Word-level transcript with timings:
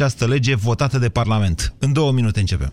această 0.00 0.26
lege 0.26 0.54
votată 0.54 0.98
de 0.98 1.08
Parlament. 1.08 1.74
În 1.78 1.92
două 1.92 2.12
minute 2.12 2.40
începem. 2.40 2.72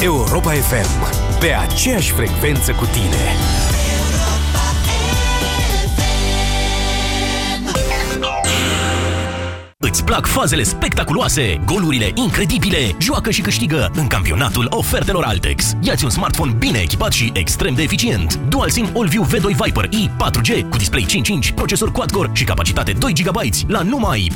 Europa 0.00 0.52
FM, 0.52 1.38
pe 1.40 1.46
aceeași 1.46 2.12
frecvență 2.12 2.72
cu 2.72 2.84
tine. 2.84 3.57
Îți 9.88 10.04
plac 10.04 10.26
fazele 10.26 10.62
spectaculoase, 10.62 11.60
golurile 11.64 12.10
incredibile? 12.14 12.96
Joacă 12.98 13.30
și 13.30 13.40
câștigă 13.40 13.90
în 13.94 14.06
campionatul 14.06 14.66
ofertelor 14.70 15.24
Altex. 15.24 15.72
Iați 15.80 16.04
un 16.04 16.10
smartphone 16.10 16.52
bine 16.58 16.78
echipat 16.78 17.12
și 17.12 17.30
extrem 17.34 17.74
de 17.74 17.82
eficient. 17.82 18.34
Dual 18.48 18.70
SIM 18.70 18.90
AllView 18.96 19.24
V2 19.24 19.64
Viper 19.64 19.84
i 19.90 20.10
4G 20.10 20.68
cu 20.70 20.76
display 20.76 21.06
5.5, 21.48 21.54
procesor 21.54 21.92
quad-core 21.92 22.30
și 22.32 22.44
capacitate 22.44 22.92
2 22.92 23.12
GB 23.12 23.36
la 23.66 23.82
numai 23.82 24.30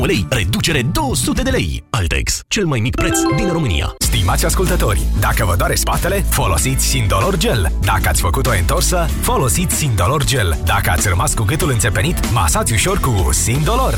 499,9 0.00 0.06
lei, 0.06 0.26
reducere 0.30 0.82
200 0.82 1.42
de 1.42 1.50
lei. 1.50 1.84
Altex, 1.90 2.40
cel 2.48 2.66
mai 2.66 2.80
mic 2.80 2.94
preț 2.94 3.18
din 3.36 3.52
România. 3.52 3.94
Stimați 3.98 4.44
ascultători, 4.44 5.02
dacă 5.20 5.44
vă 5.44 5.54
doare 5.56 5.74
spatele, 5.74 6.24
folosiți 6.28 6.86
Sindolor 6.86 7.36
Gel. 7.36 7.72
Dacă 7.84 8.08
ați 8.08 8.20
făcut 8.20 8.46
o 8.46 8.50
întorsă, 8.58 9.08
folosiți 9.20 9.74
Sindolor 9.76 10.24
Gel. 10.24 10.58
Dacă 10.64 10.90
ați 10.90 11.08
rămas 11.08 11.34
cu 11.34 11.42
gâtul 11.42 11.70
înțepenit, 11.70 12.32
masați 12.32 12.72
ușor 12.72 12.98
cu 12.98 13.28
Sindolor. 13.32 13.97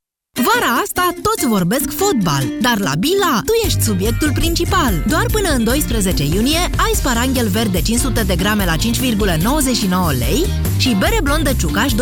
Vara 0.33 0.71
asta 0.83 1.15
toți 1.21 1.47
vorbesc 1.47 1.97
fotbal, 1.97 2.43
dar 2.61 2.77
la 2.77 2.91
Bila 2.99 3.41
tu 3.45 3.53
ești 3.65 3.81
subiectul 3.81 4.31
principal. 4.33 4.93
Doar 5.07 5.25
până 5.31 5.49
în 5.49 5.63
12 5.63 6.23
iunie 6.23 6.59
ai 6.59 6.91
sparanghel 6.93 7.47
verde 7.47 7.81
500 7.81 8.23
de 8.23 8.35
grame 8.35 8.65
la 8.65 8.75
5,99 8.75 10.17
lei 10.17 10.45
și 10.77 10.95
bere 10.99 11.19
blondă 11.23 11.51
ciucaș 11.59 11.91
2,5 11.91 11.97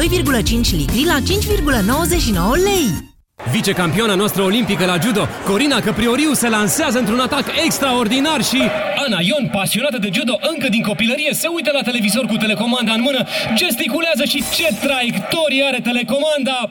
litri 0.71 1.05
la 1.05 1.17
5,99 1.19 2.63
lei. 2.63 3.07
Vicecampioana 3.51 4.15
noastră 4.15 4.41
olimpică 4.41 4.85
la 4.85 4.97
judo, 5.03 5.27
Corina 5.45 5.79
Căprioriu, 5.79 6.33
se 6.33 6.49
lansează 6.49 6.97
într-un 6.99 7.19
atac 7.19 7.45
extraordinar 7.65 8.43
și 8.43 8.61
Ana 9.05 9.19
Ion, 9.21 9.49
pasionată 9.51 9.97
de 9.97 10.09
judo 10.13 10.39
încă 10.53 10.67
din 10.69 10.81
copilărie, 10.81 11.33
se 11.33 11.47
uită 11.47 11.71
la 11.73 11.81
televizor 11.81 12.25
cu 12.25 12.35
telecomanda 12.35 12.93
în 12.93 13.01
mână, 13.01 13.27
gesticulează 13.55 14.23
și 14.23 14.43
ce 14.55 14.67
traiectorie 14.85 15.63
are 15.63 15.79
telecomanda! 15.83 16.69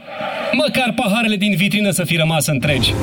Măcar 0.52 0.92
paharele 0.96 1.36
din 1.36 1.54
vitrină 1.56 1.90
să 1.90 2.04
fi 2.04 2.16
rămas 2.16 2.46
întregi. 2.46 2.94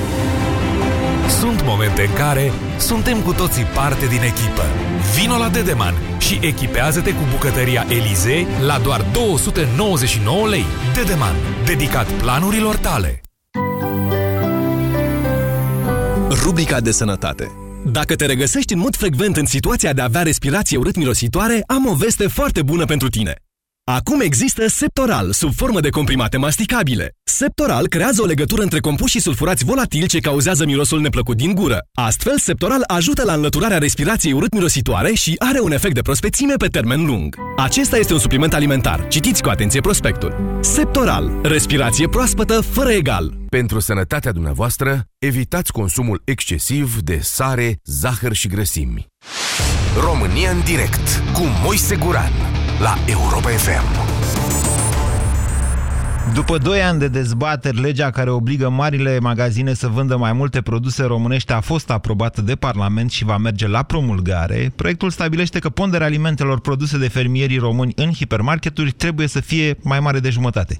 Sunt 1.39 1.63
momente 1.63 2.01
în 2.01 2.13
care 2.13 2.51
suntem 2.77 3.21
cu 3.21 3.33
toții 3.33 3.63
parte 3.63 4.05
din 4.05 4.21
echipă. 4.21 4.65
Vino 5.19 5.37
la 5.37 5.49
Dedeman 5.49 5.93
și 6.19 6.39
echipează-te 6.41 7.11
cu 7.13 7.21
bucătăria 7.31 7.85
Elize 7.89 8.47
la 8.65 8.77
doar 8.77 9.05
299 9.13 10.47
lei. 10.47 10.65
Dedeman, 10.93 11.35
dedicat 11.65 12.11
planurilor 12.11 12.75
tale. 12.75 13.21
Rubrica 16.43 16.79
de 16.79 16.91
sănătate 16.91 17.51
dacă 17.91 18.15
te 18.15 18.25
regăsești 18.25 18.73
în 18.73 18.79
mod 18.79 18.95
frecvent 18.95 19.37
în 19.37 19.45
situația 19.45 19.93
de 19.93 20.01
a 20.01 20.03
avea 20.03 20.21
respirație 20.21 20.77
urât-mirositoare, 20.77 21.63
am 21.67 21.85
o 21.85 21.93
veste 21.93 22.27
foarte 22.27 22.61
bună 22.61 22.85
pentru 22.85 23.09
tine. 23.09 23.44
Acum 23.91 24.19
există 24.19 24.67
Septoral, 24.67 25.31
sub 25.31 25.53
formă 25.53 25.79
de 25.79 25.89
comprimate 25.89 26.37
masticabile. 26.37 27.11
Septoral 27.23 27.87
creează 27.87 28.21
o 28.21 28.25
legătură 28.25 28.61
între 28.61 28.79
compuși 28.79 29.19
sulfurați 29.19 29.65
volatili 29.65 30.07
ce 30.07 30.19
cauzează 30.19 30.65
mirosul 30.65 31.01
neplăcut 31.01 31.37
din 31.37 31.53
gură. 31.53 31.79
Astfel, 31.93 32.37
Septoral 32.37 32.83
ajută 32.87 33.23
la 33.23 33.33
înlăturarea 33.33 33.77
respirației 33.77 34.33
urât-mirositoare 34.33 35.13
și 35.13 35.35
are 35.37 35.59
un 35.59 35.71
efect 35.71 35.93
de 35.93 36.01
prospețime 36.01 36.53
pe 36.53 36.67
termen 36.67 37.05
lung. 37.05 37.35
Acesta 37.57 37.97
este 37.97 38.13
un 38.13 38.19
supliment 38.19 38.53
alimentar. 38.53 39.07
Citiți 39.07 39.41
cu 39.41 39.49
atenție 39.49 39.81
prospectul. 39.81 40.59
Septoral. 40.61 41.39
Respirație 41.43 42.07
proaspătă 42.07 42.61
fără 42.61 42.89
egal. 42.89 43.33
Pentru 43.49 43.79
sănătatea 43.79 44.31
dumneavoastră, 44.31 45.03
evitați 45.19 45.71
consumul 45.71 46.21
excesiv 46.23 46.99
de 46.99 47.19
sare, 47.21 47.79
zahăr 47.83 48.33
și 48.33 48.47
grăsimi. 48.47 49.07
România 49.99 50.49
în 50.49 50.61
direct 50.63 51.23
cu 51.33 51.41
Moise 51.63 51.95
Guran 51.95 52.31
la 52.79 52.95
Europa 53.05 53.49
FM. 53.49 54.13
După 56.33 56.57
2 56.57 56.81
ani 56.81 56.99
de 56.99 57.07
dezbateri, 57.07 57.81
legea 57.81 58.09
care 58.09 58.29
obligă 58.29 58.69
marile 58.69 59.19
magazine 59.19 59.73
să 59.73 59.87
vândă 59.87 60.17
mai 60.17 60.33
multe 60.33 60.61
produse 60.61 61.03
românești 61.03 61.51
a 61.51 61.59
fost 61.59 61.89
aprobată 61.89 62.41
de 62.41 62.55
Parlament 62.55 63.11
și 63.11 63.25
va 63.25 63.37
merge 63.37 63.67
la 63.67 63.83
promulgare. 63.83 64.71
Proiectul 64.75 65.09
stabilește 65.09 65.59
că 65.59 65.69
ponderea 65.69 66.07
alimentelor 66.07 66.59
produse 66.59 66.97
de 66.97 67.07
fermierii 67.07 67.57
români 67.57 67.93
în 67.95 68.11
hipermarketuri 68.11 68.91
trebuie 68.91 69.27
să 69.27 69.39
fie 69.39 69.77
mai 69.83 69.99
mare 69.99 70.19
de 70.19 70.29
jumătate. 70.29 70.79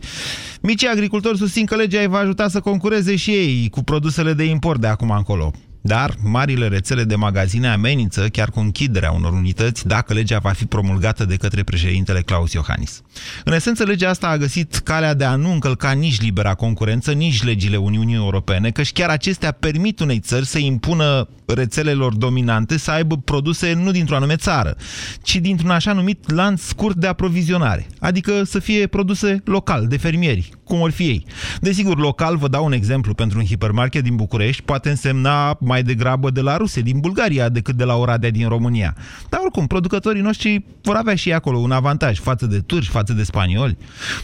Micii 0.62 0.88
agricultori 0.88 1.38
susțin 1.38 1.66
că 1.66 1.76
legea 1.76 2.00
îi 2.00 2.08
va 2.08 2.18
ajuta 2.18 2.48
să 2.48 2.60
concureze 2.60 3.16
și 3.16 3.32
ei 3.32 3.70
cu 3.70 3.84
produsele 3.84 4.34
de 4.34 4.44
import 4.44 4.82
de 4.82 4.88
acum 4.88 5.10
încolo. 5.10 5.52
Dar 5.88 6.16
marile 6.24 6.68
rețele 6.68 7.04
de 7.04 7.16
magazine 7.16 7.68
amenință 7.68 8.28
chiar 8.28 8.50
cu 8.50 8.60
închiderea 8.60 9.12
unor 9.12 9.34
unități 9.34 9.88
dacă 9.88 10.14
legea 10.14 10.40
va 10.40 10.50
fi 10.50 10.66
promulgată 10.66 11.26
de 11.26 11.36
către 11.36 11.64
președintele 11.64 12.22
Claus 12.22 12.54
Iohannis. 12.54 13.02
În 13.44 13.54
esență, 13.54 13.84
legea 13.84 14.10
asta 14.10 14.28
a 14.28 14.38
găsit 14.38 14.76
calea 14.76 15.14
de 15.14 15.24
a 15.24 15.36
nu 15.36 15.52
încălca 15.52 15.92
nici 15.92 16.22
libera 16.22 16.54
concurență, 16.54 17.12
nici 17.12 17.44
legile 17.44 17.78
Uniunii 17.78 18.16
Europene, 18.16 18.72
căci 18.72 18.92
chiar 18.92 19.10
acestea 19.10 19.52
permit 19.52 20.00
unei 20.00 20.20
țări 20.20 20.46
să 20.46 20.58
impună 20.58 21.28
rețelelor 21.46 22.14
dominante 22.14 22.78
să 22.78 22.92
aibă 22.92 23.18
produse 23.18 23.74
nu 23.74 23.92
dintr-o 23.92 24.16
anume 24.16 24.36
țară, 24.36 24.76
ci 25.22 25.36
dintr-un 25.36 25.70
așa 25.70 25.94
numit 25.94 26.32
lanț 26.32 26.62
scurt 26.62 26.96
de 26.96 27.08
aprovizionare, 27.08 27.88
adică 28.00 28.44
să 28.44 28.60
fie 28.60 28.88
produse 28.88 29.42
local, 29.44 29.88
de 29.88 29.98
fermieri, 29.98 30.52
cum 30.66 30.80
or 30.82 30.92
fi 30.92 31.04
ei. 31.04 31.26
Desigur, 31.62 31.98
local, 31.98 32.38
vă 32.38 32.48
dau 32.48 32.66
un 32.66 32.72
exemplu 32.72 33.14
pentru 33.14 33.40
un 33.40 33.46
hipermarket 33.46 34.04
din 34.04 34.16
București, 34.16 34.62
poate 34.62 34.90
însemna 34.90 35.58
mai 35.60 35.84
degrabă 35.84 36.30
de 36.30 36.42
la 36.42 36.58
ruse, 36.58 36.82
din 36.82 37.00
Bulgaria, 37.00 37.50
decât 37.50 37.76
de 37.76 37.84
la 37.84 37.96
Oradea 37.96 38.32
din 38.32 38.48
România. 38.48 38.96
Dar 39.30 39.40
oricum, 39.44 39.68
producătorii 39.68 40.22
noștri 40.22 40.64
vor 40.82 40.96
avea 40.96 41.16
și 41.16 41.34
acolo 41.34 41.58
un 41.58 41.72
avantaj 41.72 42.20
față 42.20 42.46
de 42.46 42.60
turci, 42.60 42.88
față 42.88 43.14
de 43.14 43.24
spanioli. 43.24 43.78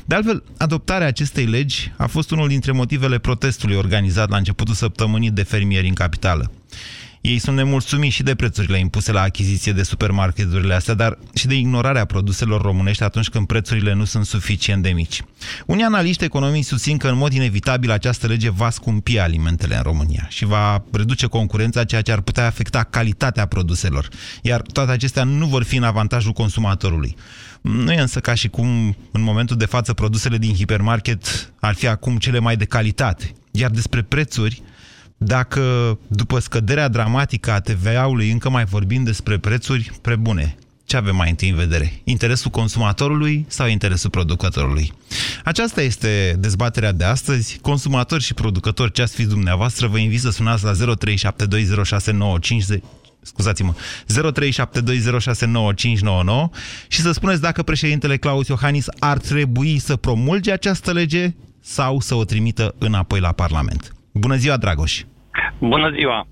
De 0.06 0.16
altfel, 0.16 0.44
adoptarea 0.57 1.07
acestei 1.07 1.46
legi 1.46 1.91
a 1.97 2.07
fost 2.07 2.31
unul 2.31 2.47
dintre 2.47 2.72
motivele 2.72 3.18
protestului 3.18 3.75
organizat 3.75 4.30
la 4.30 4.38
începutul 4.38 4.74
săptămânii 4.74 5.31
de 5.31 5.44
fermieri 5.44 5.88
în 5.88 5.94
capitală. 5.94 6.51
Ei 7.22 7.40
sunt 7.40 7.56
nemulțumiți 7.56 8.16
și 8.16 8.24
de 8.24 8.36
prețurile 8.36 8.80
impuse 8.80 9.12
la 9.12 9.22
achiziție 9.22 9.72
de 9.72 9.84
supermarketurile 9.84 10.74
astea, 10.74 10.94
dar 10.94 11.18
și 11.34 11.48
de 11.48 11.56
ignorarea 11.56 12.06
produselor 12.06 12.62
românești 12.62 13.04
atunci 13.04 13.30
când 13.30 13.48
prețurile 13.48 13.94
nu 13.94 14.06
sunt 14.06 14.26
suficient 14.26 14.84
de 14.84 14.90
mici. 14.90 15.24
Unii 15.66 15.84
analiști 15.84 16.24
economii 16.24 16.62
susțin 16.62 16.98
că 16.98 17.08
în 17.08 17.18
mod 17.18 17.34
inevitabil 17.34 17.92
această 17.92 18.28
lege 18.28 18.50
va 18.50 18.70
scumpi 18.70 19.18
alimentele 19.18 19.76
în 19.76 19.81
România 19.81 20.26
și 20.30 20.46
va 20.46 20.84
reduce 20.92 21.26
concurența, 21.26 21.84
ceea 21.84 22.02
ce 22.02 22.12
ar 22.12 22.22
putea 22.22 22.46
afecta 22.46 22.84
calitatea 22.84 23.46
produselor. 23.46 24.08
Iar 24.42 24.62
toate 24.62 24.92
acestea 24.92 25.24
nu 25.24 25.46
vor 25.46 25.64
fi 25.64 25.76
în 25.76 25.84
avantajul 25.84 26.31
consumatorului. 26.31 27.16
Nu 27.62 27.92
e 27.92 28.02
însă 28.02 28.20
ca 28.20 28.34
și 28.34 28.48
cum 28.48 28.96
în 29.12 29.22
momentul 29.22 29.58
de 29.58 29.66
față 29.66 29.94
produsele 29.94 30.38
din 30.38 30.54
hipermarket 30.54 31.52
ar 31.60 31.74
fi 31.74 31.88
acum 31.88 32.18
cele 32.18 32.40
mai 32.40 32.58
de 32.58 32.66
calitate. 32.66 33.31
Iar 33.52 33.70
despre 33.70 34.02
prețuri, 34.02 34.62
dacă 35.24 35.98
după 36.08 36.40
scăderea 36.40 36.88
dramatică 36.88 37.52
a 37.52 37.59
TVA-ului 37.59 38.32
încă 38.32 38.50
mai 38.50 38.66
vorbim 38.66 39.04
despre 39.04 39.38
prețuri 39.38 39.92
prebune, 40.02 40.56
ce 40.86 40.98
avem 40.98 41.16
mai 41.16 41.30
întâi 41.30 41.50
în 41.50 41.56
vedere? 41.56 42.01
Interesul 42.04 42.51
consumatorului 42.51 43.45
sau 43.48 43.68
interesul 43.68 44.10
producătorului? 44.10 44.94
Aceasta 45.44 45.81
este 45.81 46.36
dezbaterea 46.40 46.92
de 46.92 47.04
astăzi. 47.04 47.57
Consumatori 47.62 48.24
și 48.24 48.34
producători, 48.34 48.92
ce 48.92 49.01
ați 49.01 49.16
fi 49.16 49.25
dumneavoastră, 49.25 49.88
vă 49.88 49.98
invit 49.98 50.19
să 50.19 50.30
sunați 50.30 50.63
la 50.63 50.72
03720695 50.72 50.75
scuzați-mă, 53.22 53.74
0372069599 53.74 53.75
și 56.88 57.01
să 57.01 57.12
spuneți 57.12 57.42
dacă 57.42 57.63
președintele 57.63 58.18
Claus 58.18 58.48
Iohannis 58.48 58.86
ar 59.00 59.18
trebui 59.18 59.80
să 59.80 59.95
promulge 59.95 60.51
această 60.51 60.92
lege 60.92 61.34
sau 61.60 62.00
să 62.00 62.16
o 62.16 62.24
trimită 62.24 62.75
înapoi 62.78 63.19
la 63.19 63.31
Parlament. 63.31 63.95
Bună 64.12 64.36
ziua, 64.36 64.57
Dragoș! 64.57 65.04
Bună 65.60 65.89
ziua! 65.98 66.28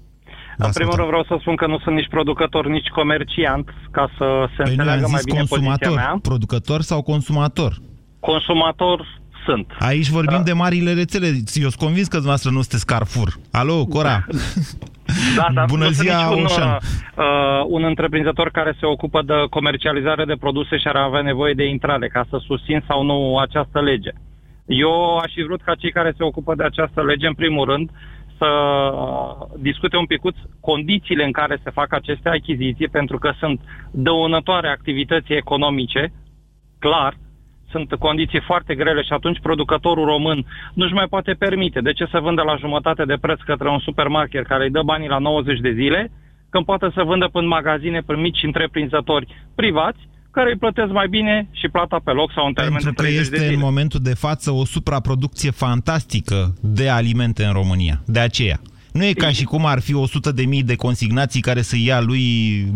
Vă 0.57 0.65
în 0.65 0.71
primul 0.71 0.91
ascultăm. 0.91 0.95
rând 0.95 1.07
vreau 1.07 1.23
să 1.23 1.35
spun 1.41 1.55
că 1.55 1.67
nu 1.67 1.79
sunt 1.79 1.95
nici 1.95 2.07
producător, 2.09 2.67
nici 2.67 2.87
comerciant, 2.87 3.73
ca 3.91 4.09
să 4.17 4.25
se 4.47 4.63
Păi 4.63 4.65
noi 4.65 4.71
înțeleagă 4.73 5.03
am 5.03 5.11
mai 5.11 5.19
zis 5.19 5.33
bine 5.33 5.43
poziția 5.43 5.57
consumator, 5.57 5.95
mea. 5.95 6.19
producător 6.21 6.81
sau 6.81 7.01
consumator? 7.01 7.71
Consumator 8.19 9.21
sunt. 9.45 9.67
Aici 9.79 10.09
vorbim 10.09 10.37
Da. 10.37 10.43
de 10.43 10.53
marile 10.53 10.93
rețele. 10.93 11.25
Eu 11.27 11.69
sunt 11.69 11.75
convins 11.75 12.07
că 12.07 12.15
dumneavoastră 12.15 12.49
nu 12.51 12.59
sunteți 12.61 12.85
Carrefour. 12.85 13.29
Alo, 13.51 13.85
Cora? 13.85 14.25
Da, 15.35 15.47
dar 15.53 15.65
Bună 15.65 15.85
nu 15.85 15.91
sunt 15.91 16.07
ziua, 16.07 16.29
niciun, 16.29 16.43
Oșan. 16.45 16.69
uh, 17.17 17.25
un 17.67 17.83
întreprinzător 17.83 18.49
care 18.49 18.75
se 18.79 18.85
ocupă 18.85 19.21
de 19.25 19.33
comercializare 19.49 20.25
de 20.25 20.35
produse 20.39 20.77
și 20.77 20.87
ar 20.87 20.95
avea 20.95 21.21
nevoie 21.21 21.53
de 21.53 21.65
intrare 21.67 22.07
ca 22.07 22.25
să 22.29 22.41
susțin 22.45 22.83
sau 22.87 23.03
nu 23.03 23.37
această 23.37 23.81
lege. 23.81 24.11
Eu 24.65 25.17
aș 25.17 25.31
fi 25.33 25.43
vrut 25.43 25.61
ca 25.61 25.75
cei 25.75 25.91
care 25.91 26.13
se 26.17 26.23
ocupă 26.23 26.55
de 26.55 26.63
această 26.63 27.03
lege, 27.03 27.27
în 27.27 27.33
primul 27.33 27.65
rând, 27.65 27.89
să 28.39 28.45
uh, 28.45 29.47
discute 29.57 29.97
un 29.97 30.05
picuț 30.05 30.35
condițiile 30.59 31.23
în 31.25 31.31
care 31.31 31.59
se 31.63 31.69
fac 31.69 31.93
aceste 31.93 32.29
achiziții, 32.29 32.87
pentru 32.87 33.17
că 33.17 33.31
sunt 33.39 33.61
dăunătoare 33.91 34.67
activității 34.69 35.35
economice, 35.35 36.13
clar, 36.79 37.13
sunt 37.71 37.95
condiții 37.95 38.41
foarte 38.41 38.75
grele 38.75 39.01
și 39.01 39.13
atunci 39.13 39.39
producătorul 39.39 40.05
român 40.05 40.45
nu-și 40.73 40.93
mai 40.93 41.07
poate 41.09 41.33
permite. 41.33 41.81
De 41.81 41.93
ce 41.93 42.05
să 42.05 42.19
vândă 42.19 42.41
la 42.41 42.55
jumătate 42.55 43.05
de 43.05 43.17
preț 43.21 43.39
către 43.41 43.69
un 43.69 43.79
supermarket 43.79 44.45
care 44.45 44.63
îi 44.63 44.69
dă 44.69 44.81
banii 44.81 45.07
la 45.07 45.17
90 45.17 45.59
de 45.59 45.71
zile, 45.71 46.11
când 46.49 46.65
poate 46.65 46.89
să 46.93 47.03
vândă 47.03 47.27
până 47.31 47.43
în 47.43 47.49
magazine, 47.49 48.01
prin 48.05 48.21
mici 48.21 48.43
întreprinzători 48.43 49.27
privați, 49.55 50.08
care 50.39 50.51
îi 50.51 50.57
plătesc 50.57 50.91
mai 50.91 51.07
bine 51.07 51.47
și 51.51 51.67
plata 51.67 51.99
pe 52.03 52.11
loc 52.11 52.31
sau 52.35 52.45
în 52.45 52.53
termen 52.53 52.71
Pentru 52.73 52.89
de 52.89 52.95
că 52.95 53.01
30 53.01 53.27
de 53.29 53.35
este 53.35 53.45
zile. 53.45 53.53
în 53.59 53.65
momentul 53.69 53.99
de 54.03 54.13
față 54.13 54.51
o 54.51 54.65
supraproducție 54.65 55.51
fantastică 55.51 56.53
de 56.61 56.89
alimente 56.89 57.43
în 57.43 57.53
România. 57.53 58.01
De 58.05 58.19
aceea. 58.19 58.59
Nu 58.93 59.03
e 59.05 59.13
ca 59.13 59.29
și 59.29 59.43
cum 59.43 59.65
ar 59.65 59.79
fi 59.81 59.93
100 59.95 60.31
de 60.31 60.45
mii 60.45 60.63
de 60.63 60.75
consignații 60.75 61.41
care 61.41 61.61
să 61.61 61.75
ia 61.85 61.99
lui 62.01 62.23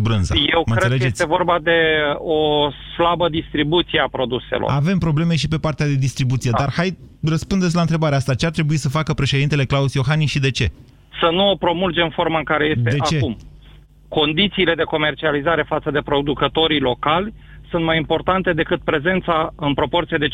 brânza. 0.01 0.35
Eu 0.35 0.63
mă 0.65 0.75
cred 0.75 0.77
că 0.77 0.83
înțelegeți? 0.83 1.05
este 1.05 1.25
vorba 1.25 1.57
de 1.63 1.77
o 2.17 2.69
slabă 2.95 3.29
distribuție 3.29 3.99
a 3.99 4.07
produselor. 4.11 4.69
Avem 4.71 4.97
probleme 4.97 5.35
și 5.35 5.47
pe 5.47 5.57
partea 5.57 5.85
de 5.85 5.95
distribuție, 5.95 6.51
Da. 6.51 6.57
dar 6.57 6.71
hai 6.75 6.97
răspundeți 7.23 7.75
la 7.75 7.81
întrebarea 7.81 8.17
asta. 8.17 8.33
Ce 8.33 8.45
ar 8.45 8.51
trebui 8.51 8.77
să 8.77 8.89
facă 8.89 9.13
președintele 9.13 9.65
Claus 9.65 9.93
Iohannis 9.93 10.29
și 10.29 10.39
de 10.39 10.51
ce? 10.51 10.71
Să 11.21 11.29
nu 11.31 11.49
o 11.49 11.55
promulgem 11.55 12.03
în 12.03 12.09
forma 12.09 12.37
în 12.37 12.43
care 12.43 12.65
este 12.65 12.89
De 12.89 12.97
ce? 13.09 13.15
acum. 13.15 13.37
Condițiile 14.07 14.73
de 14.75 14.83
comercializare 14.83 15.63
față 15.67 15.91
de 15.91 15.99
producătorii 15.99 16.79
locali 16.79 17.33
sunt 17.73 17.85
mai 17.85 17.97
importante 17.97 18.53
decât 18.53 18.81
prezența 18.91 19.53
în 19.55 19.73
proporție 19.73 20.17
de 20.17 20.27
51% 20.27 20.31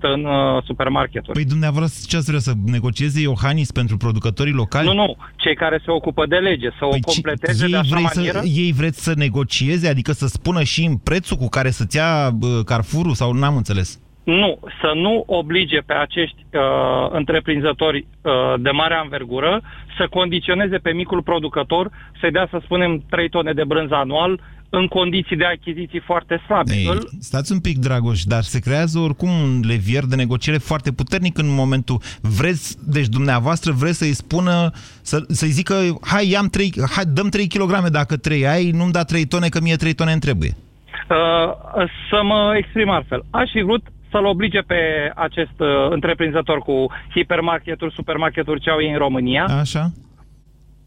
în 0.00 0.24
uh, 0.24 0.62
supermarketuri. 0.64 1.32
Păi 1.38 1.44
dumneavoastră 1.54 2.00
ce 2.08 2.16
ați 2.16 2.26
vrea 2.32 2.40
să 2.48 2.52
negocieze 2.76 3.20
Iohannis 3.20 3.70
pentru 3.72 3.96
producătorii 3.96 4.52
locali? 4.62 4.86
Nu, 4.86 4.94
nu, 4.94 5.16
cei 5.36 5.54
care 5.54 5.78
se 5.84 5.90
ocupă 5.90 6.26
de 6.26 6.36
lege, 6.36 6.68
să 6.78 6.84
o 6.84 6.88
Păi 6.88 7.00
ci- 7.00 7.14
completeze 7.14 7.64
de 7.66 7.70
ei, 7.72 7.78
așa 7.78 7.88
vrei 7.94 8.06
manieră. 8.14 8.38
să, 8.38 8.46
ei 8.62 8.72
vreți 8.72 9.04
să 9.04 9.12
negocieze, 9.16 9.88
adică 9.88 10.12
să 10.12 10.26
spună 10.26 10.62
și 10.62 10.84
în 10.84 10.96
prețul 10.96 11.36
cu 11.36 11.48
care 11.48 11.70
să-ți 11.70 11.96
ia 11.96 12.30
bă, 12.30 12.62
Carrefour 12.64 13.14
sau 13.14 13.32
n-am 13.32 13.56
înțeles? 13.56 14.00
Nu, 14.24 14.58
să 14.80 14.92
nu 14.94 15.22
oblige 15.26 15.78
pe 15.86 15.92
acești 15.92 16.36
uh, 16.52 16.60
întreprinzători 17.10 18.06
uh, 18.22 18.32
de 18.58 18.70
mare 18.70 18.94
anvergură 18.94 19.62
să 19.98 20.06
condiționeze 20.10 20.76
pe 20.76 20.92
micul 20.92 21.22
producător 21.22 21.90
să-i 22.20 22.30
dea, 22.30 22.46
să 22.50 22.58
spunem, 22.64 23.02
3 23.10 23.28
tone 23.28 23.52
de 23.52 23.64
brânză 23.64 23.94
anual 23.94 24.40
în 24.76 24.86
condiții 24.86 25.36
de 25.36 25.44
achiziții 25.44 26.00
foarte 26.00 26.42
slabe. 26.46 26.74
Ei, 26.74 26.86
Îl- 26.86 27.08
stați 27.20 27.52
un 27.52 27.60
pic, 27.60 27.78
Dragoș, 27.78 28.22
dar 28.22 28.42
se 28.42 28.58
creează 28.60 28.98
oricum 28.98 29.28
un 29.28 29.60
levier 29.66 30.04
de 30.04 30.16
negociere 30.16 30.58
foarte 30.58 30.92
puternic 30.92 31.38
în 31.38 31.54
momentul... 31.54 31.98
Vreți, 32.20 32.76
deci 32.92 33.06
dumneavoastră 33.06 33.72
vreți 33.72 33.98
să-i 33.98 34.14
spună, 34.14 34.70
să, 35.02 35.24
să-i 35.28 35.48
zică, 35.48 35.74
hai, 36.00 36.30
ia 36.30 36.40
3, 36.50 36.72
hai, 36.94 37.04
dăm 37.04 37.28
3 37.28 37.46
kg 37.46 37.88
dacă 37.88 38.16
3 38.16 38.46
ai, 38.46 38.70
nu-mi 38.70 38.92
da 38.92 39.02
3 39.02 39.26
tone, 39.26 39.48
că 39.48 39.60
mie 39.62 39.76
3 39.76 39.92
tone 39.94 40.12
îmi 40.12 40.20
trebuie. 40.20 40.50
Uh, 41.08 41.86
să 42.10 42.22
mă 42.22 42.54
exprim 42.56 42.90
altfel. 42.90 43.24
Aș 43.30 43.50
fi 43.52 43.62
vrut 43.62 43.82
să-l 44.10 44.24
oblige 44.24 44.60
pe 44.60 45.12
acest 45.14 45.56
uh, 45.58 45.66
întreprinzător 45.90 46.58
cu 46.58 46.86
hipermarketuri, 47.14 47.94
supermarketuri 47.94 48.60
ce 48.60 48.70
au 48.70 48.80
ei 48.80 48.90
în 48.90 48.98
România, 48.98 49.44
Așa? 49.44 49.90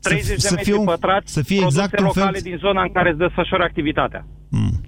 30 0.02 0.28
de 0.28 0.36
să 0.38 0.54
metri 0.54 0.70
fie 0.70 0.80
un- 0.80 0.86
pătrați, 0.86 1.34
să 1.34 1.42
fie 1.42 1.58
produse 1.60 1.80
exact 1.82 2.00
un 2.00 2.10
fel- 2.12 2.24
locale 2.24 2.40
din 2.40 2.58
zona 2.58 2.82
în 2.82 2.92
care 2.92 3.10
îți 3.10 3.18
desfășoară 3.20 3.64
activitatea. 3.64 4.26
Mm. 4.50 4.82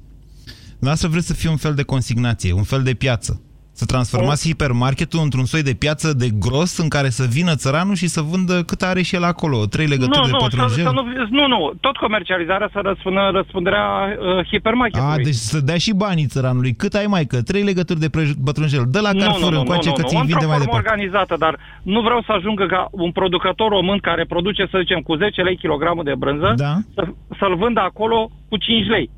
Dumneavoastră 0.70 1.08
vreți 1.08 1.28
să 1.28 1.34
fie 1.34 1.50
un 1.50 1.58
fel 1.58 1.74
de 1.74 1.84
consignație, 1.84 2.52
un 2.54 2.64
fel 2.64 2.84
de 2.84 2.94
piață. 2.94 3.42
Să 3.82 3.88
transformați 3.88 4.48
hipermarketul 4.48 5.20
într-un 5.24 5.46
soi 5.46 5.64
de 5.64 5.74
piață 5.84 6.14
de 6.14 6.30
gros 6.46 6.78
în 6.78 6.88
care 6.88 7.10
să 7.10 7.26
vină 7.30 7.54
țăranul 7.56 7.96
și 7.96 8.08
să 8.08 8.22
vândă 8.22 8.64
cât 8.64 8.82
are 8.82 9.02
și 9.02 9.16
el 9.16 9.24
acolo. 9.24 9.66
Trei 9.66 9.88
legături 9.88 10.18
nu, 10.18 10.26
de 10.26 10.32
nu, 10.32 10.40
să, 10.40 10.46
pătrunjel. 10.46 10.86
să 10.86 10.92
nu, 10.92 11.04
nu, 11.40 11.48
nu, 11.48 11.74
tot 11.80 11.96
comercializarea 11.98 12.70
să 12.74 12.80
răspundă 12.84 13.30
răspunderea 13.34 13.86
uh, 13.88 14.46
hipermarketului. 14.52 15.14
A, 15.14 15.24
deci 15.30 15.34
să 15.34 15.60
dea 15.60 15.78
și 15.78 15.94
banii 15.94 16.26
țăranului. 16.26 16.74
Cât 16.74 16.94
ai 16.94 17.06
mai 17.06 17.26
că? 17.26 17.42
Trei 17.42 17.64
legături 17.64 18.00
de 18.00 18.10
prej- 18.10 18.38
pătrunjel. 18.46 18.84
Dă 18.96 19.00
la 19.00 19.12
nu, 19.12 19.20
Carrefour 19.20 19.50
nu, 19.50 19.56
nu, 19.56 19.60
încoace 19.60 19.90
nu, 19.90 19.94
că 19.96 20.02
nu, 20.02 20.08
ți-i 20.08 20.18
vinde 20.18 20.34
într-o 20.34 20.48
mai 20.48 20.58
formă 20.58 20.72
departe. 20.72 20.90
organizată, 20.90 21.36
dar 21.46 21.54
nu 21.94 22.00
vreau 22.02 22.22
să 22.28 22.32
ajungă 22.32 22.66
ca 22.66 22.88
un 22.92 23.12
producător 23.12 23.70
român 23.70 24.00
care 24.00 24.26
produce, 24.26 24.68
să 24.72 24.78
zicem, 24.82 25.00
cu 25.00 25.16
10 25.16 25.42
lei 25.42 25.58
kilogramul 25.58 26.04
de 26.04 26.16
brânză, 26.18 26.54
Da. 26.56 26.74
să, 26.96 27.04
să-l 27.40 27.56
vândă 27.58 27.80
acolo 27.80 28.30
cu 28.50 28.58
5 28.58 28.88
lei. 28.88 29.10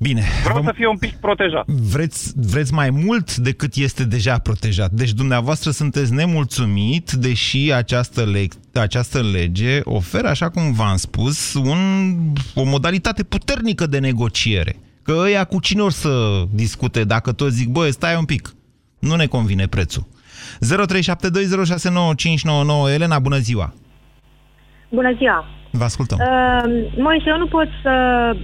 Bine. 0.00 0.22
Vreau 0.44 0.60
Vă- 0.60 0.64
să 0.66 0.72
fie 0.76 0.86
un 0.86 0.96
pic 0.96 1.14
protejat. 1.14 1.64
Vreți, 1.66 2.32
vreți 2.36 2.74
mai 2.74 2.90
mult 2.90 3.36
decât 3.36 3.74
este 3.74 4.04
deja 4.04 4.38
protejat. 4.38 4.90
Deci 4.90 5.10
dumneavoastră 5.12 5.70
sunteți 5.70 6.12
nemulțumit, 6.12 7.10
deși 7.12 7.72
această, 7.72 8.24
le- 8.24 8.80
această 8.80 9.22
lege 9.22 9.80
oferă, 9.84 10.28
așa 10.28 10.48
cum 10.48 10.72
v-am 10.72 10.96
spus, 10.96 11.54
un, 11.54 11.78
o 12.54 12.64
modalitate 12.64 13.22
puternică 13.22 13.86
de 13.86 13.98
negociere. 13.98 14.76
Că 15.02 15.14
ăia 15.18 15.44
cu 15.44 15.60
cine 15.60 15.82
or 15.82 15.92
să 15.92 16.42
discute 16.50 17.04
dacă 17.04 17.32
toți 17.32 17.54
zic, 17.54 17.68
băi, 17.68 17.92
stai 17.92 18.16
un 18.16 18.24
pic, 18.24 18.54
nu 18.98 19.14
ne 19.16 19.26
convine 19.26 19.66
prețul. 19.66 20.06
0372069599 20.60 22.92
Elena, 22.92 23.18
bună 23.18 23.38
ziua! 23.38 23.74
Bună 24.90 25.14
ziua! 25.16 25.44
Vă 25.70 25.84
ascultăm. 25.84 26.18
Uh, 26.20 26.64
Moise, 26.96 27.28
eu 27.28 27.38
nu 27.38 27.46
pot 27.46 27.68
să 27.82 27.94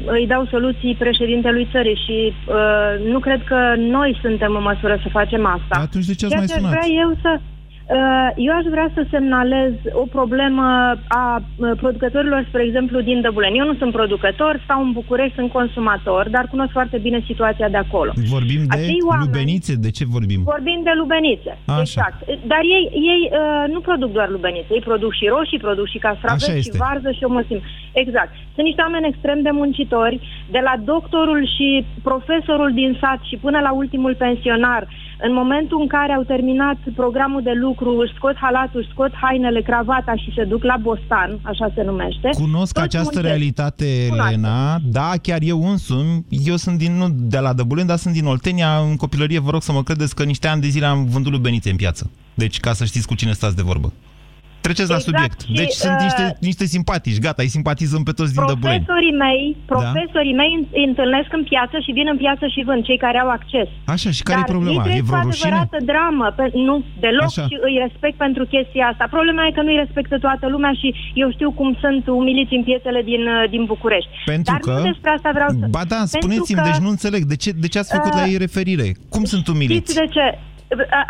îi 0.05 0.27
dau 0.27 0.47
soluții 0.51 0.95
președintelui 0.99 1.69
țării 1.73 2.03
și 2.05 2.33
uh, 2.33 3.13
nu 3.13 3.19
cred 3.19 3.41
că 3.45 3.75
noi 3.77 4.19
suntem 4.23 4.55
în 4.55 4.63
măsură 4.63 4.99
să 5.03 5.09
facem 5.19 5.47
asta. 5.47 5.75
Atunci 5.81 6.07
de 6.07 6.15
ce 6.15 6.25
ați 6.25 6.35
Ceea 6.35 6.39
mai 6.41 6.47
ce 6.47 6.55
aș 6.55 6.61
sunat? 6.61 6.75
vrea 6.77 6.89
eu 7.03 7.11
să... 7.23 7.41
Uh, 7.87 8.31
eu 8.37 8.53
aș 8.57 8.65
vrea 8.75 8.91
să 8.95 9.07
semnalez 9.11 9.73
o 9.93 10.05
problemă 10.17 10.65
a 11.09 11.43
uh, 11.43 11.71
producătorilor, 11.77 12.45
spre 12.49 12.63
exemplu, 12.63 13.01
din 13.01 13.21
Dăbuleni. 13.21 13.59
Eu 13.59 13.67
nu 13.67 13.75
sunt 13.75 13.93
producător, 13.93 14.61
stau 14.65 14.83
în 14.83 14.93
București, 14.93 15.35
sunt 15.35 15.51
consumator, 15.53 16.29
dar 16.31 16.47
cunosc 16.51 16.73
foarte 16.73 16.99
bine 16.99 17.23
situația 17.27 17.69
de 17.69 17.77
acolo. 17.77 18.13
Vorbim 18.37 18.61
de 18.69 18.77
Acei 18.77 18.99
oameni- 19.11 19.25
lubenițe? 19.27 19.75
De 19.75 19.91
ce 19.91 20.05
vorbim? 20.17 20.41
Vorbim 20.45 20.81
de 20.85 20.93
lubenițe. 21.01 21.59
Așa. 21.67 21.81
Exact. 21.81 22.19
Dar 22.53 22.63
ei, 22.77 22.85
ei 23.13 23.21
uh, 23.33 23.65
nu 23.75 23.81
produc 23.81 24.13
doar 24.13 24.29
lubenițe, 24.29 24.71
ei 24.71 24.81
produc 24.91 25.13
și 25.15 25.27
roșii, 25.37 25.59
produc 25.67 25.87
și 25.89 25.99
Așa 26.03 26.09
castraveți 26.09 26.51
și 26.51 26.59
este. 26.59 26.79
varză 26.87 27.11
și 27.11 27.25
o 27.25 27.29
mulțime. 27.29 27.61
Exact. 27.93 28.33
Sunt 28.55 28.67
niște 28.67 28.83
oameni 28.83 29.07
extrem 29.13 29.43
de 29.43 29.51
muncitori, 29.51 30.21
de 30.51 30.61
la 30.69 30.75
doctorul 30.85 31.41
și 31.57 31.85
profesorul 32.03 32.71
din 32.75 32.97
sat 33.01 33.21
și 33.29 33.37
până 33.37 33.59
la 33.67 33.73
ultimul 33.73 34.15
pensionar. 34.15 34.83
În 35.27 35.33
momentul 35.35 35.79
în 35.81 35.87
care 35.87 36.13
au 36.13 36.23
terminat 36.23 36.79
programul 36.95 37.43
de 37.43 37.55
lucru, 37.65 37.91
își 37.99 38.15
scot 38.17 38.37
halatul, 38.37 38.81
își 38.81 38.91
scot 38.95 39.13
hainele, 39.23 39.61
cravata 39.63 40.15
și 40.23 40.33
se 40.37 40.45
duc 40.45 40.63
la 40.63 40.77
bostan, 40.77 41.31
așa 41.43 41.73
se 41.75 41.83
numește. 41.83 42.29
Cunosc 42.33 42.73
Toți 42.73 42.87
această 42.87 43.11
muncesc. 43.13 43.27
realitate, 43.35 44.07
Cunoaște. 44.09 44.33
Elena. 44.35 44.79
Da, 44.99 45.11
chiar 45.23 45.39
eu 45.43 45.71
însumi. 45.71 46.25
Eu 46.29 46.57
sunt 46.57 46.79
din, 46.79 46.93
nu 46.97 47.07
de 47.11 47.39
la 47.39 47.53
Dăbuleni, 47.53 47.89
dar 47.89 47.97
sunt 47.97 48.15
din 48.15 48.27
Oltenia. 48.27 48.71
În 48.91 48.97
copilărie 48.97 49.39
vă 49.39 49.51
rog 49.51 49.63
să 49.63 49.73
mă 49.73 49.83
credeți 49.83 50.15
că 50.15 50.23
niște 50.25 50.49
ani 50.49 50.61
de 50.61 50.69
zile 50.69 50.87
am 50.87 51.05
vândut 51.05 51.33
lubenițe 51.33 51.71
în 51.71 51.77
piață. 51.77 52.11
Deci, 52.35 52.61
ca 52.61 52.73
să 52.73 52.85
știți 52.85 53.07
cu 53.07 53.15
cine 53.15 53.33
stați 53.33 53.57
de 53.57 53.63
vorbă. 53.63 53.93
Treceți 54.67 54.91
la 54.95 54.99
Exact 55.01 55.09
subiect. 55.11 55.39
și, 55.49 55.53
Deci 55.63 55.75
sunt 55.85 55.97
uh, 56.01 56.05
niște, 56.07 56.25
niște 56.49 56.65
simpatici. 56.75 57.19
Gata, 57.27 57.43
îi 57.47 57.55
simpatizăm 57.59 58.03
pe 58.09 58.13
toți 58.19 58.33
din 58.35 58.43
Dăbuleni. 58.51 58.85
Profesorii 58.85 59.15
mei, 59.25 59.43
profesorii 59.73 60.37
mei 60.43 60.53
îi 60.79 60.85
întâlnesc 60.91 61.31
în 61.39 61.45
piață 61.53 61.77
și 61.85 61.91
vin 61.99 62.07
în 62.15 62.19
piață 62.25 62.45
și 62.55 62.61
vând, 62.69 62.81
cei 62.89 62.99
care 63.07 63.19
au 63.25 63.31
acces. 63.39 63.69
Așa, 63.95 64.11
și 64.17 64.23
care 64.29 64.41
Dar 64.41 64.49
e 64.49 64.53
problema? 64.55 64.81
ei 64.81 64.83
E 64.85 64.89
trăiesc 64.89 65.09
vreo 65.11 65.23
o 65.23 65.27
rușine? 65.29 65.47
adevărată 65.51 65.79
dramă. 65.91 66.27
Pe, 66.39 66.45
nu, 66.69 66.75
deloc 67.05 67.31
Așa. 67.33 67.45
și 67.51 67.57
îi 67.69 67.77
respect 67.87 68.17
pentru 68.27 68.43
chestia 68.55 68.85
asta. 68.93 69.05
Problema 69.17 69.43
e 69.47 69.57
că 69.59 69.63
nu 69.67 69.71
îi 69.75 69.81
respectă 69.85 70.17
toată 70.27 70.45
lumea 70.55 70.73
și 70.81 70.89
eu 71.23 71.29
știu 71.37 71.51
cum 71.59 71.69
sunt 71.83 72.03
umiliți 72.23 72.55
în 72.59 72.63
piețele 72.69 73.01
din, 73.11 73.23
uh, 73.37 73.43
din 73.55 73.63
București. 73.73 74.11
Pentru 74.33 74.53
Dar 74.53 74.61
că... 74.67 74.73
nu 74.81 74.87
despre 74.93 75.11
asta 75.17 75.31
vreau 75.39 75.51
să... 75.59 75.65
Ba 75.77 75.85
da, 75.95 76.01
Pentru 76.03 76.17
spuneți-mi, 76.21 76.59
că- 76.61 76.69
deci 76.71 76.83
nu 76.87 76.91
înțeleg. 76.97 77.23
De 77.33 77.37
ce, 77.43 77.51
de 77.65 77.69
ce 77.73 77.79
ați 77.83 77.93
făcut 77.97 78.13
Uh, 78.15 78.19
la 78.21 78.25
ei 78.33 78.39
referire? 78.47 78.87
Cum 79.15 79.23
sunt 79.33 79.45
umiliți? 79.55 79.81
Știți 79.93 79.99
de 80.05 80.09
ce? 80.17 80.27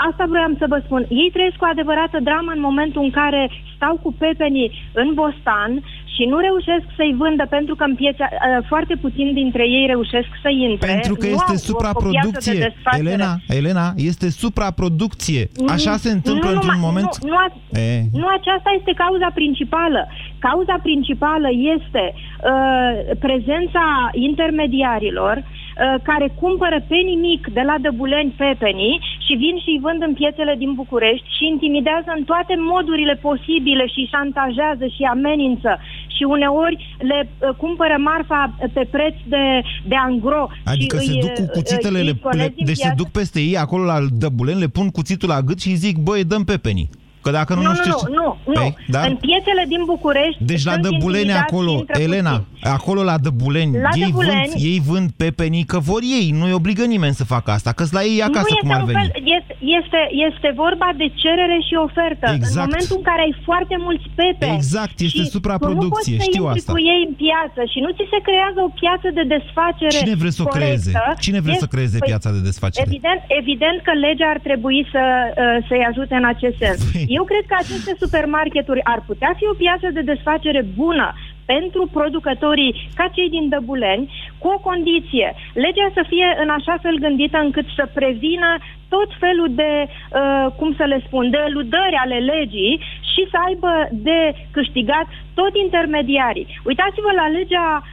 Asta 0.09 0.25
vroiam 0.29 0.55
să 0.59 0.67
vă 0.69 0.79
spun. 0.85 1.03
Ei 1.09 1.31
trăiesc 1.33 1.57
cu 1.57 1.67
adevărată 1.71 2.19
dramă 2.29 2.51
în 2.55 2.61
momentul 2.61 3.03
în 3.03 3.11
care 3.21 3.51
stau 3.77 3.95
cu 4.03 4.11
pepenii 4.13 4.73
în 4.93 5.09
bostan 5.15 5.73
și 6.15 6.25
nu 6.33 6.39
reușesc 6.49 6.87
să-i 6.99 7.15
vândă 7.19 7.45
pentru 7.57 7.75
că 7.75 7.85
în 7.85 7.95
piața 7.95 8.27
uh, 8.31 8.65
foarte 8.73 8.95
puțini 9.05 9.33
dintre 9.33 9.65
ei 9.79 9.87
reușesc 9.87 10.29
să 10.43 10.49
intre. 10.69 10.87
Pentru 10.93 11.15
că 11.21 11.27
Nu 11.27 11.33
este 11.39 11.51
au 11.51 11.55
o- 11.55 11.57
o 11.57 11.59
piață 11.59 11.67
de 11.67 11.71
supraproducție. 11.71 12.59
desfacere. 12.69 13.09
Elena, 13.09 13.31
Elena, 13.59 13.87
este 14.11 14.27
supraproducție. 14.43 15.43
Așa 15.77 15.95
se 16.05 16.11
întâmplă 16.19 16.49
nu, 16.51 16.55
într-un 16.57 16.77
numai- 16.81 16.87
moment... 16.89 17.11
Nu, 17.23 17.29
nu, 17.33 17.37
a, 17.45 17.47
E. 17.87 18.03
nu 18.21 18.27
aceasta 18.39 18.71
este 18.79 18.93
cauza 19.05 19.29
principală. 19.41 20.01
Cauza 20.47 20.77
principală 20.89 21.49
este 21.77 22.05
uh, 22.15 22.91
prezența 23.27 23.85
intermediarilor 24.29 25.35
uh, 25.37 25.95
care 26.03 26.27
cumpără 26.41 26.79
pe 26.91 26.99
nimic 27.13 27.43
de 27.53 27.63
la 27.69 27.75
Dăbuleni 27.81 28.35
pe 28.37 28.55
penii 28.59 29.01
și 29.27 29.35
vin 29.43 29.57
și 29.65 29.71
îi 29.73 29.85
vând 29.87 30.01
în 30.09 30.15
piețele 30.21 30.55
din 30.63 30.73
București 30.81 31.27
și 31.37 31.45
intimidează 31.55 32.11
în 32.17 32.23
toate 32.31 32.55
modurile 32.73 33.15
posibile 33.27 33.85
și 33.95 34.11
șantajează 34.13 34.85
și 34.97 35.03
amenință 35.17 35.71
și 36.17 36.23
uneori 36.37 36.77
le 37.11 37.19
uh, 37.29 37.55
cumpără 37.63 37.97
marfa 38.11 38.41
pe 38.77 38.85
preț 38.95 39.15
de, 39.35 39.45
de 39.91 39.97
angro. 40.09 40.43
Adică 40.65 40.97
și 40.99 41.07
se 41.07 41.13
îi, 41.13 41.21
duc 41.25 41.33
cu 41.41 41.43
uh, 41.43 41.55
cuțitele, 41.57 41.99
îi 41.99 42.05
le, 42.05 42.15
scolezi 42.19 42.49
le, 42.49 42.55
în 42.61 42.67
deci 42.71 42.77
se 42.77 42.87
piață. 42.87 43.01
duc 43.03 43.11
peste 43.19 43.41
ei 43.41 43.57
acolo 43.65 43.85
la 43.85 43.99
dăbulen, 44.23 44.59
le 44.59 44.69
pun 44.77 44.89
cuțitul 44.97 45.29
la 45.29 45.41
gât 45.49 45.59
și 45.61 45.69
îi 45.69 45.83
zic, 45.85 45.97
băi, 46.07 46.25
dăm 46.25 46.45
pepenii. 46.45 46.89
Că 47.25 47.31
dacă 47.31 47.53
nu, 47.55 47.63
Nu, 47.63 47.67
nu 47.69 47.75
nu, 47.77 47.83
știu... 47.83 47.93
nu, 47.93 47.99
ce- 48.05 48.15
nu, 48.21 48.29
nu. 48.53 48.61
Păi, 48.61 48.71
da? 48.95 49.01
În 49.11 49.15
piețele 49.27 49.63
din 49.73 49.83
București 49.95 50.39
Deci 50.51 50.65
la 50.69 50.73
sunt 50.75 50.83
Dăbuleni 50.89 51.25
intimidați 51.29 51.51
acolo, 51.51 51.71
și 51.75 51.79
intră 51.83 52.01
Elena, 52.07 52.35
puțin. 52.37 52.73
acolo 52.79 53.01
la 53.11 53.17
Dăbuleni, 53.27 53.73
La 53.87 53.93
ei, 53.95 54.03
Dăbuleni- 54.05 54.51
vând, 54.53 54.65
ei 54.71 54.79
vând 54.91 55.09
pepenii 55.25 55.65
că 55.73 55.79
vor 55.91 56.03
ei, 56.19 56.27
nu-i 56.39 56.53
obligă 56.61 56.85
nimeni 56.95 57.15
să 57.21 57.25
facă 57.35 57.49
asta, 57.57 57.71
că 57.79 57.83
la 57.99 58.03
ei 58.13 58.21
acasă 58.31 58.53
nu 58.55 58.61
cum 58.63 58.71
este 58.71 58.77
ar 58.79 58.83
un 58.87 58.89
veni. 58.93 59.01
fel, 59.03 59.11
este, 59.39 59.53
este, 59.79 60.01
este 60.29 60.49
vorba 60.65 60.89
de 61.03 61.07
cerere 61.23 61.59
și 61.67 61.75
ofertă. 61.89 62.27
Exact. 62.39 62.67
În 62.67 62.73
momentul 62.73 62.97
în 63.01 63.05
care 63.11 63.21
ai 63.27 63.35
foarte 63.49 63.77
mulți 63.87 64.07
pepe 64.21 64.47
Exact, 64.59 64.97
este 65.07 65.19
și 65.25 65.33
supraproducție, 65.37 65.89
tu 65.89 65.93
nu 65.93 65.97
poți 65.97 66.11
să 66.23 66.27
știu 66.31 66.45
intri 66.45 66.59
asta. 66.61 66.71
cu 66.75 66.81
ei 66.93 67.01
în 67.09 67.15
piață 67.25 67.61
și 67.73 67.79
nu 67.85 67.91
ți 67.97 68.05
se 68.13 68.19
creează 68.29 68.59
o 68.69 68.71
piață 68.83 69.07
de 69.19 69.23
desfacere 69.35 69.97
Cine 70.03 70.15
vrea 70.23 70.35
să 70.39 70.43
o 70.47 70.49
creeze? 70.57 70.91
corectă, 70.93 71.21
Cine 71.27 71.41
vrea 71.45 71.57
să 71.63 71.65
este- 71.67 71.75
creeze 71.75 71.97
păi, 72.01 72.09
piața 72.11 72.29
de 72.37 72.41
desfacere? 72.51 72.85
Evident, 72.89 73.21
evident 73.41 73.79
că 73.87 73.93
legea 74.07 74.29
ar 74.35 74.41
trebui 74.49 74.79
să, 74.95 75.03
uh, 75.05 75.59
să-i 75.69 75.85
ajute 75.91 76.15
în 76.21 76.27
acest 76.35 76.57
sens. 76.65 76.79
Păi. 76.91 77.05
Eu 77.19 77.25
cred 77.31 77.45
că 77.47 77.57
aceste 77.59 77.93
supermarketuri 78.03 78.85
ar 78.95 79.01
putea 79.07 79.33
fi 79.39 79.45
o 79.53 79.59
piață 79.63 79.89
de 79.97 80.01
desfacere 80.01 80.63
bună 80.81 81.09
pentru 81.53 81.83
producătorii 81.93 82.89
ca 82.95 83.07
cei 83.15 83.29
din 83.29 83.49
Dăbuleni, 83.49 84.11
cu 84.39 84.49
o 84.49 84.59
condiție. 84.69 85.29
Legea 85.65 85.89
să 85.97 86.03
fie 86.09 86.29
în 86.43 86.49
așa 86.49 86.77
fel 86.83 86.97
gândită 87.07 87.39
încât 87.39 87.67
să 87.77 87.85
prevină 87.95 88.51
tot 88.95 89.11
felul 89.25 89.51
de, 89.63 89.73
uh, 89.87 90.47
cum 90.59 90.71
să 90.79 90.85
le 90.85 90.99
spun, 91.07 91.31
de 91.31 91.41
eludări 91.49 91.97
ale 92.05 92.19
legii 92.33 92.81
și 93.15 93.23
să 93.33 93.37
aibă 93.49 93.73
de 94.09 94.19
câștigat 94.57 95.07
tot 95.41 95.53
intermediarii. 95.67 96.47
Uitați-vă 96.71 97.11
la 97.21 97.27
legea 97.39 97.67
uh, 97.83 97.85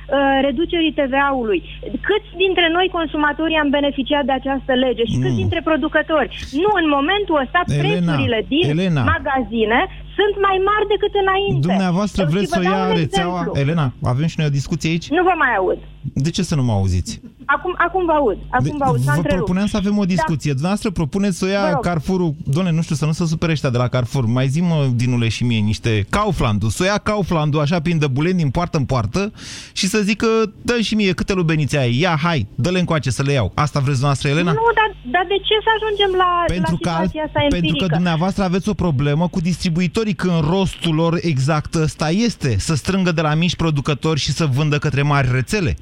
reducerii 0.47 0.97
TVA-ului. 0.99 1.59
Câți 2.07 2.29
dintre 2.43 2.67
noi 2.77 2.87
consumatorii 2.97 3.61
am 3.63 3.69
beneficiat 3.79 4.23
de 4.29 4.35
această 4.39 4.73
lege 4.85 5.03
și 5.11 5.17
câți 5.23 5.37
Nu. 5.37 5.41
dintre 5.43 5.61
producători? 5.69 6.29
Nu, 6.63 6.71
în 6.81 6.87
momentul 6.97 7.35
ăsta 7.43 7.59
Elena, 7.65 7.81
prețurile 7.83 8.39
din 8.53 8.65
Elena. 8.75 9.03
magazine 9.15 9.79
sunt 10.17 10.33
mai 10.47 10.57
mari 10.69 10.85
decât 10.93 11.13
înainte. 11.23 11.67
Dumneavoastră 11.67 12.21
Și 12.23 12.31
vreți 12.33 12.49
vă 12.51 12.55
să 12.55 12.59
o 12.59 12.63
dau 12.69 12.79
ia 12.79 12.87
un 12.91 12.95
rețeaua... 13.03 13.39
exemplu. 13.39 13.61
Elena, 13.63 13.85
avem 14.13 14.27
și 14.31 14.37
noi 14.39 14.47
o 14.51 14.57
discuție 14.59 14.89
aici? 14.93 15.07
Nu 15.17 15.23
vă 15.29 15.33
mai 15.43 15.51
aud. 15.59 15.79
De 16.25 16.29
ce 16.35 16.41
să 16.49 16.55
nu 16.55 16.63
mă 16.67 16.73
auziți? 16.79 17.11
Acum, 17.55 17.73
acum 17.77 18.05
vă 18.05 18.11
aud. 18.11 18.37
Acum 18.49 18.75
vă 18.77 18.83
aud. 18.83 18.97
S-a 18.97 19.03
vă 19.11 19.15
întrerupt. 19.17 19.35
propuneam 19.43 19.67
să 19.67 19.77
avem 19.77 19.97
o 19.97 20.05
Da. 20.05 20.13
discuție. 20.13 20.51
Dumneavoastră 20.51 20.89
propuneți 20.91 21.37
să 21.37 21.45
o 21.45 21.47
Vă 21.47 21.53
ia 21.53 21.71
rog. 21.71 21.81
Carrefour-ul. 21.83 22.35
Doamne, 22.45 22.71
nu 22.71 22.81
știu, 22.81 22.95
să 22.95 23.05
nu 23.05 23.11
se 23.11 23.25
supere 23.25 23.51
ăștia 23.51 23.69
de 23.69 23.77
la 23.77 23.87
Carrefour. 23.87 24.25
Mai 24.25 24.47
zi 24.47 24.61
mă, 24.61 24.89
dinule 24.95 25.27
și 25.29 25.43
mie, 25.43 25.59
niște 25.59 26.05
Kaufland-ul. 26.09 26.69
Să 26.69 26.83
o 26.83 26.85
ia 26.85 26.97
Kaufland-ul 26.97 27.61
așa 27.61 27.79
prin 27.81 27.99
dăbuleni 27.99 28.37
din 28.37 28.49
poartă 28.49 28.77
în 28.77 28.85
poartă 28.85 29.31
și 29.73 29.87
să 29.87 29.99
zică, 30.01 30.27
dă 30.61 30.79
și 30.81 30.95
mie 30.95 31.11
câte 31.11 31.33
lubenițe 31.33 31.77
ai. 31.77 31.99
Ia, 31.99 32.17
hai, 32.21 32.47
dă-le 32.55 32.79
încoace 32.79 33.09
să 33.09 33.23
le 33.23 33.31
iau. 33.31 33.51
Asta 33.55 33.79
vreți 33.79 33.99
dumneavoastră, 33.99 34.29
Elena? 34.29 34.51
Nu, 34.51 34.59
dar, 34.75 34.95
dar 35.11 35.25
de 35.27 35.35
ce 35.35 35.53
să 35.63 35.69
ajungem 35.77 36.17
la, 36.17 36.43
pentru 36.47 36.71
la 36.71 36.77
că, 36.81 36.89
alt- 36.89 36.97
situația 37.09 37.23
asta 37.25 37.39
pentru 37.39 37.57
empirică? 37.57 37.85
că 37.85 37.93
dumneavoastră 37.93 38.43
aveți 38.43 38.69
o 38.69 38.73
problemă 38.73 39.27
cu 39.27 39.39
distribuitorii 39.39 40.13
când 40.13 40.39
rostul 40.49 40.95
lor 40.95 41.17
exact 41.21 41.75
ăsta 41.75 42.09
este. 42.09 42.55
Să 42.59 42.75
strângă 42.75 43.11
de 43.11 43.21
la 43.21 43.33
mici 43.33 43.55
producători 43.55 44.19
și 44.19 44.31
să 44.31 44.45
vândă 44.45 44.77
către 44.77 45.01
mari 45.01 45.29
rețele. 45.31 45.77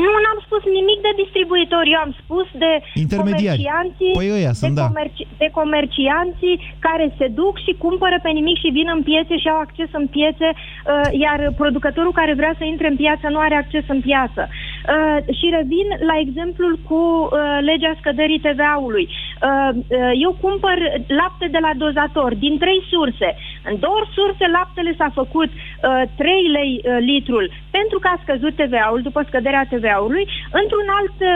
Nu, 0.00 0.12
n-am 0.24 0.40
spus 0.46 0.62
nimic 0.78 0.98
de 1.06 1.12
distribuitori, 1.22 1.92
eu 1.94 2.00
am 2.06 2.12
spus 2.22 2.46
de 2.64 2.72
Intermediari. 3.04 3.62
comercianții, 3.62 4.12
Păi 4.18 4.28
ăia 4.38 4.54
de, 4.54 4.60
sunt, 4.62 4.74
da. 4.80 4.86
comerci, 4.88 5.22
de 5.42 5.48
comercianții 5.60 6.56
care 6.86 7.06
se 7.18 7.26
duc 7.40 7.54
și 7.64 7.72
cumpără 7.84 8.16
pe 8.22 8.30
nimic 8.38 8.56
și 8.62 8.74
vin 8.78 8.88
în 8.94 9.02
piețe 9.08 9.34
și 9.42 9.48
au 9.52 9.60
acces 9.66 9.90
în 10.00 10.06
piețe, 10.14 10.48
uh, 10.54 11.08
iar 11.24 11.38
producătorul 11.62 12.12
care 12.20 12.32
vrea 12.40 12.54
să 12.58 12.64
intre 12.64 12.86
în 12.92 12.96
piață 13.02 13.26
nu 13.34 13.38
are 13.46 13.56
acces 13.62 13.84
în 13.94 14.00
piață. 14.08 14.42
Uh, 14.82 15.34
și 15.38 15.46
revin 15.58 15.88
la 16.10 16.16
exemplul 16.24 16.74
cu 16.88 17.00
uh, 17.02 17.58
legea 17.60 17.92
scăderii 18.00 18.44
TVA-ului. 18.46 19.06
Uh, 19.08 19.70
uh, 19.74 20.12
eu 20.24 20.32
cumpăr 20.40 20.78
lapte 21.06 21.46
de 21.50 21.58
la 21.66 21.72
dozator 21.76 22.34
din 22.34 22.58
trei 22.58 22.80
surse. 22.90 23.28
În 23.68 23.74
două 23.78 24.00
surse 24.16 24.46
laptele 24.58 24.94
s-a 24.98 25.10
făcut 25.14 25.50
uh, 25.52 26.02
3 26.16 26.48
lei 26.56 26.72
uh, 26.82 26.96
litrul 27.10 27.46
pentru 27.78 27.98
că 28.02 28.08
a 28.10 28.20
scăzut 28.22 28.54
TVA-ul 28.56 29.00
după 29.08 29.20
scăderea 29.28 29.68
TVA-ului. 29.72 30.24
Într-un 30.60 30.88
alt 30.98 31.16
uh, 31.20 31.32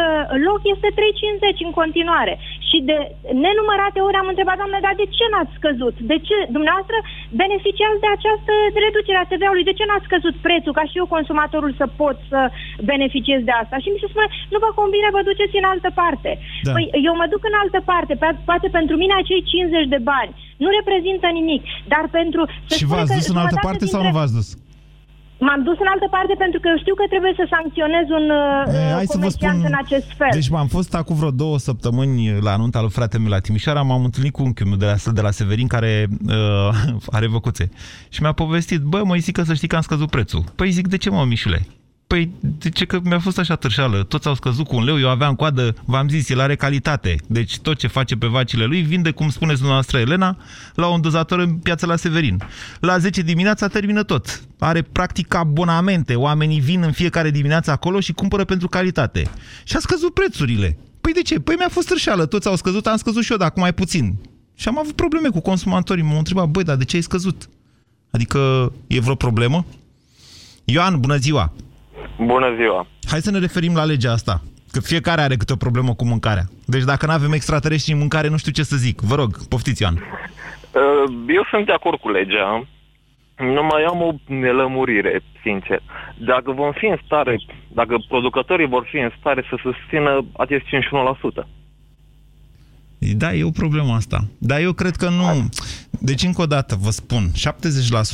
loc 0.48 0.60
este 0.74 0.88
3,50 0.90 1.66
în 1.66 1.72
continuare. 1.80 2.34
Și 2.76 2.82
de 2.90 2.98
nenumărate 3.44 4.00
ori 4.06 4.20
am 4.22 4.30
întrebat, 4.32 4.56
doamne, 4.60 4.78
dar 4.86 4.94
de 5.02 5.06
ce 5.16 5.24
n-ați 5.32 5.56
scăzut? 5.58 5.96
De 6.12 6.16
ce 6.26 6.36
dumneavoastră 6.56 6.96
beneficiați 7.42 8.02
de 8.04 8.10
această 8.16 8.52
reducere 8.86 9.18
a 9.20 9.28
TVA-ului? 9.30 9.68
De 9.70 9.76
ce 9.78 9.84
n-ați 9.86 10.08
scăzut 10.08 10.34
prețul 10.46 10.76
ca 10.78 10.84
și 10.90 10.98
eu 11.00 11.06
consumatorul 11.16 11.72
să 11.80 11.86
pot 12.02 12.16
să 12.32 12.40
beneficiez 12.92 13.40
de 13.48 13.54
asta? 13.62 13.76
Și 13.82 13.88
mi 13.92 14.00
se 14.02 14.10
spune, 14.12 14.28
nu 14.52 14.58
vă 14.64 14.70
convine, 14.80 15.08
vă 15.16 15.22
duceți 15.30 15.60
în 15.62 15.66
altă 15.72 15.90
parte. 16.02 16.30
Da. 16.66 16.72
Păi 16.76 16.84
eu 17.08 17.14
mă 17.20 17.26
duc 17.32 17.42
în 17.50 17.56
altă 17.62 17.78
parte, 17.92 18.12
pe- 18.22 18.40
poate 18.50 18.68
pentru 18.78 18.94
mine 19.02 19.14
acei 19.16 19.42
50 19.42 19.94
de 19.94 20.00
bani 20.12 20.32
nu 20.62 20.68
reprezintă 20.78 21.26
nimic, 21.38 21.62
dar 21.92 22.04
pentru... 22.18 22.40
se 22.70 22.74
și 22.78 22.84
spune 22.84 22.92
v-ați 22.92 23.10
că 23.12 23.16
dus 23.18 23.26
în 23.32 23.40
altă 23.42 23.56
jumătate 23.56 23.66
parte 23.68 23.84
sau 23.92 24.00
dintre- 24.00 24.08
nu 24.10 24.18
v-ați 24.18 24.34
dus? 24.38 24.48
M-am 25.38 25.62
dus 25.62 25.78
în 25.78 25.86
altă 25.94 26.06
parte 26.10 26.34
pentru 26.38 26.60
că 26.60 26.66
eu 26.72 26.78
știu 26.78 26.94
că 26.94 27.04
trebuie 27.08 27.32
să 27.36 27.44
sancționez 27.54 28.06
un 28.18 28.26
E, 28.30 28.86
uh, 28.86 28.92
hai 28.98 29.06
să 29.06 29.18
vă 29.18 29.22
comerciant 29.22 29.58
spun... 29.58 29.70
în 29.70 29.78
acest 29.84 30.08
fel. 30.18 30.32
Deci 30.32 30.48
m-am 30.48 30.66
fost 30.76 30.94
acum 30.94 31.16
vreo 31.16 31.30
două 31.30 31.58
săptămâni 31.58 32.40
la 32.40 32.56
nunta 32.56 32.80
lui 32.80 32.90
frate 32.90 33.18
meu 33.18 33.28
la 33.28 33.38
Timișoara, 33.38 33.82
m-am 33.82 34.04
întâlnit 34.04 34.32
cu 34.32 34.42
unchiul 34.42 34.66
meu 34.66 34.76
de 34.76 34.86
la, 34.86 35.12
de 35.12 35.20
la 35.20 35.30
Severin 35.30 35.66
care 35.66 36.06
uh, 36.26 36.94
are 37.16 37.26
văcuțe. 37.26 37.70
Și 38.08 38.22
mi-a 38.22 38.32
povestit, 38.32 38.80
bă, 38.80 39.00
mă, 39.04 39.14
zic 39.16 39.34
că 39.36 39.42
să 39.42 39.54
știi 39.54 39.68
că 39.68 39.76
am 39.76 39.82
scăzut 39.82 40.10
prețul. 40.10 40.44
Păi 40.56 40.70
zic, 40.70 40.86
de 40.88 40.96
ce 40.96 41.10
mă, 41.10 41.24
Mișule? 41.24 41.66
Păi, 42.06 42.30
de 42.40 42.68
ce 42.68 42.84
că 42.84 43.00
mi-a 43.04 43.18
fost 43.18 43.38
așa 43.38 43.54
târșeală? 43.54 44.02
Toți 44.02 44.28
au 44.28 44.34
scăzut 44.34 44.66
cu 44.66 44.76
un 44.76 44.84
leu, 44.84 44.98
eu 44.98 45.08
aveam 45.08 45.34
coadă, 45.34 45.74
v-am 45.84 46.08
zis, 46.08 46.28
el 46.28 46.40
are 46.40 46.56
calitate. 46.56 47.16
Deci 47.26 47.58
tot 47.58 47.76
ce 47.76 47.86
face 47.86 48.16
pe 48.16 48.26
vacile 48.26 48.64
lui 48.64 48.82
vinde, 48.82 49.10
cum 49.10 49.28
spuneți 49.28 49.56
dumneavoastră, 49.56 49.98
Elena, 49.98 50.36
la 50.74 50.86
un 50.86 51.00
dozator 51.00 51.38
în 51.38 51.54
piața 51.54 51.86
la 51.86 51.96
Severin. 51.96 52.42
La 52.80 52.98
10 52.98 53.22
dimineața 53.22 53.68
termină 53.68 54.02
tot. 54.02 54.42
Are 54.58 54.82
practic 54.82 55.34
abonamente. 55.34 56.14
Oamenii 56.14 56.60
vin 56.60 56.82
în 56.82 56.92
fiecare 56.92 57.30
dimineață 57.30 57.70
acolo 57.70 58.00
și 58.00 58.12
cumpără 58.12 58.44
pentru 58.44 58.68
calitate. 58.68 59.30
Și 59.64 59.76
a 59.76 59.78
scăzut 59.78 60.14
prețurile. 60.14 60.78
Păi 61.00 61.12
de 61.12 61.22
ce? 61.22 61.40
Păi 61.40 61.54
mi-a 61.58 61.68
fost 61.68 61.88
târșeală. 61.88 62.26
Toți 62.26 62.48
au 62.48 62.56
scăzut, 62.56 62.86
am 62.86 62.96
scăzut 62.96 63.24
și 63.24 63.32
eu, 63.32 63.38
dar 63.38 63.46
acum 63.46 63.62
mai 63.62 63.74
puțin. 63.74 64.16
Și 64.54 64.68
am 64.68 64.78
avut 64.78 64.92
probleme 64.92 65.28
cu 65.28 65.40
consumatorii. 65.40 66.02
M-au 66.02 66.18
întrebat, 66.18 66.48
băi, 66.48 66.64
dar 66.64 66.76
de 66.76 66.84
ce 66.84 66.96
ai 66.96 67.02
scăzut? 67.02 67.48
Adică 68.10 68.72
e 68.86 69.00
vreo 69.00 69.14
problemă? 69.14 69.66
Ioan, 70.64 71.00
bună 71.00 71.16
ziua! 71.16 71.52
Bună 72.18 72.54
ziua! 72.56 72.86
Hai 73.10 73.20
să 73.20 73.30
ne 73.30 73.38
referim 73.38 73.74
la 73.74 73.84
legea 73.84 74.12
asta. 74.12 74.42
Că 74.72 74.80
fiecare 74.80 75.20
are 75.20 75.36
câte 75.36 75.52
o 75.52 75.56
problemă 75.56 75.94
cu 75.94 76.04
mâncarea. 76.04 76.44
Deci 76.66 76.82
dacă 76.82 77.06
nu 77.06 77.12
avem 77.12 77.32
extraterestri 77.32 77.92
în 77.92 77.98
mâncare, 77.98 78.28
nu 78.28 78.36
știu 78.36 78.52
ce 78.52 78.62
să 78.62 78.76
zic. 78.76 79.00
Vă 79.00 79.14
rog, 79.14 79.46
poftiți, 79.48 79.82
Ioan. 79.82 79.94
Uh, 79.94 81.12
Eu 81.28 81.46
sunt 81.50 81.66
de 81.66 81.72
acord 81.72 81.98
cu 82.00 82.10
legea, 82.10 82.66
numai 83.36 83.82
am 83.82 84.02
o 84.02 84.12
nelămurire, 84.26 85.22
sincer. 85.42 85.82
Dacă 86.18 86.52
vom 86.52 86.72
fi 86.72 86.86
în 86.86 86.98
stare, 87.04 87.40
dacă 87.68 88.04
producătorii 88.08 88.66
vor 88.66 88.86
fi 88.90 88.96
în 88.96 89.10
stare 89.18 89.44
să 89.48 89.58
susțină 89.62 90.24
acest 90.36 90.64
51%. 91.42 91.46
Da, 92.98 93.34
e 93.34 93.44
o 93.44 93.50
problemă 93.50 93.92
asta. 93.92 94.24
Dar 94.38 94.60
eu 94.60 94.72
cred 94.72 94.96
că 94.96 95.08
nu... 95.08 95.48
Deci, 96.00 96.22
încă 96.22 96.42
o 96.42 96.46
dată, 96.46 96.76
vă 96.80 96.90
spun, 96.90 97.30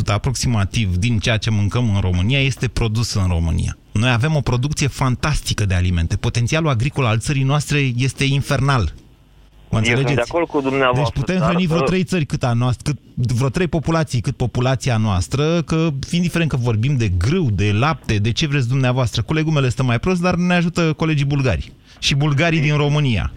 70% 0.08 0.12
aproximativ 0.12 0.96
din 0.96 1.18
ceea 1.18 1.36
ce 1.36 1.50
mâncăm 1.50 1.94
în 1.94 2.00
România 2.00 2.40
este 2.40 2.68
produs 2.68 3.14
în 3.14 3.26
România. 3.28 3.76
Noi 3.92 4.10
avem 4.10 4.36
o 4.36 4.40
producție 4.40 4.86
fantastică 4.86 5.64
de 5.66 5.74
alimente. 5.74 6.16
Potențialul 6.16 6.68
agricol 6.68 7.04
al 7.04 7.18
țării 7.18 7.42
noastre 7.42 7.78
este 7.96 8.24
infernal. 8.24 8.92
Mă 9.70 9.78
Eu 9.78 9.84
sunt 9.84 9.94
de 9.94 10.00
înțelegeți? 10.00 10.30
acord 10.30 10.48
cu 10.48 10.60
dumneavoastră. 10.60 11.12
Deci 11.14 11.24
putem 11.24 11.38
dar, 11.38 11.48
hrăni 11.48 11.66
vreo 11.66 11.78
uh, 11.78 11.84
trei 11.84 12.04
țări 12.04 12.24
cât 12.24 12.42
a 12.44 12.52
noastră, 12.52 12.92
cât, 12.92 13.32
vreo 13.32 13.48
trei 13.48 13.66
populații 13.66 14.20
cât 14.20 14.36
populația 14.36 14.96
noastră, 14.96 15.62
că 15.62 15.88
indiferent 16.10 16.50
că 16.50 16.56
vorbim 16.56 16.96
de 16.96 17.08
grâu, 17.08 17.50
de 17.50 17.72
lapte, 17.72 18.16
de 18.16 18.32
ce 18.32 18.46
vreți 18.46 18.68
dumneavoastră, 18.68 19.22
cu 19.22 19.32
legumele 19.32 19.68
stăm 19.68 19.86
mai 19.86 19.98
prost, 19.98 20.20
dar 20.20 20.34
ne 20.34 20.54
ajută 20.54 20.92
colegii 20.92 21.24
bulgari. 21.24 21.72
Și 21.98 22.14
bulgarii 22.14 22.60
din 22.60 22.76
România, 22.76 23.32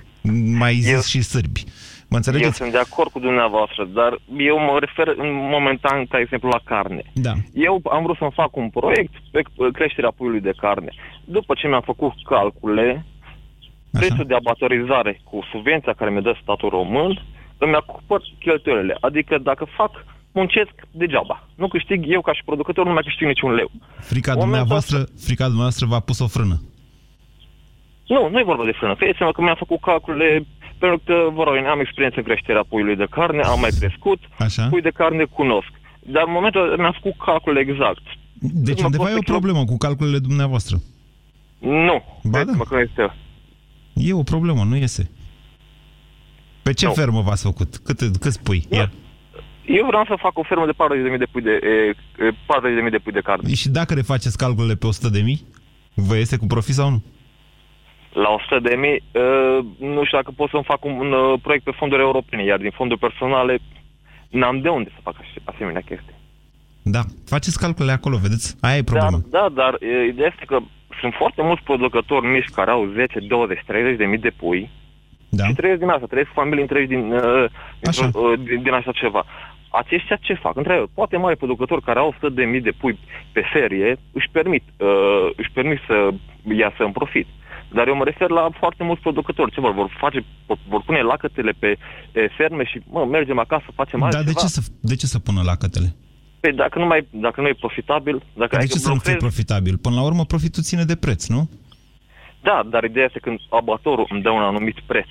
mai 0.51 0.75
zis 0.75 0.91
Eu- 0.91 1.01
și 1.01 1.21
sârbi. 1.21 1.63
Mă 2.09 2.17
Eu 2.17 2.17
înțelegeți? 2.17 2.55
sunt 2.55 2.71
de 2.71 2.77
acord 2.77 3.11
cu 3.11 3.19
dumneavoastră, 3.19 3.83
dar 3.99 4.19
eu 4.37 4.57
mă 4.59 4.77
refer 4.79 5.07
în 5.07 5.31
momentan, 5.55 6.05
ca 6.05 6.19
exemplu, 6.19 6.49
la 6.49 6.61
carne. 6.63 7.03
Da. 7.13 7.33
Eu 7.53 7.81
am 7.91 8.03
vrut 8.03 8.17
să-mi 8.17 8.37
fac 8.41 8.55
un 8.55 8.69
proiect 8.69 9.13
pe 9.31 9.41
uh, 9.43 9.67
creșterea 9.73 10.13
puiului 10.17 10.41
de 10.41 10.53
carne. 10.57 10.91
După 11.25 11.53
ce 11.57 11.67
mi-am 11.67 11.81
făcut 11.81 12.13
calcule, 12.23 13.05
prețul 13.91 14.25
de 14.25 14.35
abatorizare 14.35 15.21
cu 15.23 15.47
subvenția 15.51 15.93
care 15.93 16.11
mi-a 16.11 16.21
dă 16.21 16.33
statul 16.41 16.69
român, 16.69 17.25
îmi 17.57 17.75
acopăr 17.75 18.21
cheltuielile. 18.39 18.97
Adică 18.99 19.37
dacă 19.37 19.65
fac, 19.77 19.91
muncesc 20.31 20.73
degeaba. 20.91 21.47
Nu 21.55 21.67
câștig 21.67 22.03
eu 22.07 22.21
ca 22.21 22.33
și 22.33 22.43
producător, 22.45 22.85
nu 22.85 22.93
mai 22.93 23.03
câștig 23.03 23.27
niciun 23.27 23.51
leu. 23.53 23.71
Frica 23.99 24.31
Momentul 24.31 24.39
dumneavoastră, 24.39 24.97
frica 25.25 25.45
dumneavoastră 25.45 25.85
v-a 25.85 25.99
pus 25.99 26.19
o 26.19 26.27
frână. 26.27 26.57
Nu, 28.07 28.29
nu 28.29 28.39
e 28.39 28.51
vorba 28.51 28.65
de 28.65 28.77
frână. 28.79 28.95
Credeți-mă 28.95 29.31
că 29.31 29.41
mi-am 29.41 29.55
făcut 29.63 29.79
calculele 29.81 30.45
Pentru 30.85 31.01
că, 31.05 31.15
vă 31.37 31.43
rog, 31.43 31.55
am 31.73 31.79
experiență 31.79 32.17
în 32.19 32.23
creșterea 32.29 32.63
puiului 32.69 32.95
de 32.95 33.07
carne, 33.17 33.41
am 33.41 33.59
mai 33.59 33.69
crescut, 33.79 34.19
Așa. 34.39 34.63
pui 34.67 34.81
de 34.81 34.93
carne 35.01 35.23
cunosc. 35.23 35.71
Dar 36.13 36.23
în 36.27 36.31
momentul 36.37 36.61
ăla 36.61 36.75
mi-am 36.75 36.97
făcut 37.01 37.15
calcul 37.25 37.57
exact. 37.57 38.05
Deci 38.67 38.79
Mă 38.79 38.85
undeva 38.85 39.03
pot 39.03 39.11
e 39.11 39.15
o 39.21 39.25
să- 39.25 39.31
problemă 39.35 39.61
cu 39.65 39.77
calculele 39.77 40.19
dumneavoastră. 40.19 40.75
Nu, 41.59 41.97
Ba 42.23 42.43
da. 42.43 42.51
mă 42.55 42.63
că 42.63 42.73
nu 42.75 42.79
este. 42.79 43.13
E 43.93 44.13
o 44.13 44.23
problemă, 44.23 44.63
nu 44.63 44.75
iese. 44.75 45.09
Pe 46.63 46.73
ce 46.73 46.85
Nu. 46.85 46.91
fermă 46.93 47.21
v-ați 47.21 47.43
făcut? 47.43 47.77
Cât, 47.77 47.99
cât 48.19 48.37
pui? 48.37 48.65
Da. 48.69 48.75
Ia. 48.77 48.91
Eu 49.65 49.85
vreau 49.85 50.05
să 50.05 50.15
fac 50.19 50.37
o 50.37 50.43
fermă 50.43 50.65
de 50.65 50.71
40.000 50.71 51.17
de 51.17 51.25
pui 51.31 51.41
de, 51.41 51.51
e, 51.63 51.95
e, 52.25 52.31
40.000 52.45 52.91
de 52.91 52.97
pui 52.97 53.11
de 53.11 53.19
carne. 53.19 53.53
Și 53.53 53.69
dacă 53.69 53.93
refaceți 53.93 54.37
calculele 54.37 54.75
pe 54.75 54.87
100 54.87 55.09
de 55.09 55.21
mii, 55.21 55.45
vă 55.93 56.15
iese 56.15 56.37
cu 56.37 56.45
profit 56.45 56.73
sau 56.73 56.89
nu? 56.89 57.03
La 58.23 58.29
100 58.29 58.59
de 58.59 58.75
mii, 58.75 59.03
uh, 59.11 59.59
nu 59.79 60.03
știu 60.05 60.17
dacă 60.17 60.31
pot 60.35 60.49
să-mi 60.49 60.63
fac 60.71 60.85
un, 60.85 60.91
un 61.03 61.11
uh, 61.11 61.39
proiect 61.41 61.63
pe 61.63 61.71
fonduri 61.79 62.01
europene, 62.01 62.43
iar 62.43 62.59
din 62.59 62.71
fonduri 62.79 62.99
personale 62.99 63.57
n-am 64.29 64.59
de 64.61 64.69
unde 64.69 64.89
să 64.95 64.99
fac 65.03 65.15
ase- 65.19 65.41
asemenea 65.53 65.81
chestii. 65.89 66.15
Da, 66.81 67.01
faceți 67.25 67.59
calculele 67.59 67.91
acolo, 67.93 68.17
vedeți? 68.17 68.55
Aia 68.61 68.77
e 68.77 68.83
problema. 68.83 69.19
Da, 69.29 69.39
da, 69.39 69.49
dar 69.61 69.73
uh, 69.73 70.07
ideea 70.11 70.29
este 70.33 70.45
că 70.45 70.57
sunt 70.99 71.13
foarte 71.13 71.41
mulți 71.41 71.63
producători 71.63 72.25
mici 72.27 72.49
care 72.57 72.71
au 72.71 72.85
10, 72.95 73.19
20, 73.19 73.59
30 73.65 73.97
de 73.97 74.05
mii 74.05 74.17
de 74.27 74.29
pui 74.29 74.69
Da. 75.29 75.45
și 75.45 75.53
trăiesc 75.53 75.79
din 75.79 75.89
asta, 75.89 76.05
trăiesc 76.05 76.31
familii 76.33 76.61
întregi 76.61 76.87
din, 76.87 77.11
uh, 77.11 77.45
Așa. 77.87 78.01
dintr-o- 78.01 78.19
uh, 78.21 78.39
din, 78.43 78.61
din 78.61 78.73
așa 78.73 78.91
ceva. 78.91 79.25
Aceștia 79.71 80.15
ce 80.21 80.33
fac? 80.33 80.55
Între 80.55 80.83
poate 80.93 81.17
mari 81.17 81.37
producători 81.37 81.81
care 81.81 81.99
au 81.99 82.07
100 82.07 82.29
de 82.29 82.43
mii 82.43 82.61
de 82.61 82.71
pui 82.71 82.99
pe 83.31 83.43
serie 83.53 83.97
își 84.11 84.29
permit, 84.31 84.63
uh, 84.77 85.29
își 85.35 85.51
permit 85.53 85.79
să 85.87 86.09
iasă 86.51 86.83
în 86.83 86.91
profit. 86.91 87.27
Dar 87.73 87.87
eu 87.87 87.95
mă 87.95 88.03
refer 88.03 88.29
la 88.29 88.49
foarte 88.59 88.83
mulți 88.83 89.01
producători. 89.01 89.51
Ce 89.51 89.59
vor? 89.61 89.73
Vor, 89.73 89.97
face, 89.99 90.25
vor, 90.45 90.57
vor 90.67 90.81
pune 90.85 91.01
lacătele 91.01 91.51
pe 91.59 91.67
e, 92.13 92.27
ferme 92.37 92.63
și 92.65 92.81
mă, 92.89 93.05
mergem 93.05 93.39
acasă, 93.39 93.65
facem 93.75 93.99
Dar 93.99 94.07
altceva. 94.07 94.31
de 94.31 94.39
ce, 94.39 94.47
să, 94.47 94.61
de 94.79 94.95
ce 94.95 95.05
să 95.05 95.19
pună 95.19 95.41
lacătele? 95.43 95.95
Păi 96.39 96.53
dacă 96.53 96.79
nu, 96.79 96.85
mai, 96.85 97.07
dacă 97.11 97.41
nu 97.41 97.47
e 97.47 97.53
profitabil, 97.53 98.23
dacă 98.33 98.55
De 98.55 98.61
ai 98.61 98.67
ce 98.67 98.77
să 98.77 98.89
nu 98.89 98.95
fie 98.95 99.15
profitabil? 99.15 99.77
Până 99.77 99.95
la 99.95 100.03
urmă, 100.03 100.25
profitul 100.25 100.63
ține 100.63 100.83
de 100.83 100.95
preț, 100.95 101.27
nu? 101.27 101.49
Da, 102.41 102.67
dar 102.69 102.83
ideea 102.83 103.05
este 103.05 103.19
când 103.19 103.39
abatorul 103.49 104.07
îmi 104.09 104.21
dă 104.21 104.29
un 104.29 104.41
anumit 104.41 104.79
preț, 104.79 105.07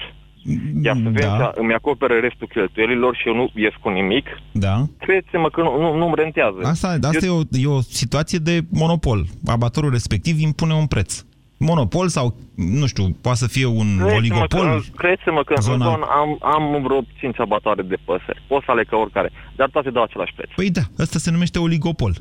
iar 0.83 0.97
subvenția 0.97 1.39
Da, 1.39 1.53
îmi 1.55 1.75
acoperă 1.75 2.15
restul 2.15 2.47
cheltuielilor 2.47 3.17
și 3.17 3.29
eu 3.29 3.35
nu 3.35 3.51
ies 3.55 3.73
cu 3.81 3.89
nimic, 3.89 4.27
da. 4.53 4.85
credeți-mă 4.99 5.51
că 5.51 5.61
nu, 5.63 5.81
nu, 5.81 5.97
nu-mi 5.97 6.15
rentează. 6.17 6.59
Asta, 6.63 6.99
asta 7.03 7.27
eu, 7.27 7.35
e, 7.35 7.67
o, 7.67 7.73
e 7.73 7.77
o 7.77 7.81
situație 7.81 8.39
de 8.39 8.61
monopol. 8.71 9.25
Abatorul 9.47 9.91
respectiv 9.91 10.39
impune 10.39 10.75
un 10.75 10.87
preț. 10.87 11.25
Monopol 11.57 12.09
sau, 12.09 12.37
nu 12.55 12.87
știu, 12.87 13.17
poate 13.21 13.39
să 13.39 13.47
fie 13.47 13.67
un 13.67 13.97
credeți-mă 13.97 14.17
oligopol. 14.17 14.67
Că, 14.67 14.81
credeți-mă 14.97 15.43
că 15.45 15.55
Zona- 15.61 15.73
în 15.73 15.79
zonă 15.79 16.07
am, 16.11 16.39
am 16.41 16.83
vreo 16.83 17.01
5 17.19 17.41
abatoare 17.41 17.83
de 17.83 17.97
păsări. 18.05 18.43
Pot 18.47 18.63
să 18.65 18.71
aleg 18.71 18.89
ca 18.89 18.97
oricare, 18.97 19.31
dar 19.57 19.69
toate 19.69 19.91
dau 19.91 20.03
același 20.03 20.33
preț. 20.37 20.51
Păi 20.55 20.71
da, 20.71 20.83
ăsta 20.99 21.19
se 21.19 21.31
numește 21.31 21.59
oligopol. 21.59 22.15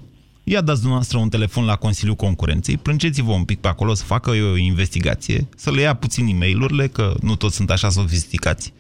Ia 0.44 0.62
dați 0.62 0.80
dumneavoastră 0.80 1.18
un 1.18 1.30
telefon 1.30 1.66
la 1.66 1.76
Consiliul 1.76 2.16
Concurenței, 2.16 2.78
plângeți-vă 2.78 3.32
un 3.32 3.44
pic 3.44 3.60
pe 3.60 3.68
acolo 3.68 3.94
să 3.94 4.04
facă 4.04 4.30
o 4.30 4.58
investigație, 4.58 5.48
să 5.56 5.72
le 5.72 5.82
ia 5.82 5.94
puțin 5.96 6.28
e 6.28 6.34
mail 6.34 6.88
că 6.88 7.14
nu 7.22 7.36
toți 7.36 7.56
sunt 7.56 7.70
așa 7.70 7.90
sofisticați, 7.90 8.74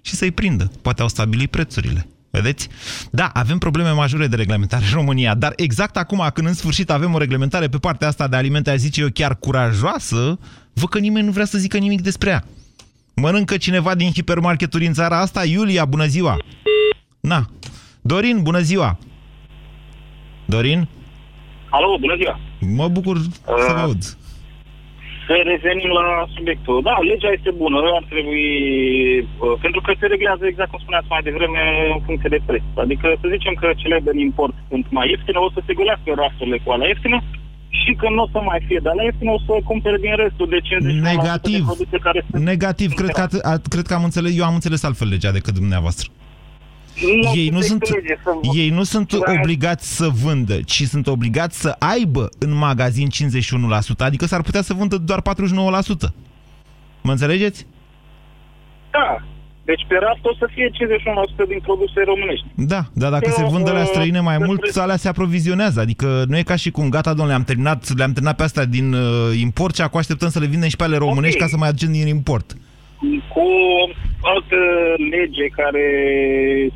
și 0.00 0.14
să-i 0.14 0.30
prindă. 0.30 0.70
Poate 0.82 1.02
au 1.02 1.08
stabilit 1.08 1.50
prețurile. 1.50 2.06
Vedeți? 2.36 2.68
Da, 3.10 3.30
avem 3.34 3.58
probleme 3.58 3.90
majore 3.90 4.26
de 4.26 4.36
reglementare 4.36 4.84
în 4.84 4.92
România, 4.92 5.34
dar 5.34 5.52
exact 5.56 5.96
acum, 5.96 6.30
când 6.34 6.46
în 6.46 6.54
sfârșit 6.54 6.90
avem 6.90 7.14
o 7.14 7.18
reglementare 7.18 7.68
pe 7.68 7.78
partea 7.78 8.08
asta 8.08 8.28
de 8.28 8.36
alimente, 8.36 8.70
aș 8.70 8.76
zice 8.76 9.00
eu 9.00 9.08
chiar 9.12 9.36
curajoasă, 9.36 10.38
văd 10.72 10.88
că 10.88 10.98
nimeni 10.98 11.26
nu 11.26 11.32
vrea 11.32 11.44
să 11.44 11.58
zică 11.58 11.78
nimic 11.78 12.00
despre 12.00 12.30
ea. 12.30 12.44
Mănâncă 13.14 13.56
cineva 13.56 13.94
din 13.94 14.10
hipermarketuri 14.12 14.86
în 14.86 14.92
țara 14.92 15.20
asta? 15.20 15.44
Iulia, 15.44 15.84
bună 15.84 16.06
ziua! 16.06 16.36
Na. 17.20 17.46
Dorin, 18.00 18.42
bună 18.42 18.60
ziua! 18.60 18.98
Dorin? 20.44 20.88
Alo, 21.70 21.96
bună 22.00 22.16
ziua! 22.16 22.40
Mă 22.60 22.88
bucur 22.88 23.18
să 23.44 23.72
vă 23.72 23.80
aud. 23.80 24.16
Să 25.26 25.34
revenim 25.52 25.90
la 26.00 26.06
subiectul. 26.36 26.76
Da, 26.88 26.94
legea 27.10 27.30
este 27.38 27.50
bună, 27.62 27.78
ar 27.98 28.04
trebui, 28.12 28.46
uh, 29.20 29.54
pentru 29.64 29.80
că 29.84 29.90
se 30.00 30.06
reglează 30.14 30.44
exact 30.46 30.70
cum 30.70 30.80
spuneați 30.82 31.12
mai 31.14 31.22
devreme 31.28 31.62
în 31.94 32.00
funcție 32.06 32.32
de 32.34 32.40
preț. 32.48 32.66
Adică 32.84 33.06
să 33.20 33.26
zicem 33.34 33.54
că 33.62 33.66
cele 33.82 33.98
de 34.06 34.12
import 34.28 34.54
sunt 34.70 34.86
mai 34.96 35.06
ieftine, 35.12 35.38
o 35.46 35.50
să 35.56 35.60
se 35.66 35.76
golească 35.78 36.08
rafturile 36.22 36.58
cu 36.64 36.68
alea 36.70 36.88
ieftine 36.92 37.18
și 37.80 37.90
când 38.00 38.14
nu 38.16 38.22
o 38.26 38.32
să 38.34 38.38
mai 38.50 38.60
fie 38.68 38.80
de 38.82 38.88
alea 38.90 39.04
ieftine, 39.08 39.30
o 39.38 39.40
să 39.46 39.52
cumpere 39.70 39.98
din 40.04 40.14
restul 40.24 40.48
de 40.54 40.58
50 40.60 40.94
Negativ. 41.12 41.60
de 41.64 41.70
produse 41.70 41.96
care 42.06 42.20
sunt... 42.30 42.42
Negativ, 42.52 42.90
cred 43.00 43.10
că, 43.18 43.22
at- 43.26 43.42
a- 43.52 43.62
cred 43.74 43.86
că 43.86 43.94
am 43.98 44.04
înțeles, 44.08 44.30
eu 44.40 44.46
am 44.50 44.54
înțeles 44.60 44.80
altfel 44.88 45.08
legea 45.14 45.32
decât 45.38 45.54
dumneavoastră. 45.62 46.06
Nu 47.02 47.32
Ei 47.34 47.48
nu, 47.48 47.60
se 47.60 47.66
sunt, 47.66 47.82
înțelege 47.82 48.18
să- 48.24 48.58
ei 48.58 48.68
nu 48.70 48.82
sunt 48.82 49.12
Da. 49.12 49.32
obligați 49.40 49.96
să 49.96 50.08
vândă, 50.22 50.60
ci 50.60 50.82
sunt 50.82 51.06
obligați 51.06 51.60
să 51.60 51.76
aibă 51.78 52.28
în 52.38 52.52
magazin 52.54 53.08
51%, 53.08 54.04
adică 54.04 54.26
s-ar 54.26 54.42
putea 54.42 54.62
să 54.62 54.74
vândă 54.74 54.96
doar 54.96 55.20
49%. 55.20 56.14
Mă 57.02 57.10
înțelegeți? 57.10 57.66
Da. 58.90 59.22
Deci 59.64 59.84
pe 59.88 59.94
raft 60.00 60.24
o 60.24 60.34
să 60.38 60.48
fie 60.54 60.70
51% 60.72 61.44
din 61.48 61.58
produse 61.62 62.00
românești. 62.06 62.46
Da, 62.54 62.84
dar 62.92 63.10
dacă 63.10 63.24
Eu, 63.28 63.34
se 63.34 63.44
vând 63.52 63.68
alea 63.68 63.82
uh, 63.82 63.88
străine 63.92 64.20
mai 64.20 64.38
mult, 64.38 64.60
despre- 64.60 64.82
alea 64.82 64.96
se 64.96 65.08
aprovizionează. 65.08 65.80
Adică 65.80 66.24
nu 66.28 66.36
e 66.36 66.42
ca 66.42 66.56
și 66.56 66.70
cum, 66.70 66.88
gata, 66.88 67.12
domnule, 67.14 67.36
am 67.36 67.44
terminat, 67.44 67.96
le-am 67.96 68.12
terminat 68.12 68.36
pe 68.36 68.42
astea 68.42 68.64
din 68.64 68.92
uh, 68.92 69.00
import 69.40 69.74
și 69.74 69.80
acum 69.82 69.98
așteptăm 69.98 70.28
să 70.30 70.38
le 70.38 70.46
vindem 70.46 70.68
și 70.68 70.76
pe 70.76 70.84
ale 70.84 70.96
românești 70.96 71.36
Ok. 71.36 71.42
ca 71.42 71.48
să 71.48 71.56
mai 71.56 71.68
aducem 71.68 71.92
din 71.92 72.06
import. 72.06 72.54
Cu 73.34 73.48
altă 74.32 74.60
lege 75.14 75.46
care 75.60 75.86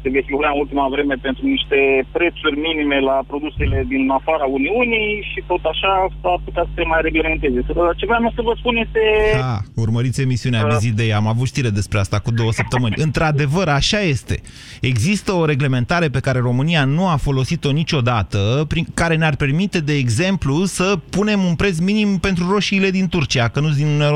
se 0.00 0.08
vehicula 0.16 0.50
în 0.52 0.58
ultima 0.58 0.86
vreme 0.94 1.14
pentru 1.26 1.46
niște 1.46 1.78
prețuri 2.12 2.56
minime 2.66 2.98
la 3.10 3.16
produsele 3.26 3.84
din 3.88 4.10
afara 4.18 4.46
Uniunii 4.58 5.10
și 5.30 5.40
tot 5.46 5.62
așa 5.72 5.92
s-ar 6.20 6.38
putea 6.44 6.64
să 6.66 6.72
se 6.74 6.84
mai 6.84 7.00
reglementeze. 7.02 7.58
Ce 7.96 8.06
vreau 8.06 8.32
să 8.34 8.42
vă 8.42 8.54
spun 8.56 8.76
este... 8.76 9.02
Da, 9.38 9.58
urmăriți 9.74 10.20
emisiunea, 10.20 10.62
aveți 10.62 10.86
idei, 10.86 11.12
am 11.12 11.26
avut 11.26 11.46
știre 11.46 11.68
despre 11.68 11.98
asta 11.98 12.18
cu 12.18 12.30
două 12.30 12.52
săptămâni. 12.52 12.94
Într-adevăr, 12.96 13.68
așa 13.68 14.00
este. 14.00 14.40
Există 14.80 15.32
o 15.32 15.44
reglementare 15.44 16.08
pe 16.08 16.20
care 16.20 16.38
România 16.38 16.84
nu 16.84 17.08
a 17.08 17.16
folosit-o 17.16 17.70
niciodată, 17.70 18.64
prin 18.68 18.86
care 18.94 19.16
ne-ar 19.16 19.36
permite, 19.36 19.78
de 19.80 19.94
exemplu, 19.94 20.64
să 20.64 20.98
punem 21.10 21.40
un 21.44 21.54
preț 21.54 21.78
minim 21.78 22.18
pentru 22.18 22.50
roșiile 22.50 22.90
din 22.90 23.08
Turcia, 23.08 23.48
că 23.48 23.60
nu 23.60 23.66
sunt 23.66 23.76
din 23.76 23.86
Uniunea 23.86 24.08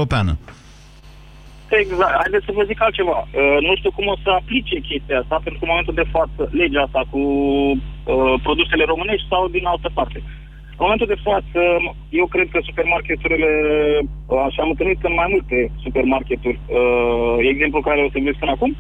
Europeană. 1.74 1.94
Exact. 1.94 2.20
Haideți 2.22 2.46
să 2.48 2.52
vă 2.58 2.62
zic 2.70 2.78
altceva. 2.82 3.18
Uh, 3.26 3.58
nu 3.66 3.72
știu 3.76 3.90
cum 3.96 4.06
o 4.14 4.16
să 4.22 4.28
aplice 4.30 4.76
chestia 4.88 5.18
asta, 5.20 5.36
pentru 5.44 5.58
că 5.58 5.64
în 5.64 5.72
momentul 5.72 5.98
de 6.00 6.10
față, 6.16 6.42
legea 6.60 6.82
asta 6.84 7.02
cu 7.12 7.20
uh, 7.20 8.34
produsele 8.46 8.84
românești 8.92 9.30
sau 9.32 9.42
din 9.56 9.64
altă 9.72 9.90
parte. 9.98 10.18
În 10.78 10.84
momentul 10.86 11.12
de 11.14 11.22
față, 11.28 11.60
eu 12.20 12.26
cred 12.34 12.48
că 12.50 12.58
supermarketurile, 12.68 13.50
uh, 14.26 14.46
și 14.52 14.60
am 14.60 14.72
întâlnit 14.72 15.00
în 15.08 15.14
mai 15.20 15.28
multe 15.34 15.58
supermarketuri, 15.84 16.58
uh, 16.66 17.36
exemplu 17.52 17.80
care 17.80 18.00
o 18.00 18.10
să 18.12 18.18
vezi 18.24 18.40
până 18.42 18.52
acum, 18.54 18.72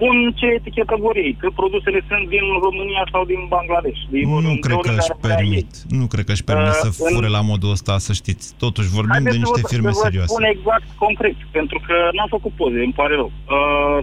pun 0.00 0.16
ce 0.40 0.46
etichetă 0.58 0.94
vor 1.06 1.16
ei, 1.16 1.36
că 1.40 1.48
produsele 1.60 2.00
sunt 2.08 2.24
din 2.34 2.44
România 2.66 3.02
sau 3.12 3.22
din 3.32 3.40
Bangladesh. 3.52 4.00
Din 4.14 4.28
Nu 4.28 4.34
oriunde 4.36 4.60
cred 4.66 4.78
că 4.86 4.90
ar 4.90 4.96
își 5.00 5.10
vrea 5.20 5.20
ei. 5.30 5.36
permit. 5.36 5.70
Nu 5.98 6.04
cred 6.12 6.24
că 6.28 6.32
își 6.36 6.44
permit 6.50 6.74
Uh, 6.76 6.80
să 6.84 6.88
în- 6.90 7.12
fure 7.14 7.28
la 7.36 7.42
modul 7.50 7.70
ăsta, 7.76 7.92
să 8.06 8.12
știți. 8.20 8.44
Totuși 8.64 8.88
vorbim 8.98 9.22
de 9.24 9.30
Haideți 9.30 9.36
să 9.40 9.44
niște 9.44 9.60
vă- 9.66 9.72
firme 9.74 9.90
să 9.92 9.98
vă 10.00 10.04
serioase. 10.06 10.32
spun 10.32 10.44
exact 10.54 10.88
concret, 11.04 11.36
pentru 11.58 11.78
că 11.86 11.94
n-am 12.16 12.30
făcut 12.36 12.52
poze, 12.60 12.78
îmi 12.88 12.98
pare 13.00 13.14
rău. 13.20 13.30
Uh, 13.56 13.98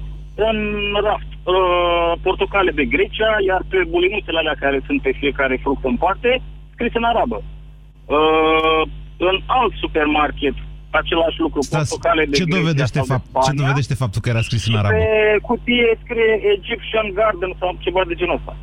în 0.49 0.57
raft, 1.07 1.31
uh, 1.53 2.11
portocale 2.25 2.71
de 2.79 2.85
Grecia, 2.95 3.31
iar 3.49 3.61
pe 3.71 3.79
bulinuțele 3.93 4.39
alea 4.41 4.57
care 4.63 4.77
sunt 4.87 4.99
pe 5.01 5.11
fiecare 5.21 5.55
fruct 5.63 5.83
în 5.91 5.97
parte, 6.05 6.31
scris 6.73 6.93
în 6.99 7.03
arabă. 7.11 7.37
Uh, 8.17 8.81
în 9.29 9.35
alt 9.45 9.73
supermarket, 9.83 10.53
același 10.91 11.39
lucru, 11.39 11.61
Stați, 11.61 11.89
portocale 11.89 12.25
de 12.25 12.35
ce 12.37 12.43
Grecia 12.43 12.57
dovedește, 12.59 12.97
sau 12.97 13.05
de 13.05 13.11
fapt, 13.11 13.25
ce 13.25 13.39
Spania, 13.41 13.61
dovedește 13.61 13.93
faptul 13.93 14.21
că 14.21 14.29
era 14.29 14.41
scris 14.41 14.65
în 14.65 14.73
și 14.73 14.79
arabă? 14.79 14.93
pe 14.95 15.37
cutie 15.41 15.99
scrie 16.03 16.33
Egyptian 16.55 17.07
Garden 17.13 17.51
sau 17.59 17.77
ceva 17.79 18.01
de 18.07 18.13
genul 18.13 18.35
ăsta. 18.35 18.55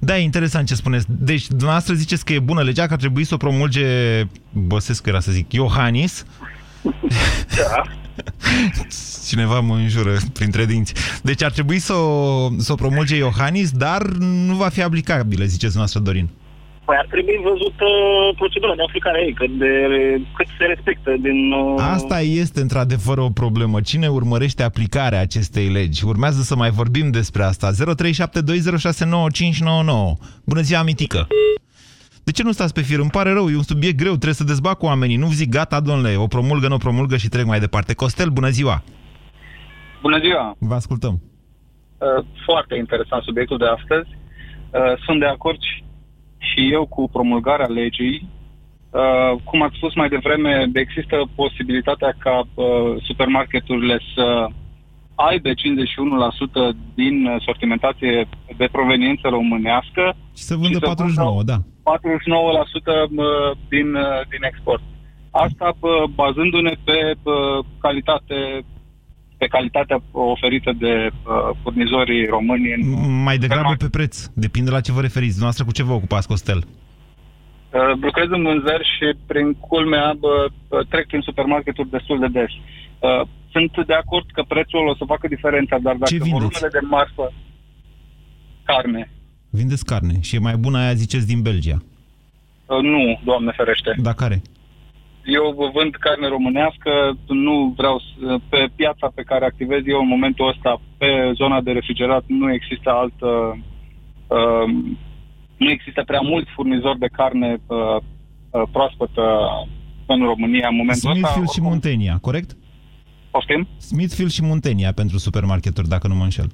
Da, 0.00 0.18
e 0.18 0.22
interesant 0.22 0.66
ce 0.66 0.74
spuneți. 0.74 1.06
Deci, 1.08 1.46
dumneavoastră 1.48 1.94
ziceți 1.94 2.24
că 2.24 2.32
e 2.32 2.38
bună 2.38 2.62
legea, 2.62 2.86
că 2.86 2.92
ar 2.92 2.98
trebui 2.98 3.24
să 3.24 3.34
o 3.34 3.36
promulge, 3.36 3.86
Băsescu 4.52 5.08
era 5.08 5.20
să 5.20 5.30
zic, 5.32 5.52
Iohannis. 5.52 6.26
Da. 7.56 7.82
Cineva 9.28 9.60
mă 9.60 9.74
înjură 9.74 10.16
printre 10.32 10.64
dinți. 10.64 10.94
Deci 11.22 11.42
ar 11.42 11.50
trebui 11.50 11.78
să 11.78 11.92
o, 11.92 12.48
să 12.58 12.72
o 12.72 12.74
promulge 12.74 13.16
Iohannis, 13.16 13.70
dar 13.70 14.02
nu 14.46 14.54
va 14.54 14.68
fi 14.68 14.82
aplicabilă, 14.82 15.44
ziceți 15.44 15.72
dumneavoastră, 15.72 16.00
Dorin. 16.00 16.28
Păi 16.86 16.96
ar 16.98 17.06
trebui 17.10 17.40
văzută 17.42 17.84
procedura 18.36 18.74
de 18.74 18.82
aplicare 18.82 19.18
a 19.18 19.22
ei, 19.22 19.32
cât, 19.32 19.50
de, 19.58 19.70
cât 20.36 20.46
se 20.58 20.64
respectă 20.64 21.10
din... 21.20 21.52
uh, 21.52 21.74
Asta 21.94 22.20
este 22.20 22.60
într-adevăr 22.60 23.18
o 23.18 23.28
problemă. 23.28 23.80
Cine 23.80 24.08
urmărește 24.08 24.62
aplicarea 24.62 25.20
acestei 25.20 25.68
legi? 25.68 26.04
Urmează 26.04 26.40
să 26.42 26.56
mai 26.56 26.70
vorbim 26.70 27.10
despre 27.10 27.42
asta. 27.42 27.70
0372069599. 27.70 27.76
Bună 30.44 30.60
ziua, 30.60 30.82
Mitică! 30.82 31.26
De 32.24 32.30
ce 32.32 32.42
nu 32.42 32.52
stați 32.52 32.72
pe 32.72 32.80
fir? 32.80 32.98
Îmi 32.98 33.10
pare 33.10 33.32
rău, 33.32 33.48
e 33.50 33.56
un 33.56 33.62
subiect 33.62 33.96
greu, 33.96 34.12
trebuie 34.12 34.34
să 34.34 34.44
dezbat 34.44 34.78
cu 34.78 34.86
oamenii. 34.86 35.16
Nu 35.16 35.26
zic 35.26 35.48
gata, 35.50 35.80
domnule, 35.80 36.16
o 36.16 36.26
promulgă, 36.26 36.68
nu 36.68 36.74
o 36.74 36.78
promulgă 36.86 37.16
și 37.16 37.28
trec 37.28 37.44
mai 37.44 37.60
departe. 37.60 37.94
Costel, 37.94 38.28
bună 38.28 38.48
ziua! 38.48 38.82
Bună 40.02 40.18
ziua! 40.18 40.56
Vă 40.58 40.74
ascultăm. 40.74 41.20
Uh, 41.98 42.24
Foarte 42.44 42.76
interesant 42.76 43.22
subiectul 43.22 43.58
de 43.58 43.64
astăzi. 43.76 44.08
Uh, 44.10 44.80
Sunt 45.06 45.18
de 45.20 45.26
acord 45.26 45.60
și- 45.60 45.84
și 46.38 46.72
eu 46.72 46.86
cu 46.86 47.08
promulgarea 47.12 47.66
legii. 47.66 48.28
Uh, 48.90 49.40
Cum 49.44 49.62
ați 49.62 49.76
spus 49.76 49.94
mai 49.94 50.08
devreme, 50.08 50.70
există 50.74 51.16
posibilitatea 51.34 52.14
ca 52.18 52.36
uh, 52.54 53.02
supermarketurile 53.02 54.00
să 54.14 54.48
aibă 55.14 55.50
51% 55.50 55.54
din 56.94 57.26
uh, 57.26 57.42
sortimentație 57.44 58.28
de 58.56 58.68
proveniență 58.72 59.28
românească 59.28 60.16
Și 60.36 60.42
să 60.42 60.54
vândă 60.54 60.78
Și 60.78 60.84
să 60.84 60.94
49, 60.94 61.42
da. 61.42 61.56
49% 61.58 61.62
mă, 63.08 63.54
din, 63.68 63.94
uh, 63.94 64.20
din 64.32 64.42
export. 64.50 64.82
Asta 65.30 65.76
bă, 65.80 66.04
bazându-ne 66.14 66.74
pe 66.84 67.14
bă, 67.22 67.60
calitate 67.80 68.64
pe 69.36 69.46
calitatea 69.46 70.02
oferită 70.12 70.72
de 70.78 70.92
uh, 71.10 71.56
furnizorii 71.62 72.26
români 72.26 72.72
în 72.72 72.80
M- 72.82 73.22
Mai 73.24 73.38
degrabă 73.38 73.74
pe 73.78 73.88
preț. 73.88 74.26
Depinde 74.34 74.70
la 74.70 74.80
ce 74.80 74.92
vă 74.92 75.00
referiți. 75.00 75.36
Dumneavoastră 75.38 75.64
cu 75.64 75.72
ce 75.72 75.82
vă 75.82 75.92
ocupați, 75.92 76.26
Costel? 76.28 76.56
Uh, 76.66 77.80
lucrez 78.00 78.26
în 78.30 78.42
vânzări 78.42 78.84
și 78.94 79.06
prin 79.26 79.52
culmea 79.54 80.14
bă, 80.18 80.46
bă, 80.68 80.84
trec 80.88 81.06
prin 81.06 81.20
supermarketuri 81.20 81.90
destul 81.90 82.18
de 82.18 82.26
des. 82.26 82.50
Uh, 82.98 83.28
sunt 83.52 83.86
de 83.86 83.94
acord 83.94 84.26
că 84.32 84.42
prețul 84.48 84.86
o 84.88 84.94
să 84.94 85.04
facă 85.06 85.28
diferența, 85.28 85.76
dar 85.82 85.94
dacă 85.94 86.10
Ce 86.10 86.16
vindeți? 86.22 86.32
volumele 86.32 86.68
de 86.72 86.78
marfă, 86.90 87.32
carne, 88.64 89.10
Vindeți 89.50 89.84
carne 89.84 90.14
și 90.20 90.34
e 90.36 90.38
mai 90.38 90.56
bună 90.56 90.78
aia, 90.78 90.92
ziceți, 90.94 91.26
din 91.26 91.42
Belgia. 91.42 91.82
uh, 92.66 92.82
nu, 92.82 93.20
Doamne 93.24 93.52
ferește. 93.56 93.94
Dar 93.98 94.14
care? 94.14 94.42
Eu 95.26 95.54
vă 95.56 95.70
vând 95.72 95.94
carne 95.94 96.28
românească, 96.28 97.18
nu 97.26 97.74
vreau 97.76 98.00
să, 98.00 98.38
pe 98.48 98.68
piața 98.76 99.12
pe 99.14 99.22
care 99.22 99.44
activez 99.44 99.82
eu 99.86 100.00
în 100.00 100.08
momentul 100.08 100.48
ăsta, 100.48 100.80
pe 100.98 101.32
zona 101.34 101.60
de 101.60 101.72
refrigerat, 101.72 102.24
nu 102.26 102.52
există 102.52 102.90
altă, 102.90 103.58
uh, 104.26 104.66
nu 105.56 105.70
există 105.70 106.02
prea 106.06 106.20
mulți 106.20 106.50
furnizori 106.50 106.98
de 106.98 107.06
carne 107.12 107.56
uh, 107.66 107.76
uh, 107.96 108.62
proaspătă 108.72 109.22
în 110.06 110.24
România 110.24 110.68
în 110.68 110.76
momentul 110.76 111.10
ăsta. 111.10 111.28
Smithfield 111.28 111.48
și 111.48 111.60
Muntenia, 111.60 112.18
corect? 112.20 112.56
Poftim? 113.30 113.68
Smithfield 113.78 114.30
și 114.30 114.42
Muntenia 114.42 114.92
pentru 114.92 115.18
supermarketuri, 115.18 115.88
dacă 115.88 116.08
nu 116.08 116.14
mă 116.14 116.22
înșel. 116.22 116.48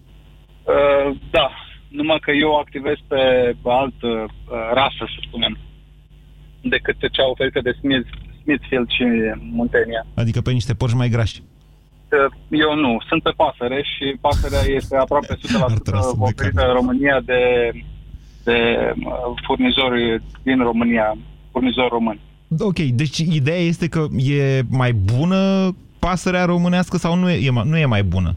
Uh, 0.65 1.17
da, 1.31 1.51
numai 1.89 2.19
că 2.21 2.31
eu 2.31 2.59
activez 2.59 2.97
pe 3.09 3.55
altă 3.65 4.07
uh, 4.07 4.27
rasă, 4.73 5.05
să 5.15 5.19
spunem, 5.27 5.59
decât 6.61 6.97
cea 7.11 7.29
oferită 7.29 7.61
de 7.61 7.73
Smith, 7.81 8.09
Smithfield 8.43 8.89
și 8.89 9.05
Muntenia. 9.59 10.07
Adică 10.15 10.41
pe 10.41 10.51
niște 10.53 10.75
porci 10.75 10.95
mai 10.95 11.09
grași. 11.09 11.43
Uh, 12.13 12.33
Eu 12.51 12.75
nu, 12.75 12.99
sunt 13.09 13.23
pe 13.23 13.33
pasăre 13.37 13.83
și 13.97 14.17
pasărea 14.21 14.75
este 14.77 14.97
aproape 14.97 15.35
100% 15.37 15.39
oferită 16.19 16.67
în 16.67 16.73
România 16.73 17.21
de, 17.25 17.41
de 18.45 18.57
uh, 19.05 19.13
furnizori 19.47 20.23
din 20.43 20.59
România, 20.63 21.17
furnizori 21.51 21.89
români. 21.89 22.21
Ok, 22.59 22.79
deci 22.79 23.19
ideea 23.19 23.59
este 23.59 23.89
că 23.89 24.07
e 24.17 24.63
mai 24.69 24.93
bună 24.93 25.71
pasărea 25.99 26.45
românească 26.45 26.97
sau 26.97 27.17
nu 27.17 27.31
e, 27.31 27.47
e, 27.47 27.51
mai- 27.51 27.69
nu 27.69 27.77
e 27.79 27.85
mai 27.87 28.03
bună? 28.03 28.37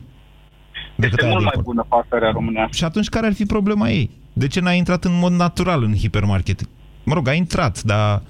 Decât 0.95 1.11
Este 1.13 1.25
aia 1.25 1.31
mult 1.33 1.43
de 1.43 1.49
mai 1.49 1.53
import? 1.57 1.65
bună 1.75 1.85
pasărea 1.89 2.31
românească. 2.31 2.75
Și 2.75 2.83
atunci 2.83 3.09
care 3.09 3.25
ar 3.25 3.33
fi 3.33 3.45
problema 3.45 3.89
ei? 3.89 4.09
De 4.33 4.47
ce 4.47 4.59
n-a 4.59 4.71
intrat 4.71 5.03
în 5.03 5.17
mod 5.19 5.31
natural 5.31 5.83
în 5.83 5.95
hipermarket? 5.95 6.61
Mă 7.05 7.13
rog, 7.13 7.27
a 7.27 7.33
intrat, 7.33 7.81
dar 7.81 8.21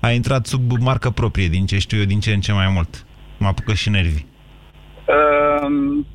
a 0.00 0.10
intrat 0.10 0.46
sub 0.46 0.70
marcă 0.80 1.10
proprie, 1.10 1.48
din 1.48 1.66
ce 1.66 1.78
știu 1.78 1.98
eu, 1.98 2.04
din 2.04 2.20
ce 2.20 2.32
în 2.32 2.40
ce 2.40 2.52
mai 2.52 2.70
mult. 2.74 3.06
Mă 3.38 3.46
apucă 3.46 3.72
și 3.74 3.90
nervii. 3.90 4.26
Um, 5.08 6.06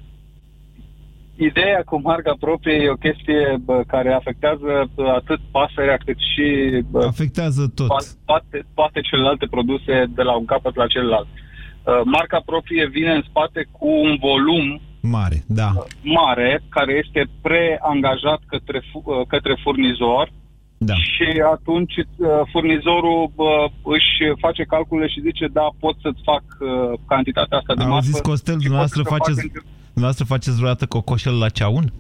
ideea 1.36 1.82
cu 1.86 2.02
marca 2.02 2.36
proprie 2.40 2.76
e 2.76 2.90
o 2.90 2.96
chestie 2.96 3.58
bă, 3.66 3.84
care 3.88 4.14
afectează 4.14 4.90
bă, 4.96 5.08
atât 5.08 5.40
pasărea 5.52 5.98
cât 6.06 6.18
și 6.34 6.46
bă, 6.90 7.06
Afectează 7.06 7.72
tot. 7.76 7.88
to- 7.88 8.26
toate, 8.26 8.66
toate 8.74 9.02
celelalte 9.02 9.46
produse 9.50 10.06
de 10.16 10.22
la 10.22 10.34
un 10.38 10.46
capăt 10.46 10.76
la 10.76 10.88
celălalt. 10.88 11.28
Uh, 11.28 12.02
marca 12.06 12.42
proprie 12.46 12.88
vine 12.88 13.12
în 13.14 13.24
spate 13.30 13.68
cu 13.72 13.88
un 13.88 14.18
volum 14.20 14.82
Mare, 15.02 15.44
da. 15.48 15.70
mare 16.02 16.64
care 16.70 16.94
este 17.06 17.30
preangajat 17.42 18.42
către, 18.48 18.82
fu- 18.92 19.04
uh, 19.06 19.28
către 19.28 19.58
furnizor 19.64 20.32
Da. 20.86 20.94
și 20.96 21.28
atunci 21.56 21.94
uh, 21.98 22.28
furnizorul 22.52 23.32
bă, 23.36 23.52
își 23.96 24.14
face 24.40 24.64
calcule 24.64 25.08
și 25.08 25.22
zice 25.22 25.46
da, 25.48 25.68
pot 25.80 25.96
să-ți 26.02 26.22
fac 26.24 26.44
uh, 26.60 27.00
cantitatea 27.08 27.58
asta 27.58 27.74
de 27.76 27.84
Au 27.84 27.90
marfă 27.90 28.06
zis 28.10 28.20
Costel, 28.20 28.54
și 28.54 28.60
dumneavoastră 28.68 29.02
pot 29.02 29.12
să 29.12 29.16
fac 29.18 29.26
faceți, 29.28 29.46
în- 29.46 29.62
dumneavoastră 29.96 30.26
faceți 30.26 30.56
vreodată 30.56 30.86
cocoșel 30.86 31.38
la 31.38 31.50
ceaun? 31.50 31.94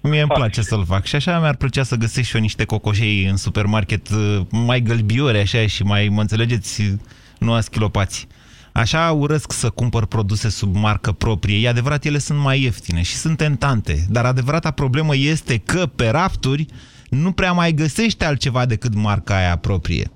Mie 0.00 0.18
îmi 0.20 0.28
Fac. 0.28 0.36
place 0.36 0.62
să-l 0.62 0.84
fac 0.84 1.04
și 1.04 1.16
așa 1.16 1.38
mi-ar 1.40 1.56
plăcea 1.56 1.82
să 1.82 1.96
găsesc 1.96 2.28
și 2.28 2.34
eu 2.36 2.40
niște 2.42 2.64
cocoșei 2.64 3.24
în 3.24 3.36
supermarket 3.36 4.08
uh, 4.10 4.40
mai 4.50 4.80
gălbiori 4.80 5.38
așa 5.38 5.66
și 5.66 5.82
mai, 5.82 6.08
mă 6.08 6.20
înțelegeți, 6.20 6.96
nu 7.38 7.52
aschilopați. 7.52 8.26
Așa 8.72 9.10
urăsc 9.12 9.52
să 9.52 9.70
cumpăr 9.70 10.06
produse 10.06 10.48
sub 10.48 10.74
marcă 10.76 11.12
proprie. 11.12 11.58
E 11.64 11.68
adevărat, 11.68 12.04
ele 12.04 12.18
sunt 12.18 12.38
mai 12.38 12.62
ieftine 12.62 13.02
și 13.02 13.14
sunt 13.14 13.36
tentante, 13.36 14.04
dar 14.08 14.24
adevărata 14.24 14.70
problemă 14.70 15.16
este 15.16 15.58
că 15.58 15.86
pe 15.86 16.08
rafturi 16.08 16.66
nu 17.14 17.32
prea 17.32 17.52
mai 17.52 17.72
găsești 17.72 18.24
altceva 18.24 18.66
decât 18.66 18.94
marca 18.94 19.36
aia 19.36 19.56
proprie. 19.56 20.10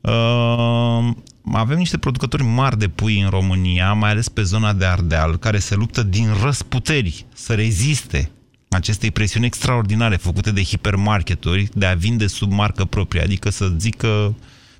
Uh, 0.00 1.08
avem 1.52 1.78
niște 1.78 1.98
producători 1.98 2.42
mari 2.42 2.78
de 2.78 2.88
pui 2.88 3.20
în 3.20 3.28
România, 3.28 3.92
mai 3.92 4.10
ales 4.10 4.28
pe 4.28 4.42
zona 4.42 4.72
de 4.72 4.84
Ardeal, 4.84 5.36
care 5.36 5.58
se 5.58 5.74
luptă 5.74 6.02
din 6.02 6.28
răsputeri 6.42 7.26
să 7.34 7.54
reziste 7.54 8.30
acestei 8.68 9.10
presiuni 9.10 9.46
extraordinare 9.46 10.16
făcute 10.16 10.50
de 10.50 10.62
hipermarketuri 10.62 11.68
de 11.74 11.86
a 11.86 11.94
vinde 11.94 12.26
sub 12.26 12.52
marcă 12.52 12.84
proprie, 12.84 13.22
adică 13.22 13.50
să 13.50 13.72
zică 13.78 14.34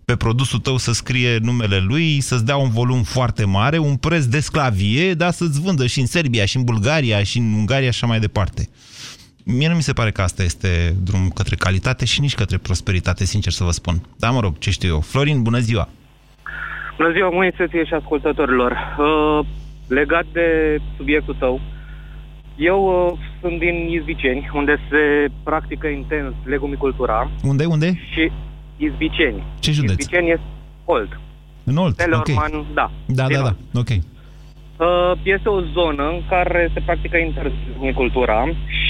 pe 0.05 0.17
produsul 0.17 0.59
tău 0.59 0.77
să 0.77 0.93
scrie 0.93 1.39
numele 1.39 1.79
lui, 1.79 2.21
să-ți 2.21 2.45
dea 2.45 2.57
un 2.57 2.71
volum 2.71 3.03
foarte 3.03 3.45
mare, 3.45 3.79
un 3.79 3.97
preț 3.97 4.25
de 4.25 4.41
sclavie, 4.41 5.15
dar 5.15 5.33
să-ți 5.33 5.61
vândă 5.61 5.87
și 5.87 6.01
în 6.01 6.07
Serbia, 6.07 6.45
și 6.45 6.57
în 6.57 6.65
Bulgaria, 6.65 7.23
și 7.23 7.39
în 7.39 7.53
Ungaria 7.53 7.91
și 7.91 7.97
așa 7.97 8.07
mai 8.07 8.21
departe. 8.21 8.69
Mie 9.45 9.69
nu 9.69 9.75
mi 9.75 9.83
se 9.83 9.93
pare 9.93 10.11
că 10.11 10.23
asta 10.23 10.43
este 10.43 10.95
drum 11.03 11.29
către 11.29 11.55
calitate 11.57 12.05
și 12.05 12.21
nici 12.21 12.35
către 12.35 12.59
prosperitate, 12.59 13.25
sincer 13.25 13.53
să 13.53 13.65
vă 13.65 13.71
spun. 13.71 14.03
Da, 14.19 14.31
mă 14.31 14.41
rog, 14.41 14.59
ce 14.59 14.71
știu 14.71 14.89
eu. 14.89 15.01
Florin, 15.01 15.43
bună 15.43 15.59
ziua! 15.59 15.89
Bună 16.97 17.13
ziua, 17.13 17.31
Moise, 17.31 17.67
ție 17.69 17.85
și 17.85 17.95
ascultătorilor. 17.95 18.73
Uh, 18.99 19.47
legat 19.89 20.25
de 20.33 20.77
subiectul 20.97 21.37
tău, 21.39 21.61
eu 22.57 23.09
uh, 23.13 23.19
sunt 23.41 23.59
din 23.59 23.89
Izbiceni, 23.99 24.51
unde 24.55 24.77
se 24.91 25.31
practică 25.43 25.87
intens 25.87 26.35
legumicultura 26.45 27.31
Unde, 27.43 27.65
unde? 27.65 27.87
și 28.13 28.31
Izbiceni. 28.77 29.45
Ce 29.61 29.73
județ? 29.73 29.91
Izbiceni 29.99 30.31
este 30.31 30.45
Olt. 30.85 31.21
În 31.65 31.77
Olt, 31.77 31.97
Telorman, 31.97 32.55
ok. 32.55 32.75
da. 32.75 32.91
Da, 33.07 33.27
din 33.27 33.37
da, 33.37 33.43
Olt. 33.45 33.57
da, 33.71 33.81
ok. 33.81 33.89
Uh, 34.81 35.13
Este 35.23 35.49
o 35.49 35.61
zonă 35.61 36.03
în 36.09 36.21
care 36.29 36.71
se 36.75 36.81
practică 36.85 37.17
intens 37.17 37.53
legumicultura 37.73 38.45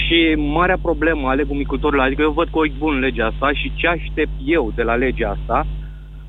și 0.04 0.34
marea 0.36 0.78
problemă 0.82 1.28
a 1.28 1.32
legumicultorilor, 1.32 2.04
adică 2.04 2.22
eu 2.22 2.30
văd 2.30 2.48
cu 2.48 2.58
ochi 2.58 2.78
bun 2.78 2.98
legea 2.98 3.26
asta 3.26 3.50
și 3.52 3.72
ce 3.74 3.86
aștept 3.88 4.30
eu 4.44 4.72
de 4.74 4.82
la 4.82 4.94
legea 4.94 5.36
asta, 5.40 5.66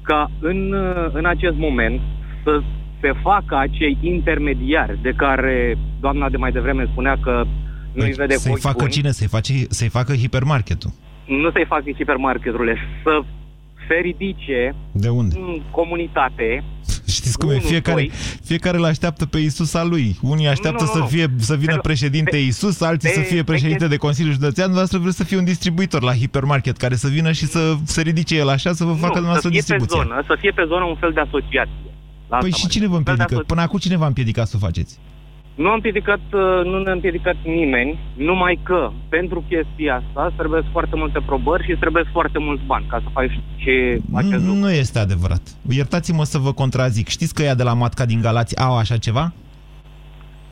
ca 0.01 0.31
în, 0.39 0.71
uh, 0.73 1.09
în 1.13 1.25
acest 1.25 1.55
moment 1.57 1.99
să 2.43 2.61
se 3.01 3.11
facă 3.21 3.57
acei 3.57 3.97
intermediari 4.01 4.99
de 5.01 5.11
care 5.17 5.77
doamna 5.99 6.29
de 6.29 6.37
mai 6.37 6.51
devreme 6.51 6.87
spunea 6.91 7.17
că 7.23 7.43
nu-i 7.93 8.11
vede 8.11 8.21
cu 8.21 8.27
Păi, 8.27 8.37
Să-i 8.37 8.51
ochi 8.51 8.59
facă 8.59 8.75
buni. 8.79 8.91
cine? 8.91 9.11
Să-i, 9.11 9.27
face, 9.27 9.53
să-i 9.69 9.87
facă 9.89 10.13
hipermarketul. 10.15 10.91
Nu 11.25 11.51
să-i 11.51 11.65
facă 11.67 11.83
hipermarketurile, 11.97 12.77
să 13.03 13.21
se 13.87 13.95
ridice 14.01 14.75
De 14.91 15.09
unde? 15.09 15.35
în 15.37 15.61
comunitate 15.71 16.63
Știți 17.11 17.37
cum 17.37 17.49
e? 17.49 17.53
Unu, 17.53 17.61
Fiecare, 17.61 17.95
doi. 18.01 18.11
fiecare 18.43 18.77
îl 18.77 18.85
așteaptă 18.85 19.25
pe 19.25 19.39
Isus 19.39 19.73
al 19.73 19.89
lui. 19.89 20.17
Unii 20.21 20.47
așteaptă 20.47 20.83
Nu, 20.83 20.87
nu, 20.89 20.93
să, 20.93 20.99
nu. 20.99 21.05
fie, 21.05 21.27
să 21.37 21.53
vină 21.53 21.65
Pentru- 21.71 21.81
președinte 21.81 22.29
pe- 22.29 22.37
Isus, 22.37 22.81
alții 22.81 23.09
pe- 23.09 23.15
să 23.15 23.21
fie 23.21 23.37
pe 23.37 23.43
președinte 23.43 23.85
chesti- 23.85 23.89
de 23.89 23.95
Consiliul 23.97 24.33
Județean, 24.33 24.65
dumneavoastră 24.65 24.97
vreți 24.99 25.17
să 25.17 25.23
fie 25.23 25.37
un 25.37 25.43
distribuitor 25.43 26.01
la 26.03 26.13
hipermarket 26.15 26.77
care 26.77 26.95
să 26.95 27.07
vină 27.07 27.31
și 27.31 27.45
să 27.45 27.75
se 27.83 28.01
ridice 28.01 28.35
el 28.37 28.49
așa, 28.49 28.73
să 28.73 28.83
vă 28.83 28.91
facă 28.91 28.97
nu, 29.01 29.07
să 29.07 29.13
dumneavoastră 29.13 29.49
fie 29.49 29.59
pe 29.61 29.65
distribuția. 29.65 30.01
zonă, 30.01 30.23
să 30.27 30.35
fie 30.39 30.51
pe 30.51 30.63
zonă 30.67 30.83
un 30.85 30.95
fel 30.95 31.11
de 31.13 31.19
asociație. 31.19 31.75
La 32.29 32.37
Păi 32.37 32.49
asta 32.49 32.57
și 32.57 32.63
mă 32.63 32.69
cine 32.71 32.87
vă 32.87 32.97
refer. 32.97 32.97
Un 32.97 33.03
fel 33.03 33.15
de 33.15 33.21
împiedică? 33.21 33.45
Până 33.53 33.61
acum 33.61 33.79
cine 33.79 33.97
v-a 33.97 34.05
împiedicat 34.05 34.47
să 34.47 34.55
o 34.57 34.59
faceți? 34.65 34.97
Nu 35.55 35.67
am 35.67 35.73
împiedicat, 35.73 36.19
uh, 36.33 36.61
nu 36.63 36.77
ne-a 36.83 36.91
împiedicat 36.93 37.35
nimeni, 37.43 37.99
numai 38.17 38.59
că 38.63 38.91
pentru 39.09 39.43
chestia 39.49 39.95
asta 39.95 40.25
îți 40.25 40.35
trebuie 40.35 40.61
foarte 40.71 40.95
multe 40.95 41.19
probări 41.25 41.63
și 41.63 41.71
îți 41.71 41.79
trebuie 41.79 42.03
foarte 42.11 42.39
mulți 42.39 42.63
bani 42.65 42.85
ca 42.89 42.99
să 43.03 43.09
faci 43.13 43.39
ce 43.55 44.01
acest 44.13 44.45
lucru. 44.45 44.59
Nu 44.59 44.71
este 44.71 44.99
adevărat. 44.99 45.41
Iertați-mă 45.69 46.23
să 46.23 46.37
vă 46.37 46.51
contrazic. 46.53 47.07
Știți 47.07 47.33
că 47.33 47.43
ea 47.43 47.55
de 47.55 47.63
la 47.63 47.73
Matca 47.73 48.05
din 48.05 48.21
Galați 48.21 48.59
au 48.59 48.77
așa 48.77 48.97
ceva? 48.97 49.33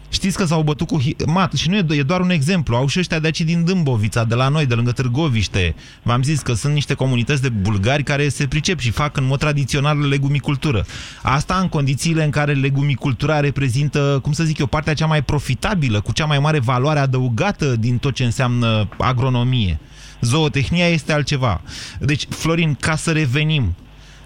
Știți 0.09 0.37
că 0.37 0.45
s-au 0.45 0.61
bătut 0.61 0.87
cu... 0.87 1.01
Mat, 1.25 1.53
și 1.53 1.69
nu 1.69 1.75
e, 1.75 1.85
e 1.89 2.03
doar 2.03 2.19
un 2.19 2.29
exemplu. 2.29 2.75
Au 2.75 2.87
și 2.87 2.99
ăștia 2.99 3.19
de 3.19 3.25
aici 3.25 3.41
din 3.41 3.63
Dâmbovița, 3.63 4.23
de 4.23 4.35
la 4.35 4.47
noi, 4.47 4.65
de 4.65 4.73
lângă 4.73 4.91
Târgoviște. 4.91 5.75
V-am 6.03 6.23
zis 6.23 6.39
că 6.39 6.53
sunt 6.53 6.73
niște 6.73 6.93
comunități 6.93 7.41
de 7.41 7.49
bulgari 7.49 8.03
care 8.03 8.29
se 8.29 8.47
pricep 8.47 8.79
și 8.79 8.91
fac 8.91 9.17
în 9.17 9.25
mod 9.25 9.39
tradițional 9.39 10.07
legumicultură. 10.07 10.85
Asta 11.21 11.55
în 11.61 11.67
condițiile 11.67 12.23
în 12.23 12.29
care 12.29 12.53
legumicultura 12.53 13.39
reprezintă, 13.39 14.19
cum 14.21 14.31
să 14.31 14.43
zic 14.43 14.57
eu, 14.57 14.65
partea 14.65 14.93
cea 14.93 15.05
mai 15.05 15.23
profitabilă, 15.23 16.01
cu 16.01 16.11
cea 16.11 16.25
mai 16.25 16.39
mare 16.39 16.59
valoare 16.59 16.99
adăugată 16.99 17.75
din 17.75 17.97
tot 17.97 18.13
ce 18.13 18.23
înseamnă 18.23 18.89
agronomie. 18.97 19.79
Zootehnia 20.21 20.87
este 20.87 21.13
altceva. 21.13 21.61
Deci, 21.99 22.25
Florin, 22.29 22.75
ca 22.79 22.95
să 22.95 23.11
revenim, 23.11 23.75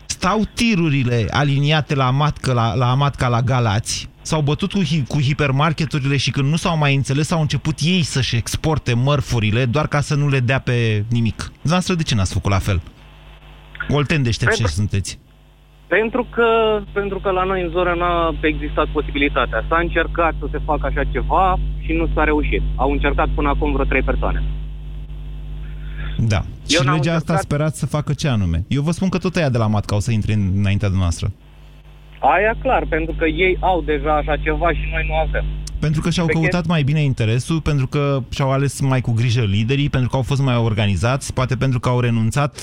stau 0.05 0.47
tirurile 0.53 1.27
aliniate 1.31 1.95
la 1.95 2.09
matcă, 2.09 2.53
la, 2.53 2.73
la 2.73 2.93
matca 2.93 3.27
la 3.27 3.41
Galați, 3.41 4.09
s-au 4.23 4.41
bătut 4.41 4.71
cu, 4.71 4.83
hi 4.83 5.03
cu 5.07 5.21
hipermarketurile 5.21 6.17
și 6.17 6.31
când 6.31 6.49
nu 6.49 6.55
s-au 6.55 6.77
mai 6.77 6.95
înțeles, 6.95 7.31
au 7.31 7.41
început 7.41 7.79
ei 7.81 8.01
să-și 8.01 8.35
exporte 8.35 8.93
mărfurile 8.93 9.65
doar 9.65 9.87
ca 9.87 10.01
să 10.01 10.15
nu 10.15 10.29
le 10.29 10.39
dea 10.39 10.59
pe 10.59 11.03
nimic. 11.09 11.37
Dumneavoastră, 11.37 11.93
de 11.93 12.03
ce 12.03 12.15
n-ați 12.15 12.33
făcut 12.33 12.51
la 12.51 12.59
fel? 12.59 12.81
Olten 13.89 14.23
deștept 14.23 14.55
ce 14.55 14.67
sunteți. 14.67 15.19
Pentru 15.87 16.27
că, 16.29 16.47
pentru 16.93 17.19
că 17.19 17.29
la 17.29 17.43
noi 17.43 17.61
în 17.61 17.69
zonă 17.69 17.93
n-a 17.93 18.35
existat 18.41 18.87
posibilitatea. 18.87 19.65
S-a 19.69 19.79
încercat 19.79 20.33
să 20.39 20.47
se 20.51 20.59
facă 20.65 20.85
așa 20.85 21.03
ceva 21.11 21.59
și 21.79 21.91
nu 21.93 22.09
s-a 22.13 22.23
reușit. 22.23 22.61
Au 22.75 22.91
încercat 22.91 23.27
până 23.35 23.49
acum 23.49 23.71
vreo 23.71 23.85
trei 23.85 24.01
persoane. 24.01 24.43
Da. 26.17 26.41
Eu 26.67 26.79
și 26.79 26.85
legea 26.85 26.91
încercat... 26.91 27.15
asta 27.15 27.37
sperați 27.37 27.79
să 27.79 27.85
facă 27.85 28.13
ce 28.13 28.27
anume? 28.27 28.65
Eu 28.67 28.81
vă 28.81 28.91
spun 28.91 29.09
că 29.09 29.17
tot 29.17 29.35
aia 29.35 29.49
de 29.49 29.57
la 29.57 29.67
matca 29.67 29.95
o 29.95 29.99
să 29.99 30.11
intre 30.11 30.33
înaintea 30.33 30.89
noastră. 30.89 31.31
Aia 32.31 32.55
clar, 32.61 32.85
pentru 32.89 33.15
că 33.17 33.25
ei 33.25 33.57
au 33.59 33.81
deja 33.81 34.15
așa 34.15 34.37
ceva 34.37 34.69
și 34.73 34.85
noi 34.91 35.05
nu 35.07 35.15
avem. 35.15 35.45
Pentru 35.79 36.01
că 36.01 36.09
și-au 36.09 36.25
căutat 36.25 36.65
mai 36.65 36.83
bine 36.83 37.01
interesul, 37.01 37.61
pentru 37.61 37.87
că 37.87 38.23
și-au 38.29 38.51
ales 38.51 38.79
mai 38.81 39.01
cu 39.01 39.11
grijă 39.11 39.41
liderii, 39.41 39.89
pentru 39.89 40.09
că 40.09 40.15
au 40.15 40.21
fost 40.21 40.41
mai 40.41 40.55
organizați, 40.55 41.33
poate 41.33 41.55
pentru 41.55 41.79
că 41.79 41.89
au 41.89 41.99
renunțat 41.99 42.59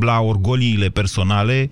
la 0.00 0.20
orgoliile 0.20 0.88
personale. 0.88 1.70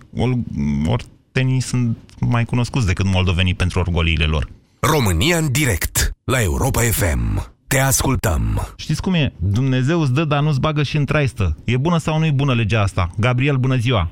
Ortenii 0.87 1.61
sunt 1.61 1.97
mai 2.21 2.45
cunoscuți 2.45 2.87
decât 2.87 3.07
moldovenii 3.13 3.55
pentru 3.55 3.81
orgoliile 3.81 4.25
lor. 4.25 4.49
România 4.81 5.37
în 5.37 5.53
direct, 5.53 6.11
la 6.25 6.43
Europa 6.43 6.81
FM. 6.81 7.53
Te 7.67 7.79
ascultăm. 7.79 8.69
Știți 8.77 9.03
cum 9.03 9.15
e? 9.15 9.33
Dumnezeu 9.37 10.01
îți 10.01 10.15
dă, 10.15 10.25
dar 10.25 10.43
nu-ți 10.43 10.61
bagă 10.61 10.83
și 10.83 10.97
în 10.97 11.05
traistă. 11.05 11.57
E 11.65 11.77
bună 11.77 11.99
sau 11.99 12.19
nu 12.19 12.27
e 12.27 12.31
bună 12.31 12.55
legea 12.55 12.83
asta? 12.83 13.11
Gabriel, 13.19 13.57
bună 13.57 13.77
ziua! 13.77 14.11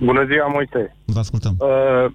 Bună 0.00 0.24
ziua, 0.24 0.46
Moise. 0.46 0.96
Vă 1.04 1.18
ascultăm. 1.18 1.54
Uh, 1.58 2.06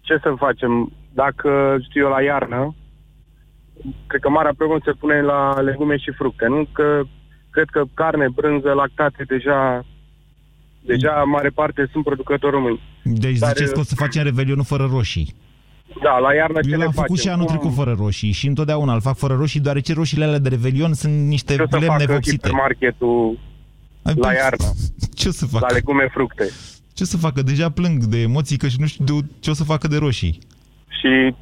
ce 0.00 0.18
să 0.22 0.34
facem? 0.36 0.92
Dacă, 1.12 1.76
știu 1.88 2.02
eu, 2.04 2.10
la 2.10 2.22
iarnă, 2.22 2.74
cred 4.06 4.20
că 4.20 4.28
marea 4.28 4.54
problemă 4.56 4.80
se 4.84 4.92
pune 4.92 5.20
la 5.20 5.60
legume 5.60 5.96
și 5.96 6.10
fructe, 6.10 6.46
nu? 6.46 6.66
Că 6.72 7.02
cred 7.50 7.68
că 7.70 7.82
carne, 7.94 8.28
brânză, 8.34 8.72
lactate, 8.72 9.22
deja 9.26 9.84
deja 10.80 11.22
mare 11.26 11.48
parte 11.48 11.88
sunt 11.92 12.04
producători 12.04 12.52
români. 12.52 12.80
Deci 13.02 13.38
Dar, 13.38 13.48
ziceți 13.48 13.72
că 13.72 13.78
o 13.78 13.82
să 13.82 13.94
facem 13.94 14.22
revelionul 14.22 14.64
fără 14.64 14.88
roșii. 14.92 15.34
Da, 16.02 16.18
la 16.18 16.34
iarnă 16.34 16.58
Eu 16.62 16.70
ce 16.70 16.76
l-am 16.76 16.90
făcut 16.90 17.08
facem? 17.08 17.16
și 17.16 17.28
anul 17.28 17.46
trecut 17.46 17.74
fără 17.74 17.94
roșii 17.98 18.30
și 18.32 18.46
întotdeauna 18.46 18.94
îl 18.94 19.00
fac 19.00 19.16
fără 19.16 19.34
roșii, 19.34 19.60
deoarece 19.60 19.92
roșiile 19.92 20.24
alea 20.24 20.38
de 20.38 20.48
revelion 20.48 20.94
sunt 20.94 21.26
niște 21.26 21.54
lemne 21.70 22.04
vopsite. 22.06 22.50
Marketul 24.02 24.28
la 24.30 24.32
iarnă? 24.32 24.64
Ce 25.20 25.28
o 25.28 25.30
să 25.30 25.46
facă? 25.46 25.66
La 25.68 25.74
legume, 25.74 26.08
fructe. 26.12 26.48
Ce 26.94 27.04
să 27.04 27.16
facă? 27.16 27.42
Deja 27.42 27.70
plâng 27.70 28.04
de 28.04 28.18
emoții 28.20 28.56
că 28.56 28.68
și 28.68 28.80
nu 28.80 28.86
știu 28.86 29.04
de 29.04 29.26
ce 29.40 29.50
o 29.50 29.54
să 29.54 29.64
facă 29.64 29.88
de 29.88 29.96
roșii. 29.96 30.38
Și 31.00 31.34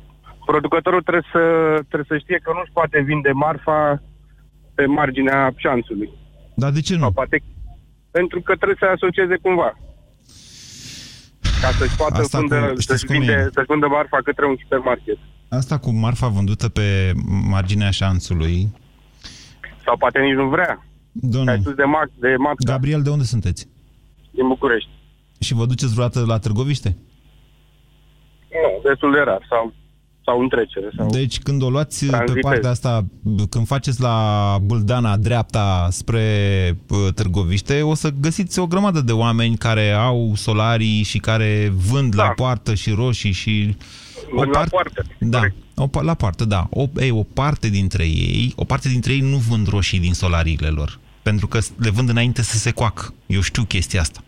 producătorul 0.46 1.02
trebuie 1.02 1.24
să, 1.32 1.42
trebuie 1.88 2.08
să 2.08 2.18
știe 2.18 2.38
că 2.42 2.50
nu-și 2.54 2.72
poate 2.72 3.00
vinde 3.00 3.30
marfa 3.30 4.02
pe 4.74 4.84
marginea 4.86 5.52
șansului. 5.56 6.10
Dar 6.54 6.70
de 6.70 6.80
ce 6.80 6.94
nu? 6.94 7.00
Sau 7.00 7.10
poate, 7.12 7.42
pentru 8.10 8.40
că 8.40 8.54
trebuie 8.54 8.76
să 8.80 8.86
asocieze 8.94 9.36
cumva. 9.42 9.78
Ca 11.62 11.70
să-și 11.78 11.96
poată 11.96 12.20
Asta 12.20 12.38
vândă, 12.38 12.56
cu- 12.60 12.80
știți 12.80 12.86
să-și, 12.86 13.04
cum 13.04 13.14
e? 13.14 13.18
vinde, 13.18 13.48
să-și 13.52 13.66
vândă 13.66 13.86
marfa 13.86 14.18
către 14.24 14.46
un 14.46 14.56
supermarket. 14.62 15.18
Asta 15.48 15.78
cu 15.78 15.90
marfa 15.90 16.28
vândută 16.28 16.68
pe 16.68 17.12
marginea 17.48 17.90
șanțului... 17.90 18.68
Sau 19.84 19.96
poate 19.96 20.18
nici 20.20 20.34
nu 20.34 20.48
vrea. 20.48 20.86
Domnule, 21.20 21.50
Ai 21.50 21.60
spus 21.60 21.74
de, 21.74 21.82
mac, 21.84 22.08
de 22.18 22.34
matca 22.38 22.72
Gabriel, 22.72 23.02
de 23.02 23.10
unde 23.10 23.24
sunteți? 23.24 23.68
din 24.30 24.46
București. 24.48 24.88
Și 25.40 25.54
vă 25.54 25.66
duceți 25.66 25.92
vreodată 25.94 26.24
la 26.26 26.38
Târgoviște? 26.38 26.96
Nu, 28.50 28.88
destul 28.90 29.12
de 29.12 29.18
rar. 29.18 29.46
Sau, 29.48 29.72
sau 30.24 30.40
în 30.40 30.48
trecere. 30.48 30.90
Sau... 30.96 31.10
Deci 31.10 31.38
când 31.38 31.62
o 31.62 31.70
luați 31.70 32.04
pe 32.04 32.10
Tranzitez. 32.10 32.42
partea 32.42 32.70
asta, 32.70 33.04
când 33.50 33.66
faceți 33.66 34.00
la 34.00 34.58
Bâldana 34.62 35.16
dreapta 35.16 35.88
spre 35.90 36.24
uh, 36.88 37.12
Târgoviște, 37.14 37.82
o 37.82 37.94
să 37.94 38.10
găsiți 38.20 38.58
o 38.58 38.66
grămadă 38.66 39.00
de 39.00 39.12
oameni 39.12 39.56
care 39.56 39.90
au 39.90 40.32
solarii 40.34 41.02
și 41.02 41.18
care 41.18 41.72
vând 41.90 42.14
la 42.16 42.28
poartă 42.28 42.74
și 42.74 42.90
roșii 42.90 43.32
și... 43.32 43.76
Vând 44.32 44.50
la 44.52 44.64
poartă. 44.70 45.04
Da, 45.18 45.40
o, 45.74 45.86
pa- 45.86 46.02
la 46.02 46.14
poartă, 46.14 46.44
da. 46.44 46.66
O, 46.70 46.86
ei, 46.96 47.10
o 47.10 47.22
parte 47.22 47.68
dintre 47.68 48.04
ei, 48.04 48.52
o 48.56 48.64
parte 48.64 48.88
dintre 48.88 49.12
ei 49.12 49.20
nu 49.20 49.36
vând 49.36 49.68
roșii 49.68 50.00
din 50.00 50.12
solariile 50.12 50.68
lor, 50.68 50.98
pentru 51.28 51.46
că 51.46 51.58
le 51.76 51.90
vând 51.90 52.08
înainte 52.08 52.42
să 52.42 52.56
se 52.58 52.70
coacă. 52.70 53.14
Eu 53.26 53.40
știu 53.40 53.62
chestia 53.64 54.00
asta. 54.00 54.20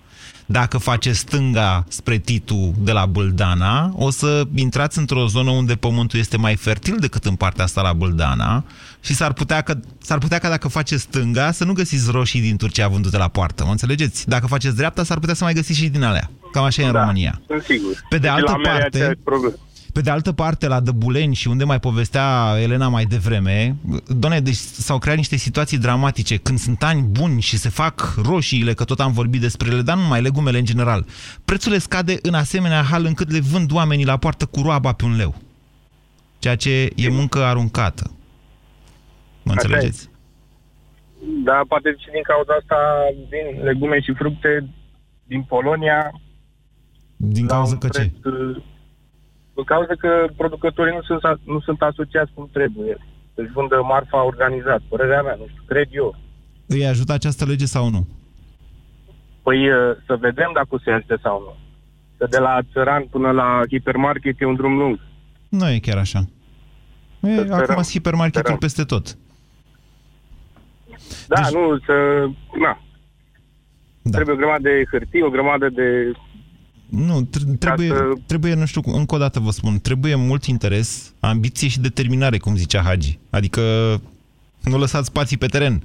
Dacă 0.47 0.79
faceți 0.79 1.19
stânga 1.19 1.85
spre 1.89 2.19
Titu 2.19 2.75
de 2.79 2.93
la 2.93 3.07
Bâldana, 3.07 3.93
o 3.97 4.11
să 4.11 4.43
intrați 4.55 4.99
într-o 4.99 5.27
zonă 5.27 5.51
unde 5.51 5.75
pământul 5.75 6.19
este 6.19 6.37
mai 6.37 6.57
fertil 6.57 6.97
decât 7.01 7.25
în 7.25 7.35
partea 7.35 7.65
asta 7.65 7.81
la 7.83 7.93
Bâldana 7.93 8.65
și 9.01 9.15
s-ar 9.15 9.33
putea, 9.33 9.61
că, 9.61 9.79
s-ar 10.03 10.19
putea 10.19 10.39
ca 10.39 10.49
dacă 10.49 10.69
faceți 10.69 11.03
stânga 11.03 11.53
să 11.53 11.65
nu 11.65 11.73
găsiți 11.73 12.11
roșii 12.11 12.41
din 12.41 12.57
Turcia 12.57 12.89
vândute 12.89 13.17
la 13.17 13.29
poartă, 13.29 13.65
mă 13.65 13.71
înțelegeți? 13.71 14.29
Dacă 14.29 14.47
faceți 14.47 14.77
dreapta, 14.77 15.05
s-ar 15.05 15.19
putea 15.19 15.35
să 15.35 15.45
mai 15.45 15.55
găsiți 15.55 15.79
și 15.79 15.89
din 15.89 16.03
alea. 16.03 16.31
Cam 16.53 16.65
așa 16.65 16.83
e 16.83 16.87
în 16.87 16.93
Da, 16.93 17.01
România. 17.01 17.41
Sunt 17.47 17.63
sigur. 17.63 17.93
Pe 18.09 18.19
de 18.19 18.27
Și 18.27 18.33
altă 18.33 18.51
la 18.51 18.57
mere 18.57 18.79
parte- 18.79 18.97
aceeași 18.97 19.19
problemă. 19.25 19.55
Pe 19.93 20.01
de 20.01 20.11
altă 20.11 20.33
parte, 20.33 20.67
la 20.67 20.81
Dăbuleni 20.81 21.35
și 21.35 21.49
unde 21.49 21.65
mai 21.65 21.81
povestea 21.81 22.55
Elena 22.61 22.89
mai 22.89 23.05
devreme, 23.05 23.77
doamne, 24.07 24.41
deci 24.41 24.55
s-au 24.55 24.99
creat 24.99 25.17
niște 25.17 25.37
situații 25.37 25.79
dramatice. 25.79 26.37
Când 26.37 26.59
sunt 26.59 26.83
ani 26.83 27.03
buni 27.03 27.41
și 27.41 27.57
se 27.57 27.69
fac 27.69 28.15
roșiile, 28.25 28.75
că 28.75 28.85
tot 28.85 29.01
am 29.01 29.13
vorbit 29.13 29.41
despre 29.41 29.71
ele, 29.71 29.83
dar 29.83 29.97
nu 29.97 30.03
numai 30.03 30.23
legumele 30.23 30.59
în 30.59 30.65
general, 30.65 31.07
prețul 31.45 31.73
le 31.73 31.79
scade 31.79 32.19
în 32.23 32.35
asemenea 32.35 32.83
hal 32.83 33.05
încât 33.05 33.31
le 33.31 33.41
vând 33.41 33.73
oamenii 33.73 34.05
la 34.05 34.17
poartă 34.17 34.47
cu 34.47 34.63
roaba 34.63 34.93
pe 34.93 35.05
un 35.05 35.17
leu. 35.17 35.35
Ceea 36.39 36.57
ce 36.57 36.91
e 36.97 37.09
muncă 37.09 37.39
aruncată. 37.45 38.11
Mă 39.43 39.53
Așa 39.53 39.61
înțelegeți? 39.63 40.09
Da, 41.45 41.61
poate 41.69 41.95
și 41.99 42.11
din 42.13 42.23
cauza 42.23 42.53
asta, 42.61 42.77
din 43.29 43.63
legume 43.65 44.01
și 44.01 44.13
fructe 44.13 44.69
din 45.25 45.43
Polonia, 45.43 46.21
Din 47.17 47.47
cauza 47.47 47.77
că 47.77 47.89
ce? 47.89 48.11
Uh, 49.55 49.61
în 49.61 49.65
cauza 49.65 49.95
că 49.99 50.27
producătorii 50.37 50.95
nu 50.95 51.03
sunt, 51.03 51.41
nu 51.45 51.61
sunt 51.61 51.83
asociați 51.83 52.33
cum 52.35 52.49
trebuie. 52.53 52.97
Deci 53.35 53.51
vândă 53.55 53.83
marfa 53.83 54.25
organizat, 54.25 54.81
părerea 54.89 55.23
mea, 55.23 55.35
nu 55.39 55.47
știu, 55.49 55.63
cred 55.67 55.89
eu. 55.91 56.17
Îi 56.67 56.87
ajută 56.87 57.13
această 57.13 57.45
lege 57.45 57.67
sau 57.67 57.89
nu? 57.91 58.07
Păi 59.43 59.71
uh, 59.71 59.97
să 60.07 60.17
vedem 60.17 60.51
dacă 60.55 60.69
o 60.71 60.79
se 60.79 60.91
ajute 60.91 61.17
sau 61.23 61.41
nu. 61.41 61.55
Că 62.19 62.27
de 62.31 62.39
la 62.39 62.59
țăran 62.73 63.03
până 63.11 63.31
la 63.31 63.61
hipermarket 63.69 64.41
e 64.41 64.45
un 64.45 64.55
drum 64.55 64.77
lung. 64.77 65.01
Nu 65.49 65.71
e 65.71 65.79
chiar 65.79 65.99
așa. 65.99 66.19
E, 67.21 67.33
sperăm, 67.33 67.53
acum 67.53 67.75
sunt 67.75 67.87
hipermarketuri 67.87 68.43
sperăm. 68.43 68.59
peste 68.59 68.85
tot. 68.85 69.17
Da, 71.29 71.41
deci... 71.41 71.53
nu, 71.53 71.79
să... 71.79 72.27
Na. 72.59 72.83
Da. 74.03 74.17
Trebuie 74.17 74.35
o 74.35 74.39
grămadă 74.39 74.63
de 74.63 74.85
hârtie, 74.91 75.25
o 75.25 75.31
grămadă 75.31 75.69
de... 75.69 76.13
Nu, 76.91 77.21
tr- 77.23 77.59
trebuie, 77.59 77.89
să- 77.89 78.13
trebuie, 78.27 78.55
nu 78.55 78.65
știu, 78.65 78.81
încă 78.85 79.15
o 79.15 79.19
dată 79.19 79.41
vă 79.41 79.51
spun, 79.51 79.79
trebuie 79.83 80.15
mult 80.15 80.45
interes, 80.45 81.15
ambiție 81.21 81.69
și 81.69 81.81
determinare, 81.81 82.39
cum 82.39 82.57
zicea 82.57 82.83
Hagi. 82.83 83.19
Adică 83.31 83.61
nu 84.63 84.79
lăsați 84.79 85.07
spații 85.07 85.37
pe 85.39 85.47
teren. 85.47 85.83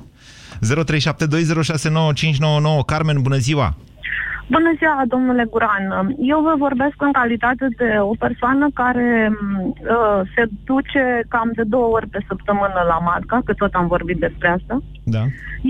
0372069599 0.62 2.86
Carmen, 2.86 3.22
bună 3.22 3.36
ziua! 3.38 3.76
Bună 4.56 4.72
ziua, 4.78 5.04
domnule 5.08 5.46
Guran. 5.52 5.86
Eu 6.34 6.40
vă 6.42 6.54
vorbesc 6.58 6.96
în 7.08 7.12
calitate 7.12 7.66
de 7.78 7.90
o 8.12 8.14
persoană 8.26 8.66
care 8.74 9.32
uh, 9.96 10.20
se 10.36 10.44
duce 10.64 11.04
cam 11.28 11.52
de 11.56 11.64
două 11.64 11.88
ori 11.98 12.08
pe 12.08 12.20
săptămână 12.28 12.80
la 12.92 12.98
Matca, 13.10 13.42
că 13.46 13.54
tot 13.54 13.74
am 13.74 13.88
vorbit 13.88 14.18
despre 14.20 14.48
asta. 14.58 14.84
Da, 15.04 15.24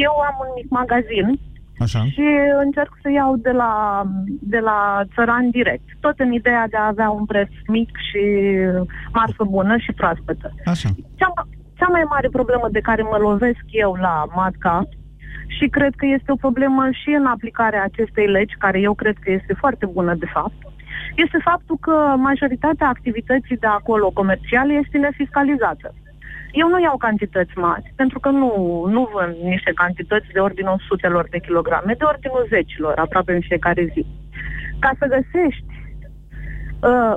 Eu 0.06 0.14
am 0.30 0.36
un 0.46 0.52
mic 0.56 0.70
magazin 0.70 1.40
așa. 1.80 2.06
și 2.06 2.26
încerc 2.64 2.98
să 3.02 3.10
iau 3.10 3.36
de 3.36 3.52
la, 3.52 4.04
de 4.42 4.60
la 4.60 5.02
țăran 5.16 5.50
direct. 5.50 5.88
Tot 6.00 6.20
în 6.20 6.32
ideea 6.32 6.68
de 6.70 6.78
a 6.78 6.88
avea 6.88 7.10
un 7.10 7.26
preț 7.26 7.50
mic 7.68 7.90
și 8.10 8.24
marfă 9.14 9.44
bună 9.50 9.78
și 9.78 9.92
proaspătă. 9.92 10.54
Așa. 10.66 10.90
Cea, 11.16 11.34
cea 11.74 11.88
mai 11.92 12.04
mare 12.10 12.30
problemă 12.30 12.68
de 12.72 12.80
care 12.80 13.02
mă 13.02 13.18
lovesc 13.18 13.64
eu 13.70 13.94
la 13.94 14.26
Matca 14.36 14.88
și 15.48 15.68
cred 15.68 15.94
că 15.96 16.06
este 16.06 16.32
o 16.32 16.44
problemă 16.46 16.84
și 16.92 17.10
în 17.10 17.26
aplicarea 17.26 17.84
acestei 17.84 18.28
legi, 18.28 18.56
care 18.58 18.80
eu 18.80 18.94
cred 18.94 19.16
că 19.20 19.32
este 19.32 19.54
foarte 19.54 19.86
bună 19.86 20.14
de 20.16 20.26
fapt, 20.34 20.60
este 21.16 21.38
faptul 21.44 21.78
că 21.82 22.16
majoritatea 22.18 22.88
activității 22.88 23.58
de 23.58 23.68
acolo 23.68 24.10
comerciale 24.10 24.74
este 24.74 24.98
nefiscalizată. 24.98 25.94
Eu 26.62 26.68
nu 26.68 26.80
iau 26.82 26.98
cantități 26.98 27.58
mari, 27.58 27.94
pentru 27.96 28.20
că 28.20 28.30
nu, 28.30 28.52
nu 28.96 29.10
vând 29.14 29.36
niște 29.54 29.72
cantități 29.76 30.34
de 30.34 30.40
ordinul 30.40 30.84
sutelor 30.88 31.28
de 31.30 31.40
kilograme, 31.40 31.94
de 31.98 32.04
ordinul 32.04 32.46
zecilor, 32.50 32.98
aproape 32.98 33.34
în 33.34 33.42
fiecare 33.42 33.84
zi. 33.94 34.06
Ca 34.80 34.92
să 35.00 35.06
găsești 35.16 35.66
uh, 36.90 37.16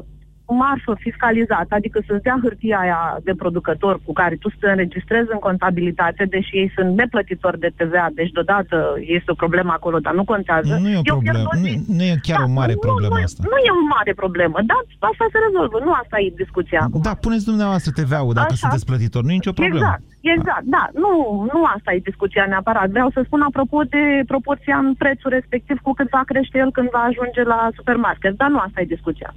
marfă 0.54 0.92
fiscalizată, 0.98 1.74
adică 1.74 1.98
să-ți 2.06 2.22
dea 2.22 2.38
hârtia 2.42 2.78
aia 2.78 3.00
de 3.24 3.34
producător 3.42 4.00
cu 4.06 4.12
care 4.12 4.34
tu 4.36 4.48
să 4.50 4.56
te 4.60 4.70
înregistrezi 4.70 5.28
în 5.32 5.38
contabilitate, 5.38 6.24
deși 6.24 6.56
ei 6.56 6.72
sunt 6.76 6.96
neplătitori 6.96 7.58
de 7.64 7.70
TVA, 7.76 8.06
deci 8.14 8.30
deodată 8.30 8.76
este 9.16 9.30
o 9.30 9.40
problemă 9.42 9.72
acolo, 9.72 9.98
dar 9.98 10.14
nu 10.14 10.24
contează. 10.24 10.78
Nu 10.80 10.88
e 10.88 10.98
o 10.98 11.02
problemă, 11.02 11.50
nu, 11.62 11.94
nu 11.96 12.02
e 12.02 12.14
chiar 12.28 12.38
da, 12.38 12.44
o 12.44 12.50
mare 12.60 12.74
nu, 12.78 12.84
problemă 12.88 13.16
nu, 13.18 13.22
asta. 13.26 13.42
Nu 13.52 13.58
e 13.68 13.70
o 13.82 13.86
mare 13.96 14.12
problemă, 14.22 14.58
dar 14.70 14.80
asta 15.10 15.24
se 15.32 15.38
rezolvă, 15.46 15.76
nu 15.86 15.92
asta 16.02 16.16
e 16.24 16.42
discuția 16.44 16.80
acum. 16.82 17.00
Da, 17.08 17.14
puneți 17.26 17.44
dumneavoaă 17.44 17.78
TVA-ul 18.00 18.34
dacă 18.40 18.52
Așa. 18.54 18.62
sunteți 18.62 18.88
plătitor, 18.90 19.22
nu 19.24 19.30
e 19.30 19.40
nicio 19.40 19.58
problemă. 19.60 19.84
Exact, 19.84 20.02
exact, 20.34 20.66
da. 20.76 20.84
Nu, 21.02 21.12
nu 21.52 21.60
asta 21.76 21.92
e 21.92 22.08
discuția 22.10 22.44
neapărat. 22.48 22.88
Vreau 22.96 23.10
să 23.14 23.20
spun 23.24 23.40
apropo 23.40 23.78
de 23.94 24.02
proporția 24.32 24.76
în 24.84 24.94
prețul 25.02 25.30
respectiv 25.30 25.76
cu 25.86 25.92
cât 25.92 26.08
va 26.16 26.22
crește 26.26 26.58
el 26.58 26.70
când 26.76 26.88
va 26.90 27.02
ajunge 27.10 27.42
la 27.42 27.60
supermarket, 27.78 28.32
dar 28.40 28.48
nu 28.48 28.58
asta 28.58 28.80
e 28.80 28.94
discuția. 28.96 29.34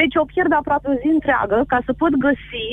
Deci 0.00 0.14
eu 0.18 0.24
pierd 0.32 0.52
aproape 0.52 0.86
o 0.90 0.98
zi 1.02 1.08
întreagă 1.18 1.58
ca 1.72 1.78
să 1.86 1.92
pot 1.92 2.12
găsi 2.26 2.68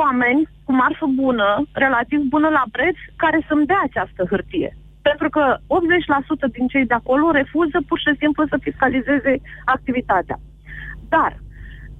oameni 0.00 0.40
cu 0.64 0.72
marfă 0.82 1.06
bună, 1.22 1.48
relativ 1.84 2.20
bună 2.34 2.48
la 2.58 2.64
preț, 2.74 2.96
care 3.22 3.38
să-mi 3.48 3.66
dea 3.70 3.80
această 3.88 4.22
hârtie. 4.30 4.70
Pentru 5.08 5.28
că 5.34 5.42
80% 5.56 6.52
din 6.56 6.66
cei 6.72 6.86
de 6.90 6.94
acolo 7.00 7.26
refuză 7.40 7.78
pur 7.88 7.98
și 8.04 8.12
simplu 8.22 8.42
să 8.52 8.56
fiscalizeze 8.66 9.32
activitatea. 9.64 10.38
Dar 11.14 11.32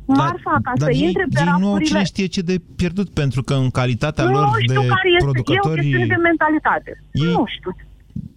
marfa 0.07 0.55
ca 0.67 0.73
Dar 0.81 0.91
să 0.91 0.91
ei, 0.91 1.07
intre 1.07 1.25
pe 1.35 1.41
ei 1.41 1.45
nu 1.47 1.53
au 1.53 1.59
rafurile... 1.61 1.89
cine 1.89 2.05
știe 2.13 2.27
ce 2.35 2.41
de 2.51 2.57
pierdut, 2.81 3.09
pentru 3.23 3.41
că 3.43 3.55
în 3.55 3.71
calitatea 3.81 4.25
nu 4.25 4.31
lor 4.31 4.47
știu 4.61 4.81
de 4.81 4.87
care 4.95 5.09
este, 5.09 5.25
e 5.25 5.29
o 5.29 5.31
producători... 5.31 5.81
chestiune 5.81 6.07
de 6.15 6.21
mentalitate. 6.31 6.91
Ei- 7.13 7.33
Nu 7.37 7.45
știu. 7.55 7.73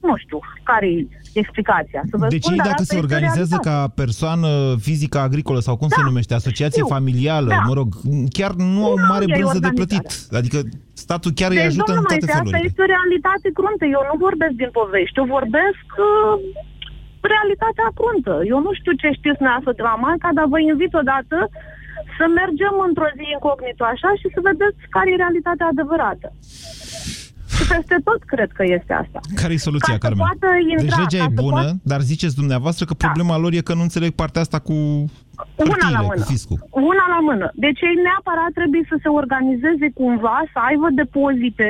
Nu 0.08 0.15
știu 0.23 0.39
care 0.63 0.88
e 0.88 1.08
explicația. 1.39 2.01
Să 2.11 2.15
vă 2.17 2.25
Deci 2.27 2.41
spun, 2.43 2.51
ei 2.53 2.57
dar 2.63 2.67
dacă 2.69 2.81
asta 2.81 2.89
se 2.93 2.95
este 2.99 3.05
organizează 3.05 3.55
realitate. 3.61 3.69
ca 3.69 4.01
persoană 4.03 4.49
fizică 4.87 5.17
agricolă 5.27 5.59
sau 5.67 5.75
cum 5.81 5.87
se 5.95 6.01
Da. 6.01 6.07
numește, 6.09 6.33
asociație 6.41 6.81
Știu. 6.83 6.93
familială, 6.95 7.49
Da. 7.57 7.61
mă 7.69 7.73
rog, 7.79 7.87
chiar 8.37 8.51
nu 8.75 8.81
au 8.89 8.95
Nu, 9.01 9.05
mare 9.11 9.25
e 9.27 9.33
brânză 9.35 9.59
de 9.65 9.69
organizarea. 9.71 9.79
plătit. 9.79 10.05
Adică 10.39 10.57
statul 11.05 11.31
chiar 11.39 11.49
îi 11.53 11.59
Deci, 11.61 11.69
ajută 11.71 11.91
în 11.91 11.95
domnul 11.97 12.09
toate 12.11 12.25
Moise, 12.25 12.31
asta 12.33 12.43
felurile. 12.43 12.69
este 12.69 12.81
o 12.85 12.89
realitate 12.95 13.47
cruntă. 13.59 13.83
Eu 13.95 14.01
nu 14.09 14.15
vorbesc 14.27 14.53
din 14.63 14.71
povești, 14.79 15.17
eu 15.21 15.27
vorbesc 15.37 15.85
uh, 16.07 16.35
realitatea 17.33 17.87
cruntă. 17.99 18.33
Eu 18.53 18.59
nu 18.65 18.71
știu 18.79 18.93
ce 19.01 19.07
știți 19.19 19.37
dumneavoastră 19.39 19.73
de 19.79 19.83
la 19.89 19.95
Maica, 20.03 20.29
dar 20.37 20.45
vă 20.53 20.59
invit 20.71 20.93
odată 21.01 21.37
să 22.17 22.23
mergem 22.41 22.75
într-o 22.87 23.09
zi 23.17 23.25
incognito 23.35 23.83
așa 23.93 24.09
și 24.19 24.27
să 24.35 24.39
vedeți 24.49 24.79
care 24.95 25.07
e 25.09 25.21
realitatea 25.23 25.67
adevărată. 25.73 26.27
Și 27.57 27.63
peste 27.73 27.95
tot 28.03 28.21
cred 28.33 28.49
că 28.57 28.63
este 28.77 28.93
asta. 29.03 29.19
Care 29.41 29.53
e 29.53 29.57
soluția, 29.69 29.93
Ca 29.97 29.99
să 29.99 30.05
Carmen? 30.05 30.25
poată 30.25 30.47
intra, 30.71 30.83
deci 30.85 30.95
legea 31.03 31.17
ca 31.23 31.29
e 31.31 31.35
să 31.35 31.41
bună, 31.43 31.61
poată- 31.61 31.79
dar 31.91 31.99
ziceți 32.11 32.35
dumneavoastră 32.41 32.83
că 32.85 32.93
problema 32.93 33.37
lor 33.37 33.51
e 33.53 33.67
că 33.69 33.73
nu 33.73 33.81
înțeleg 33.87 34.11
partea 34.21 34.41
asta 34.41 34.59
cu 34.59 34.73
Una 35.73 35.87
la 35.95 35.99
hârtiile, 35.99 36.07
cu 36.07 36.11
mână. 36.13 36.25
fiscul. 36.33 36.57
Una 36.91 37.05
la 37.15 37.19
mână. 37.29 37.47
Deci 37.65 37.81
ei 37.89 37.97
neapărat 38.07 38.51
trebuie 38.59 38.83
să 38.91 38.95
se 39.03 39.09
organizeze 39.21 39.87
cumva, 39.99 40.37
să 40.53 40.57
aibă 40.69 40.87
depozite 41.01 41.69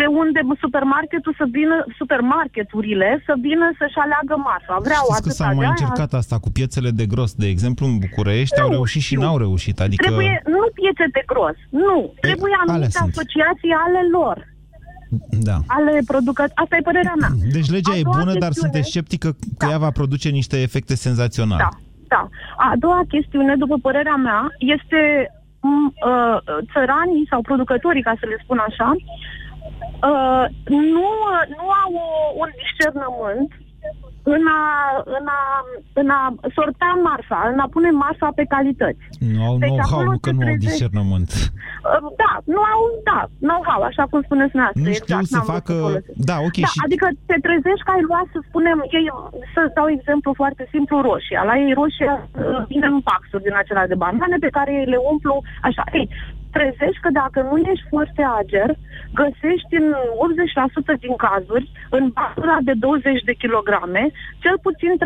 de 0.00 0.06
unde 0.22 0.40
supermarketul 0.64 1.34
să 1.40 1.44
vină, 1.58 1.76
supermarketurile 2.00 3.08
să 3.26 3.34
vină 3.46 3.66
să-și 3.78 3.98
aleagă 4.04 4.34
masa. 4.50 4.74
Vreau 4.88 5.04
Știți 5.06 5.22
că 5.22 5.28
atâta 5.28 5.40
s-a 5.40 5.46
mai 5.46 5.54
de 5.56 5.64
aia. 5.64 5.74
încercat 5.74 6.10
asta 6.20 6.36
cu 6.44 6.48
piețele 6.56 6.90
de 7.00 7.06
gros, 7.12 7.30
de 7.42 7.48
exemplu, 7.54 7.84
în 7.90 7.96
București, 8.06 8.60
au 8.60 8.68
Nu, 8.68 8.76
reușit 8.78 9.00
și 9.02 9.06
știu. 9.14 9.20
n-au 9.22 9.38
reușit. 9.46 9.76
Adică 9.86 10.02
Trebuie, 10.06 10.34
nu 10.56 10.62
piețe 10.78 11.04
de 11.16 11.22
gros, 11.30 11.56
nu. 11.86 11.98
Trebuie 12.26 12.52
alea 12.60 12.74
anumite 12.74 12.98
sunt. 13.00 13.10
asociații 13.10 13.72
ale 13.86 14.00
lor, 14.16 14.36
Da. 15.30 15.56
ale 15.66 16.00
producători. 16.06 16.52
Asta 16.54 16.76
e 16.76 16.80
părerea 16.90 17.14
mea. 17.20 17.28
Deci 17.52 17.70
legea 17.70 17.92
A 17.92 17.96
e 17.96 18.02
doua 18.02 18.16
bună, 18.18 18.32
dar 18.32 18.48
chestiune- 18.48 18.60
sunteți 18.62 18.88
sceptică 18.90 19.28
că 19.58 19.66
ea 19.70 19.78
va 19.78 19.90
produce 19.90 20.28
niște 20.28 20.56
efecte 20.62 20.94
senzaționale. 20.94 21.62
Da, 21.62 21.68
da. 22.08 22.28
A 22.56 22.72
doua 22.78 23.00
chestiune, 23.08 23.54
după 23.56 23.76
părerea 23.82 24.16
mea, 24.16 24.40
este 24.58 25.00
m, 25.60 25.68
uh, 25.86 26.38
țăranii 26.72 27.26
sau 27.30 27.40
producătorii, 27.42 28.02
ca 28.02 28.14
să 28.20 28.26
le 28.28 28.36
spun 28.42 28.58
așa, 28.68 28.88
uh, 30.10 30.44
nu, 30.94 31.06
nu 31.58 31.66
au 31.82 31.92
o- 31.94 32.32
un 32.42 32.48
discernământ 32.62 33.50
în 34.36 34.44
a, 34.58 34.60
în, 35.18 35.26
a, 35.38 35.40
în 36.00 36.08
a 36.18 36.20
sorta 36.56 36.88
marfa, 37.08 37.40
în 37.52 37.58
a 37.64 37.66
pune 37.74 37.90
marfa 38.04 38.28
pe 38.38 38.44
calități. 38.54 39.04
Nu 39.34 39.40
au 39.48 39.54
Deci 39.58 39.68
know-how, 39.68 39.98
acolo 39.98 40.10
nu 40.12 40.18
că 40.24 40.28
se 40.30 40.34
nu 40.36 40.40
au 40.40 40.46
trezește- 40.46 40.66
discernământ. 40.66 41.30
Uh, 41.86 42.08
Da, 42.22 42.32
nu 42.54 42.60
au, 42.72 42.80
da, 43.10 43.18
know-how, 43.48 43.80
așa 43.90 44.04
cum 44.10 44.20
spuneți 44.28 44.52
dumneavoastră. 44.54 44.84
Nu 44.86 44.90
exact, 44.94 45.08
știu 45.08 45.18
să 45.32 45.36
n-am 45.36 45.46
vrut 45.48 45.54
facă... 45.58 45.74
folosesc. 45.86 46.18
Da, 46.30 46.36
ok, 46.48 46.56
Da, 46.66 46.70
și... 46.72 46.78
adică 46.86 47.06
te 47.28 47.36
trezești 47.46 47.84
că 47.86 47.90
ai 47.96 48.02
luat, 48.10 48.26
să 48.34 48.38
spunem, 48.48 48.78
ei, 48.98 49.06
să 49.54 49.60
dau 49.78 49.88
exemplu 49.96 50.30
foarte 50.40 50.64
simplu, 50.74 50.94
roșia. 51.08 51.40
La 51.50 51.54
ei 51.64 51.72
roșia 51.80 52.14
uh, 52.22 52.60
vine 52.72 52.86
în 52.94 53.00
paxuri 53.10 53.46
din 53.46 53.54
acelea 53.62 53.86
de 53.92 54.00
banane 54.04 54.36
pe 54.46 54.54
care 54.56 54.72
le 54.92 54.98
umplu 55.12 55.34
așa. 55.68 55.84
Ei, 56.00 56.06
trezești 56.56 57.02
că 57.04 57.10
dacă 57.22 57.38
nu 57.50 57.56
ești 57.72 57.86
foarte 57.94 58.22
ager, 58.40 58.68
găsești 59.20 59.72
în 59.82 59.88
80% 60.96 61.00
din 61.04 61.14
cazuri, 61.26 61.66
în 61.96 62.04
basura 62.16 62.58
de 62.68 62.74
20 62.86 63.22
de 63.30 63.34
kilograme, 63.42 64.02
cel 64.42 64.56
puțin 64.66 64.92
3-4 64.98 65.02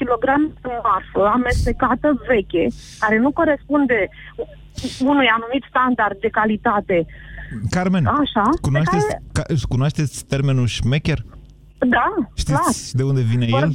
kg 0.00 0.24
de 0.66 0.74
marfă 0.88 1.22
amestecată 1.38 2.08
veche, 2.28 2.64
care 3.02 3.16
nu 3.24 3.30
corespunde 3.40 3.98
unui 5.12 5.28
anumit 5.36 5.64
standard 5.68 6.16
de 6.20 6.28
calitate. 6.38 7.06
Carmen, 7.70 8.06
Așa, 8.06 8.46
cunoașteți, 8.60 9.06
pe 9.06 9.18
ca, 9.32 9.42
cunoașteți 9.68 10.26
termenul 10.26 10.66
șmecher? 10.66 11.18
Da, 11.78 12.06
clar. 12.44 12.60
Știți 12.62 12.96
de 12.96 13.02
unde 13.02 13.20
vine 13.20 13.46
el? 13.60 13.70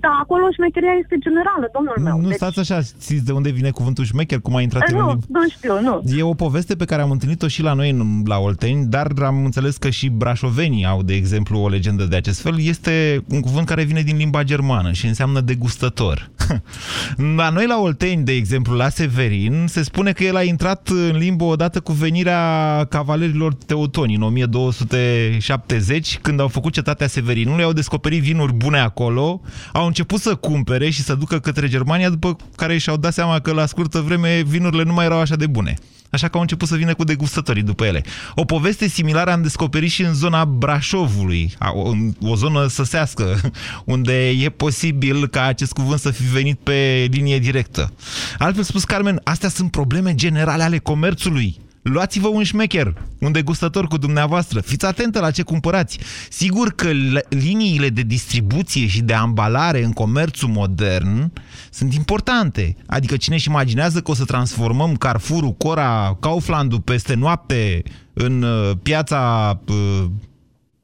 Da, 0.00 0.18
acolo 0.22 0.44
șmecheria 0.54 0.94
este 1.02 1.16
generală, 1.20 1.70
domnul 1.74 1.96
meu. 2.02 2.20
Nu 2.20 2.28
Deci- 2.28 2.36
stați 2.36 2.58
așa, 2.58 2.80
știți 2.80 3.24
de 3.24 3.32
unde 3.32 3.50
vine 3.50 3.70
cuvântul 3.70 4.04
șmecher, 4.04 4.40
cum 4.40 4.56
a 4.56 4.60
intrat 4.60 4.82
Eh, 4.82 4.88
el 4.90 4.96
în 4.98 5.04
Nu, 5.04 5.08
limba? 5.10 5.26
nu 5.28 5.48
știu, 5.48 5.80
nu. 5.80 6.02
E 6.18 6.22
o 6.22 6.34
poveste 6.34 6.76
pe 6.76 6.84
care 6.84 7.02
am 7.02 7.10
întâlnit-o 7.10 7.48
și 7.48 7.62
la 7.62 7.72
noi 7.72 7.90
în, 7.90 8.22
la 8.24 8.38
Olteni, 8.38 8.86
dar 8.86 9.12
am 9.24 9.44
înțeles 9.44 9.76
că 9.76 9.90
și 9.90 10.08
brașovenii 10.08 10.84
au, 10.86 11.02
de 11.02 11.14
exemplu, 11.14 11.58
o 11.58 11.68
legendă 11.68 12.04
de 12.04 12.16
acest 12.16 12.40
fel. 12.40 12.60
Este 12.60 13.24
un 13.28 13.40
cuvânt 13.40 13.66
care 13.66 13.82
vine 13.84 14.00
din 14.02 14.16
limba 14.16 14.42
germană 14.42 14.92
și 14.92 15.06
înseamnă 15.06 15.40
degustător. 15.40 16.30
la 17.36 17.48
noi 17.50 17.66
la 17.66 17.80
Olteni, 17.80 18.24
de 18.24 18.32
exemplu, 18.32 18.76
la 18.76 18.88
Severin, 18.88 19.64
se 19.68 19.82
spune 19.82 20.12
că 20.12 20.24
el 20.24 20.36
a 20.36 20.42
intrat 20.42 20.88
în 20.88 21.16
limbă 21.16 21.44
odată 21.44 21.80
cu 21.80 21.92
venirea 21.92 22.40
cavalerilor 22.88 23.54
teutoni 23.54 24.14
în 24.14 24.22
1270, 24.22 26.18
când 26.22 26.40
au 26.40 26.48
făcut 26.48 26.72
cetatea 26.72 27.06
Severinului, 27.06 27.64
au 27.64 27.72
descoperit 27.72 28.22
vinuri 28.22 28.52
bune 28.52 28.78
acolo, 28.78 29.40
au 29.72 29.85
început 29.86 30.20
să 30.20 30.34
cumpere 30.34 30.90
și 30.90 31.02
să 31.02 31.14
ducă 31.14 31.38
către 31.40 31.68
Germania, 31.68 32.10
după 32.10 32.36
care 32.56 32.78
și-au 32.78 32.96
dat 32.96 33.12
seama 33.12 33.38
că 33.38 33.52
la 33.52 33.66
scurtă 33.66 34.00
vreme 34.00 34.42
vinurile 34.46 34.82
nu 34.82 34.92
mai 34.92 35.04
erau 35.04 35.18
așa 35.18 35.36
de 35.36 35.46
bune. 35.46 35.74
Așa 36.10 36.26
că 36.28 36.34
au 36.34 36.40
început 36.40 36.68
să 36.68 36.76
vină 36.76 36.94
cu 36.94 37.04
degustătorii 37.04 37.62
după 37.62 37.84
ele. 37.84 38.02
O 38.34 38.44
poveste 38.44 38.88
similară 38.88 39.32
am 39.32 39.42
descoperit 39.42 39.90
și 39.90 40.02
în 40.02 40.14
zona 40.14 40.44
Brașovului, 40.44 41.54
a- 41.58 41.72
o, 41.74 41.92
o 42.20 42.34
zonă 42.36 42.66
săsească, 42.66 43.40
unde 43.84 44.28
e 44.28 44.48
posibil 44.48 45.28
ca 45.28 45.42
acest 45.42 45.72
cuvânt 45.72 46.00
să 46.00 46.10
fi 46.10 46.22
venit 46.22 46.58
pe 46.58 47.08
linie 47.10 47.38
directă. 47.38 47.92
Altfel 48.38 48.62
spus, 48.64 48.84
Carmen, 48.84 49.20
astea 49.24 49.48
sunt 49.48 49.70
probleme 49.70 50.14
generale 50.14 50.62
ale 50.62 50.78
comerțului. 50.78 51.60
Luați-vă 51.88 52.28
un 52.28 52.42
șmecher, 52.42 52.94
un 53.20 53.32
degustător 53.32 53.86
cu 53.86 53.96
dumneavoastră. 53.98 54.60
Fiți 54.60 54.86
atentă 54.86 55.20
la 55.20 55.30
ce 55.30 55.42
cumpărați. 55.42 55.98
Sigur 56.30 56.74
că 56.74 56.90
le- 56.92 57.24
liniile 57.28 57.88
de 57.88 58.02
distribuție 58.02 58.86
și 58.86 59.02
de 59.02 59.12
ambalare 59.12 59.84
în 59.84 59.92
comerțul 59.92 60.48
modern 60.48 61.32
sunt 61.70 61.94
importante. 61.94 62.76
Adică 62.86 63.16
cine 63.16 63.34
își 63.34 63.48
imaginează 63.48 64.00
că 64.00 64.10
o 64.10 64.14
să 64.14 64.24
transformăm 64.24 64.94
Carrefour-ul, 64.96 65.52
Cora, 65.52 66.16
Kaufland-ul 66.20 66.80
peste 66.80 67.14
noapte 67.14 67.82
în 68.12 68.42
uh, 68.42 68.70
piața... 68.82 69.60
Uh, 69.68 70.04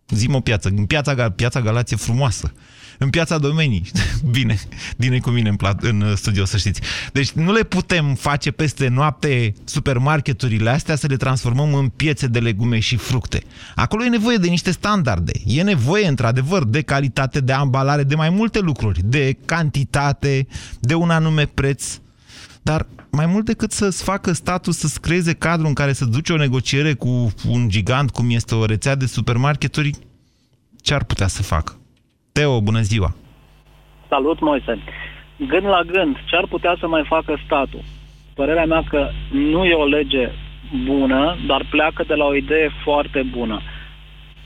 Zim 0.08 0.34
o 0.34 0.40
piață, 0.40 0.68
în 0.76 0.84
piața, 0.84 1.14
Ga- 1.14 1.34
piața 1.34 1.60
Galație 1.60 1.96
frumoasă, 1.96 2.52
în 2.98 3.10
piața 3.10 3.38
domenii. 3.38 3.90
Bine, 4.30 4.60
bine 4.96 5.18
cu 5.18 5.30
mine 5.30 5.48
în, 5.48 5.56
plat, 5.56 5.82
în 5.82 6.00
uh, 6.00 6.12
studio, 6.16 6.44
să 6.44 6.56
știți. 6.56 6.80
Deci 7.12 7.30
nu 7.30 7.52
le 7.52 7.62
putem 7.62 8.14
face 8.14 8.50
peste 8.50 8.88
noapte 8.88 9.54
supermarketurile 9.64 10.70
astea 10.70 10.96
să 10.96 11.06
le 11.06 11.16
transformăm 11.16 11.74
în 11.74 11.88
piețe 11.88 12.26
de 12.26 12.38
legume 12.38 12.78
și 12.78 12.96
fructe. 12.96 13.42
Acolo 13.74 14.04
e 14.04 14.08
nevoie 14.08 14.36
de 14.36 14.48
niște 14.48 14.70
standarde. 14.70 15.32
E 15.44 15.62
nevoie, 15.62 16.06
într-adevăr, 16.06 16.64
de 16.64 16.82
calitate, 16.82 17.40
de 17.40 17.52
ambalare, 17.52 18.02
de 18.02 18.14
mai 18.14 18.30
multe 18.30 18.58
lucruri, 18.58 19.00
de 19.04 19.36
cantitate, 19.44 20.46
de 20.80 20.94
un 20.94 21.10
anume 21.10 21.46
preț. 21.46 22.00
Dar 22.62 22.86
mai 23.10 23.26
mult 23.26 23.44
decât 23.44 23.72
să-ți 23.72 24.02
facă 24.02 24.32
statul 24.32 24.72
să-ți 24.72 25.00
creeze 25.00 25.32
cadrul 25.32 25.66
în 25.66 25.74
care 25.74 25.92
să 25.92 26.04
duci 26.04 26.30
o 26.30 26.36
negociere 26.36 26.94
cu 26.94 27.32
un 27.46 27.68
gigant, 27.68 28.10
cum 28.10 28.30
este 28.30 28.54
o 28.54 28.64
rețea 28.64 28.94
de 28.94 29.06
supermarketuri, 29.06 29.90
ce 30.80 30.94
ar 30.94 31.04
putea 31.04 31.26
să 31.26 31.42
facă? 31.42 31.81
Teo, 32.32 32.60
bună 32.60 32.80
ziua! 32.80 33.14
Salut, 34.08 34.40
Moise. 34.40 34.78
gând 35.36 35.66
la 35.66 35.80
gând, 35.86 36.16
ce 36.24 36.36
ar 36.36 36.46
putea 36.48 36.76
să 36.80 36.86
mai 36.88 37.04
facă 37.06 37.40
statul? 37.44 37.82
Părerea 38.34 38.64
mea 38.64 38.82
că 38.88 39.10
nu 39.30 39.64
e 39.64 39.74
o 39.74 39.86
lege 39.86 40.30
bună, 40.84 41.36
dar 41.46 41.66
pleacă 41.70 42.04
de 42.06 42.14
la 42.14 42.24
o 42.24 42.34
idee 42.34 42.70
foarte 42.84 43.22
bună. 43.22 43.60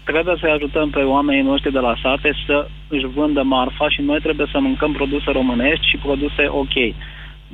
Trebuie 0.04 0.36
să-i 0.40 0.50
ajutăm 0.50 0.90
pe 0.90 0.98
oamenii 0.98 1.42
noștri 1.42 1.72
de 1.72 1.78
la 1.78 1.94
sate 2.02 2.32
să 2.46 2.68
își 2.88 3.06
vândă 3.06 3.42
marfa 3.42 3.88
și 3.88 4.00
noi 4.00 4.20
trebuie 4.20 4.46
să 4.50 4.58
mâncăm 4.60 4.92
produse 4.92 5.30
românești 5.30 5.88
și 5.88 5.96
produse 5.96 6.46
ok. 6.48 6.94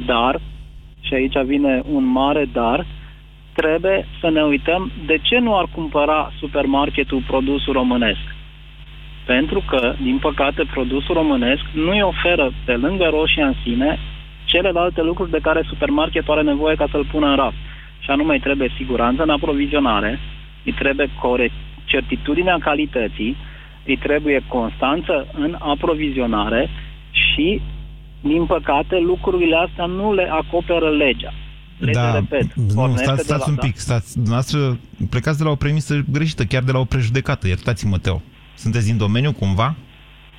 Dar, 0.07 0.41
și 1.01 1.14
aici 1.14 1.39
vine 1.45 1.83
un 1.91 2.05
mare 2.05 2.45
dar, 2.53 2.87
trebuie 3.53 4.07
să 4.20 4.30
ne 4.30 4.43
uităm 4.43 4.91
de 5.07 5.18
ce 5.22 5.39
nu 5.39 5.57
ar 5.57 5.66
cumpăra 5.74 6.33
supermarketul 6.39 7.22
produsul 7.26 7.72
românesc. 7.72 8.32
Pentru 9.27 9.62
că, 9.66 9.95
din 10.03 10.18
păcate, 10.18 10.64
produsul 10.73 11.14
românesc 11.14 11.62
nu 11.73 11.91
îi 11.91 12.03
oferă, 12.03 12.53
pe 12.64 12.73
lângă 12.73 13.05
roșia 13.11 13.47
în 13.47 13.55
sine, 13.62 13.99
celelalte 14.45 15.03
lucruri 15.03 15.31
de 15.31 15.39
care 15.43 15.62
supermarketul 15.68 16.33
are 16.33 16.43
nevoie 16.43 16.75
ca 16.75 16.87
să-l 16.91 17.07
pună 17.11 17.27
în 17.27 17.37
raft. 17.37 17.57
Și 17.99 18.11
anume, 18.11 18.33
îi 18.35 18.41
trebuie 18.41 18.73
siguranță 18.77 19.23
în 19.23 19.31
aprovizionare, 19.31 20.18
îi 20.64 20.73
trebuie 20.73 21.11
corect, 21.20 21.55
certitudinea 21.85 22.59
calității, 22.61 23.37
îi 23.87 23.97
trebuie 23.97 24.45
constanță 24.49 25.27
în 25.33 25.57
aprovizionare 25.59 26.70
și, 27.11 27.61
din 28.20 28.47
păcate, 28.47 28.99
lucrurile 28.99 29.57
astea 29.57 29.87
nu 29.87 30.14
le 30.14 30.29
acoperă 30.31 30.91
legea. 30.91 31.33
Deci, 31.79 31.95
da, 31.95 32.14
repet, 32.14 32.55
nu, 32.55 32.95
stați, 32.97 33.05
de 33.05 33.11
la- 33.11 33.16
stați 33.16 33.49
un 33.49 33.55
da. 33.55 33.66
pic, 33.66 33.77
stați. 33.77 34.12
Dumneavoastră 34.14 34.79
plecați 35.11 35.39
de 35.39 35.45
la 35.45 35.51
o 35.51 35.55
premisă 35.55 36.01
greșită, 36.12 36.45
chiar 36.45 36.62
de 36.62 36.73
la 36.73 36.79
o 36.79 36.85
prejudecată. 36.85 37.47
Iertați-mă, 37.49 37.99
Teo. 37.99 38.23
Sunteți 38.55 38.87
din 38.87 38.97
domeniu, 38.97 39.33
cumva? 39.33 39.75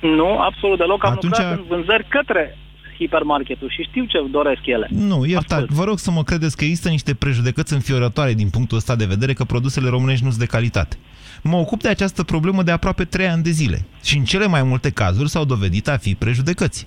Nu, 0.00 0.38
absolut 0.38 0.78
deloc. 0.78 1.04
Am 1.04 1.12
Atunci- 1.12 1.36
lucrat 1.38 1.58
în 1.58 1.64
vânzări 1.68 2.06
către 2.08 2.58
hipermarketul 2.98 3.70
și 3.70 3.82
știu 3.82 4.04
ce 4.04 4.18
doresc 4.30 4.60
ele. 4.66 4.86
Nu, 4.90 5.24
iertați. 5.26 5.66
Vă 5.74 5.84
rog 5.84 5.98
să 5.98 6.10
mă 6.10 6.22
credeți 6.22 6.56
că 6.56 6.64
există 6.64 6.88
niște 6.88 7.14
prejudecăți 7.14 7.72
înfiorătoare 7.72 8.32
din 8.32 8.48
punctul 8.50 8.76
ăsta 8.76 8.96
de 8.96 9.04
vedere 9.04 9.32
că 9.32 9.44
produsele 9.44 9.88
românești 9.88 10.24
nu 10.24 10.30
sunt 10.30 10.42
de 10.42 10.48
calitate. 10.56 10.96
Mă 11.42 11.56
ocup 11.56 11.80
de 11.82 11.88
această 11.88 12.22
problemă 12.22 12.62
de 12.62 12.70
aproape 12.70 13.04
3 13.04 13.26
ani 13.26 13.42
de 13.42 13.50
zile 13.50 13.78
și 14.04 14.16
în 14.16 14.24
cele 14.24 14.46
mai 14.46 14.62
multe 14.62 14.90
cazuri 14.90 15.28
s-au 15.28 15.44
dovedit 15.44 15.88
a 15.88 15.96
fi 15.96 16.14
prejudecăți. 16.14 16.86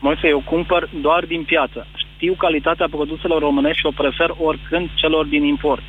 Moise, 0.00 0.28
eu 0.28 0.42
cumpăr 0.46 0.90
doar 1.00 1.24
din 1.24 1.42
piață. 1.44 1.86
Știu 2.16 2.34
calitatea 2.34 2.86
produselor 2.90 3.40
românești 3.42 3.78
și 3.78 3.86
o 3.86 3.90
prefer 4.02 4.30
oricând 4.38 4.90
celor 4.94 5.26
din 5.26 5.44
import. 5.44 5.82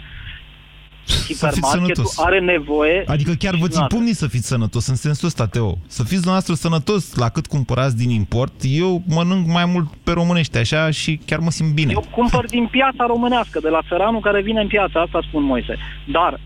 Hipermarketul 1.28 2.06
sănătos. 2.06 2.20
are 2.20 2.39
nevoie... 2.39 3.04
Adică 3.08 3.32
chiar 3.39 3.56
vă 3.56 3.68
țin 3.68 3.80
Nada. 3.80 3.95
pumnii 3.95 4.16
să 4.16 4.28
fiți 4.28 4.47
sănătos 4.47 4.88
în 4.88 4.95
sensul 4.95 5.28
ăsta, 5.28 5.47
Teo. 5.47 5.78
Să 5.88 6.01
fiți 6.01 6.22
dumneavoastră 6.22 6.54
sănătos 6.54 7.16
la 7.16 7.30
cât 7.30 7.47
cumpărați 7.47 7.97
din 7.97 8.10
import. 8.10 8.54
Eu 8.62 9.01
mănânc 9.08 9.47
mai 9.47 9.66
mult 9.66 9.88
pe 10.04 10.12
românește 10.12 10.60
așa 10.60 10.89
și 10.89 11.20
chiar 11.26 11.39
mă 11.39 11.49
simt 11.49 11.74
bine. 11.74 11.91
Eu 11.91 12.06
cumpăr 12.12 12.45
din 12.45 12.68
piața 12.72 13.06
românească, 13.06 13.60
de 13.60 13.70
la 13.70 13.80
țăranul 13.88 14.22
care 14.22 14.41
vine 14.41 14.62
în 14.62 14.68
piață, 14.68 14.99
asta 14.99 15.20
spun 15.28 15.43
Moise. 15.43 15.78
Dar 16.12 16.39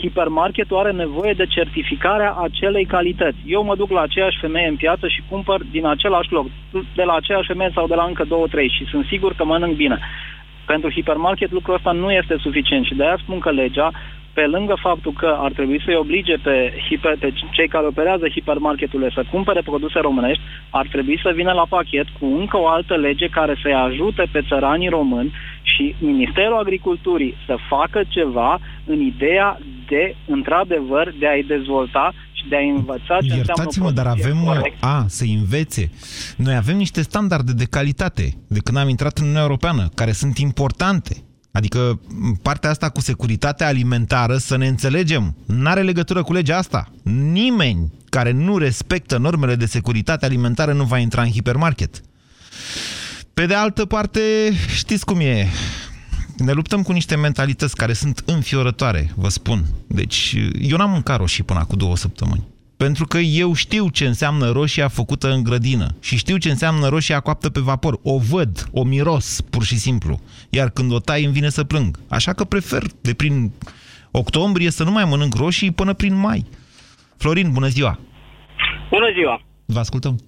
hipermarketul 0.00 0.76
are 0.78 0.92
nevoie 0.92 1.32
de 1.32 1.46
certificarea 1.46 2.32
acelei 2.32 2.84
calități. 2.84 3.38
Eu 3.46 3.62
mă 3.64 3.74
duc 3.76 3.90
la 3.90 4.00
aceeași 4.00 4.38
femeie 4.40 4.68
în 4.68 4.76
piață 4.76 5.08
și 5.08 5.22
cumpăr 5.30 5.60
din 5.70 5.86
același 5.86 6.32
loc, 6.32 6.46
de 6.94 7.02
la 7.02 7.14
aceeași 7.14 7.46
femeie 7.46 7.70
sau 7.74 7.86
de 7.86 7.94
la 7.94 8.04
încă 8.04 8.24
două, 8.28 8.46
trei 8.46 8.68
și 8.68 8.84
sunt 8.90 9.06
sigur 9.06 9.34
că 9.34 9.44
mănânc 9.44 9.76
bine. 9.76 9.98
Pentru 10.72 10.90
hipermarket 10.90 11.50
lucrul 11.50 11.74
ăsta 11.74 11.92
nu 11.92 12.12
este 12.12 12.36
suficient 12.40 12.84
și 12.84 12.94
de-aia 12.94 13.18
spun 13.22 13.38
că 13.38 13.50
legea, 13.50 13.90
pe 14.32 14.46
lângă 14.46 14.74
faptul 14.80 15.12
că 15.12 15.36
ar 15.38 15.52
trebui 15.52 15.82
să-i 15.84 16.02
oblige 16.04 16.36
pe, 16.36 16.72
hiper, 16.88 17.16
pe 17.18 17.32
cei 17.50 17.68
care 17.68 17.86
operează 17.86 18.28
hipermarketurile 18.28 19.10
să 19.14 19.24
cumpere 19.30 19.60
produse 19.60 19.98
românești, 19.98 20.42
ar 20.70 20.86
trebui 20.86 21.18
să 21.22 21.30
vină 21.34 21.52
la 21.52 21.66
pachet 21.68 22.06
cu 22.18 22.26
încă 22.40 22.56
o 22.58 22.66
altă 22.66 22.94
lege 22.96 23.26
care 23.28 23.54
să-i 23.62 23.74
ajute 23.74 24.24
pe 24.32 24.40
țăranii 24.48 24.88
români 24.88 25.32
și 25.62 25.94
Ministerul 25.98 26.58
Agriculturii 26.58 27.36
să 27.46 27.56
facă 27.68 28.00
ceva 28.08 28.58
în 28.86 29.00
ideea 29.00 29.58
de, 29.86 30.14
într-adevăr, 30.26 31.12
de 31.18 31.28
a-i 31.28 31.42
dezvolta 31.42 32.12
și 32.12 32.27
de 32.48 32.56
a 32.56 32.76
învăța 32.76 33.04
ce 33.06 33.14
înseamnă 33.14 33.34
o 33.34 33.36
Iertați-mă, 33.36 33.90
dar 33.90 34.04
producție 34.04 34.30
avem, 34.30 34.44
corectă. 34.44 34.86
a, 34.86 35.06
să 35.08 35.24
învețe. 35.24 35.90
Noi 36.36 36.54
avem 36.54 36.76
niște 36.76 37.02
standarde 37.02 37.52
de 37.52 37.64
calitate 37.64 38.36
de 38.46 38.58
când 38.58 38.76
am 38.76 38.88
intrat 38.88 39.16
în 39.16 39.22
Uniunea 39.22 39.42
Europeană, 39.42 39.88
care 39.94 40.12
sunt 40.12 40.38
importante. 40.38 41.22
Adică 41.52 42.00
m, 42.08 42.38
partea 42.42 42.70
asta 42.70 42.88
cu 42.88 43.00
securitatea 43.00 43.66
alimentară, 43.66 44.36
să 44.36 44.56
ne 44.56 44.66
înțelegem, 44.66 45.36
n-are 45.46 45.82
legătură 45.82 46.22
cu 46.22 46.32
legea 46.32 46.56
asta. 46.56 46.92
Nimeni 47.02 47.92
care 48.08 48.30
nu 48.30 48.58
respectă 48.58 49.18
normele 49.18 49.54
de 49.54 49.66
securitate 49.66 50.24
alimentară 50.24 50.72
nu 50.72 50.84
va 50.84 50.98
intra 50.98 51.22
în 51.22 51.30
hipermarket. 51.30 52.00
Pe 53.34 53.46
de 53.46 53.54
altă 53.54 53.84
parte, 53.84 54.20
știți 54.74 55.04
cum 55.04 55.20
e, 55.20 55.46
ne 56.38 56.52
luptăm 56.52 56.82
cu 56.82 56.92
niște 56.92 57.16
mentalități 57.16 57.76
care 57.76 57.92
sunt 57.92 58.22
înfiorătoare, 58.26 59.10
vă 59.16 59.28
spun. 59.28 59.62
Deci, 59.88 60.36
eu 60.60 60.76
n-am 60.76 60.90
mâncat 60.90 61.18
roșii 61.18 61.44
până 61.44 61.64
cu 61.68 61.76
două 61.76 61.96
săptămâni. 61.96 62.46
Pentru 62.76 63.06
că 63.06 63.18
eu 63.18 63.52
știu 63.52 63.88
ce 63.88 64.06
înseamnă 64.06 64.50
roșia 64.50 64.88
făcută 64.88 65.32
în 65.32 65.42
grădină 65.42 65.86
și 66.00 66.16
știu 66.16 66.36
ce 66.36 66.50
înseamnă 66.50 66.88
roșia 66.88 67.20
coaptă 67.20 67.50
pe 67.50 67.60
vapor. 67.60 67.98
O 68.02 68.18
văd, 68.18 68.68
o 68.72 68.82
miros, 68.84 69.40
pur 69.40 69.62
și 69.62 69.76
simplu. 69.76 70.20
Iar 70.50 70.70
când 70.70 70.92
o 70.92 70.98
tai 70.98 71.24
îmi 71.24 71.32
vine 71.32 71.48
să 71.48 71.64
plâng. 71.64 71.98
Așa 72.08 72.32
că 72.32 72.44
prefer 72.44 72.82
de 73.00 73.14
prin 73.14 73.52
octombrie 74.10 74.70
să 74.70 74.84
nu 74.84 74.90
mai 74.90 75.04
mănânc 75.04 75.34
roșii 75.34 75.70
până 75.70 75.92
prin 75.92 76.14
mai. 76.14 76.44
Florin, 77.16 77.52
bună 77.52 77.66
ziua! 77.66 77.98
Bună 78.90 79.06
ziua! 79.14 79.42
Vă 79.66 79.78
ascultăm. 79.78 80.18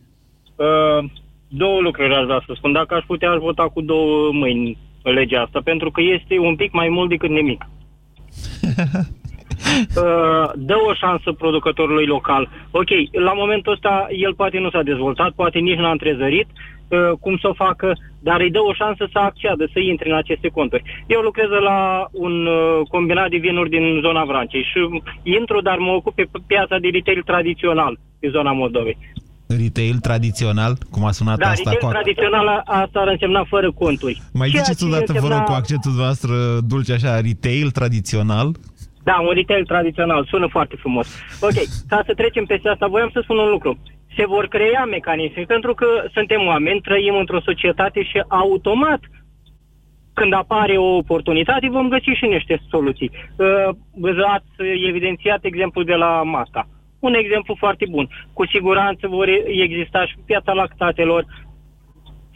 Uh, 0.57 1.11
două 1.49 1.81
lucruri 1.81 2.15
aș 2.15 2.25
vrea 2.25 2.43
să 2.47 2.53
spun. 2.57 2.73
Dacă 2.73 2.95
aș 2.95 3.05
putea, 3.07 3.31
aș 3.31 3.39
vota 3.39 3.69
cu 3.69 3.81
două 3.81 4.33
mâini 4.33 4.79
legea 5.03 5.43
asta, 5.43 5.61
pentru 5.65 5.91
că 5.91 6.01
este 6.01 6.39
un 6.39 6.57
pic 6.57 6.73
mai 6.73 6.89
mult 6.89 7.09
decât 7.09 7.31
nimic. 7.31 7.65
Uh, 9.97 10.51
dă 10.55 10.77
o 10.89 10.95
șansă 10.95 11.33
producătorului 11.33 12.07
local. 12.07 12.49
Ok, 12.71 12.89
la 13.13 13.33
momentul 13.33 13.73
ăsta 13.73 14.07
el 14.11 14.35
poate 14.35 14.59
nu 14.59 14.71
s-a 14.71 14.83
dezvoltat, 14.83 15.33
poate 15.33 15.59
nici 15.59 15.79
nu 15.79 15.87
a 15.87 15.91
întrezărit 15.91 16.47
uh, 16.89 17.11
cum 17.21 17.37
să 17.37 17.49
o 17.49 17.53
facă, 17.53 17.97
dar 18.21 18.41
îi 18.41 18.51
dă 18.51 18.61
o 18.61 18.73
șansă 18.73 19.09
să 19.13 19.19
acceadă, 19.19 19.69
să 19.73 19.79
intre 19.79 20.11
în 20.11 20.17
aceste 20.17 20.49
conturi. 20.49 21.05
Eu 21.07 21.21
lucrez 21.21 21.49
la 21.49 22.07
un 22.13 22.47
uh, 22.47 22.81
combinat 22.89 23.31
de 23.31 23.37
vinuri 23.37 23.71
din 23.71 23.99
zona 24.03 24.25
Vrancei 24.25 24.63
și 24.63 25.01
intru, 25.23 25.61
dar 25.61 25.79
mă 25.79 25.91
ocup 25.91 26.15
pe 26.15 26.29
piața 26.47 26.79
de 26.79 26.89
retail 26.93 27.23
tradițional 27.23 27.99
din 28.21 28.31
zona 28.31 28.53
Moldovei. 28.53 28.97
Retail 29.59 29.97
tradițional, 29.99 30.73
cum 30.91 31.05
a 31.05 31.11
sunat 31.11 31.39
Da, 31.39 31.49
asta? 31.49 31.71
retail 31.71 31.87
cu- 31.93 31.99
tradițional 31.99 32.47
a- 32.49 32.63
asta 32.65 33.01
ar 33.01 33.09
însemna 33.09 33.45
fără 33.45 33.73
conturi. 33.73 34.23
Mai 34.33 34.49
Ceea 34.49 34.63
ziceți 34.63 34.81
ce 34.83 34.89
odată, 34.89 35.13
vă 35.13 35.19
rog, 35.19 35.23
însemna- 35.29 35.45
cu 35.45 35.53
accentul 35.53 35.93
noastră 35.93 36.35
dulce 36.67 36.93
așa, 36.93 37.21
retail 37.21 37.71
tradițional? 37.71 38.49
Da, 39.03 39.17
un 39.29 39.33
retail 39.35 39.65
tradițional, 39.65 40.27
sună 40.31 40.47
foarte 40.51 40.77
frumos. 40.79 41.07
Ok, 41.41 41.57
ca 41.89 42.03
să 42.07 42.13
trecem 42.15 42.45
peste 42.45 42.69
asta, 42.69 42.87
voiam 42.87 43.11
să 43.13 43.21
spun 43.23 43.39
un 43.39 43.51
lucru. 43.51 43.79
Se 44.17 44.27
vor 44.27 44.47
crea 44.49 44.85
mecanisme, 44.85 45.43
pentru 45.43 45.75
că 45.75 45.87
suntem 46.13 46.41
oameni, 46.47 46.81
trăim 46.81 47.15
într-o 47.19 47.41
societate 47.41 48.03
și 48.03 48.23
automat 48.29 49.01
când 50.13 50.33
apare 50.35 50.77
o 50.77 50.97
oportunitate, 50.97 51.69
vom 51.71 51.89
găsi 51.89 52.11
și 52.21 52.27
niște 52.27 52.63
soluții. 52.71 53.11
Uh, 53.37 54.25
ați 54.35 54.53
evidențiat 54.89 55.39
exemplul 55.45 55.85
de 55.85 55.95
la 55.95 56.23
Masta. 56.23 56.69
Un 57.01 57.15
exemplu 57.15 57.55
foarte 57.59 57.87
bun. 57.91 58.09
Cu 58.33 58.47
siguranță 58.47 59.09
vor 59.09 59.29
exista 59.47 60.07
și 60.07 60.15
piața 60.27 60.53
lactatelor, 60.53 61.25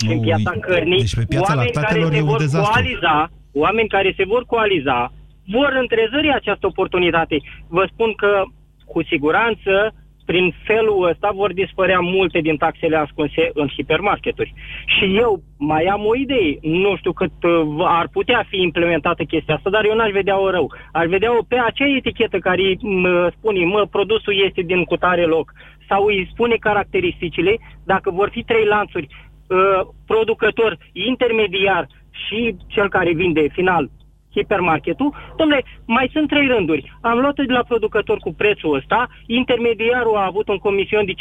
și 0.05 0.12
în 0.12 0.19
Ui, 0.19 0.25
piața 0.25 0.51
cărnii, 0.61 0.99
deci 0.99 1.15
pe 1.15 1.25
piața 1.29 1.53
oameni 1.55 1.71
lactatelor 1.75 2.11
care 2.11 2.17
e 2.17 2.19
se 2.19 2.23
un 2.23 2.29
vor 2.29 2.39
dezastru. 2.39 2.73
coaliza, 2.73 3.31
oameni 3.53 3.89
care 3.89 4.15
se 4.17 4.25
vor 4.25 4.45
coaliza, 4.47 5.12
vor 5.47 5.77
întrezări 5.81 6.33
această 6.33 6.67
oportunitate. 6.67 7.37
Vă 7.69 7.89
spun 7.93 8.12
că, 8.15 8.43
cu 8.85 9.03
siguranță, 9.03 9.95
prin 10.25 10.55
felul 10.64 11.09
ăsta 11.09 11.31
vor 11.35 11.53
dispărea 11.53 12.01
multe 12.01 12.39
din 12.39 12.57
taxele 12.57 12.97
ascunse 12.97 13.51
în 13.55 13.68
hipermarketuri. 13.68 14.55
Și 14.87 15.16
eu 15.16 15.43
mai 15.59 15.85
am 15.85 16.05
o 16.05 16.16
idee, 16.16 16.59
nu 16.61 16.97
știu 16.97 17.12
cât 17.12 17.33
uh, 17.43 17.85
ar 17.85 18.09
putea 18.12 18.45
fi 18.49 18.57
implementată 18.61 19.22
chestia 19.22 19.55
asta, 19.55 19.70
dar 19.70 19.85
eu 19.85 19.95
n-aș 19.95 20.11
vedea-o 20.11 20.51
rău. 20.51 20.72
Aș 20.93 21.07
vedea-o 21.07 21.43
pe 21.49 21.57
acea 21.59 21.97
etichetă 21.97 22.39
care 22.39 22.77
mă, 22.81 23.33
spune, 23.39 23.64
mă, 23.64 23.87
produsul 23.91 24.45
este 24.47 24.62
din 24.62 24.85
cutare 24.85 25.25
loc, 25.25 25.53
sau 25.89 26.05
îi 26.05 26.29
spune 26.33 26.57
caracteristicile, 26.61 27.59
dacă 27.85 28.11
vor 28.11 28.29
fi 28.29 28.43
trei 28.43 28.64
lanțuri, 28.64 29.09
uh, 29.09 29.81
producător, 30.07 30.79
intermediar 30.93 31.87
și 32.27 32.57
cel 32.66 32.89
care 32.89 33.12
vinde 33.12 33.49
final 33.53 33.91
hipermarketul, 34.35 35.14
domnule, 35.37 35.64
mai 35.85 36.11
sunt 36.12 36.28
trei 36.28 36.47
rânduri. 36.47 36.99
Am 37.01 37.18
luat 37.18 37.35
de 37.35 37.53
la 37.53 37.64
producător 37.70 38.18
cu 38.18 38.32
prețul 38.35 38.76
ăsta, 38.76 39.09
intermediarul 39.26 40.16
a 40.16 40.26
avut 40.26 40.49
un 40.49 40.59
comision 40.59 41.05
de 41.05 41.12
5%, 41.12 41.16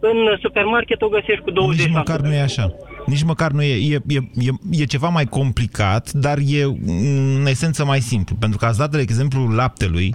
în 0.00 0.16
supermarket 0.40 1.02
o 1.02 1.08
găsești 1.08 1.44
cu 1.44 1.50
20%. 1.50 1.54
Nici 1.54 1.90
măcar 1.92 2.20
nu 2.20 2.32
e 2.32 2.40
așa. 2.40 2.66
Nici 3.06 3.22
măcar 3.22 3.50
nu 3.50 3.62
e. 3.62 3.94
E, 3.94 3.98
e, 4.06 4.20
e, 4.48 4.50
e 4.70 4.84
ceva 4.84 5.08
mai 5.08 5.24
complicat, 5.24 6.12
dar 6.12 6.38
e 6.38 6.62
în 7.40 7.46
esență 7.46 7.84
mai 7.84 8.00
simplu. 8.00 8.36
Pentru 8.40 8.58
că 8.58 8.64
ați 8.64 8.78
dat 8.78 8.90
de 8.90 9.00
exemplu 9.00 9.48
laptelui. 9.54 10.14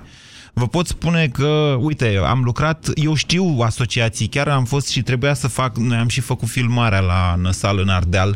Vă 0.58 0.68
pot 0.68 0.88
spune 0.88 1.28
că, 1.28 1.78
uite, 1.80 2.20
am 2.26 2.42
lucrat, 2.44 2.90
eu 2.94 3.14
știu 3.14 3.58
asociații, 3.62 4.28
chiar 4.28 4.48
am 4.48 4.64
fost 4.64 4.88
și 4.88 5.02
trebuia 5.02 5.34
să 5.34 5.48
fac, 5.48 5.78
noi 5.78 5.98
am 5.98 6.08
și 6.08 6.22
făcut 6.22 6.48
filmarea 6.48 7.00
la 7.00 7.36
Năsal 7.42 7.80
în 7.80 7.90
Ardeal, 7.90 8.36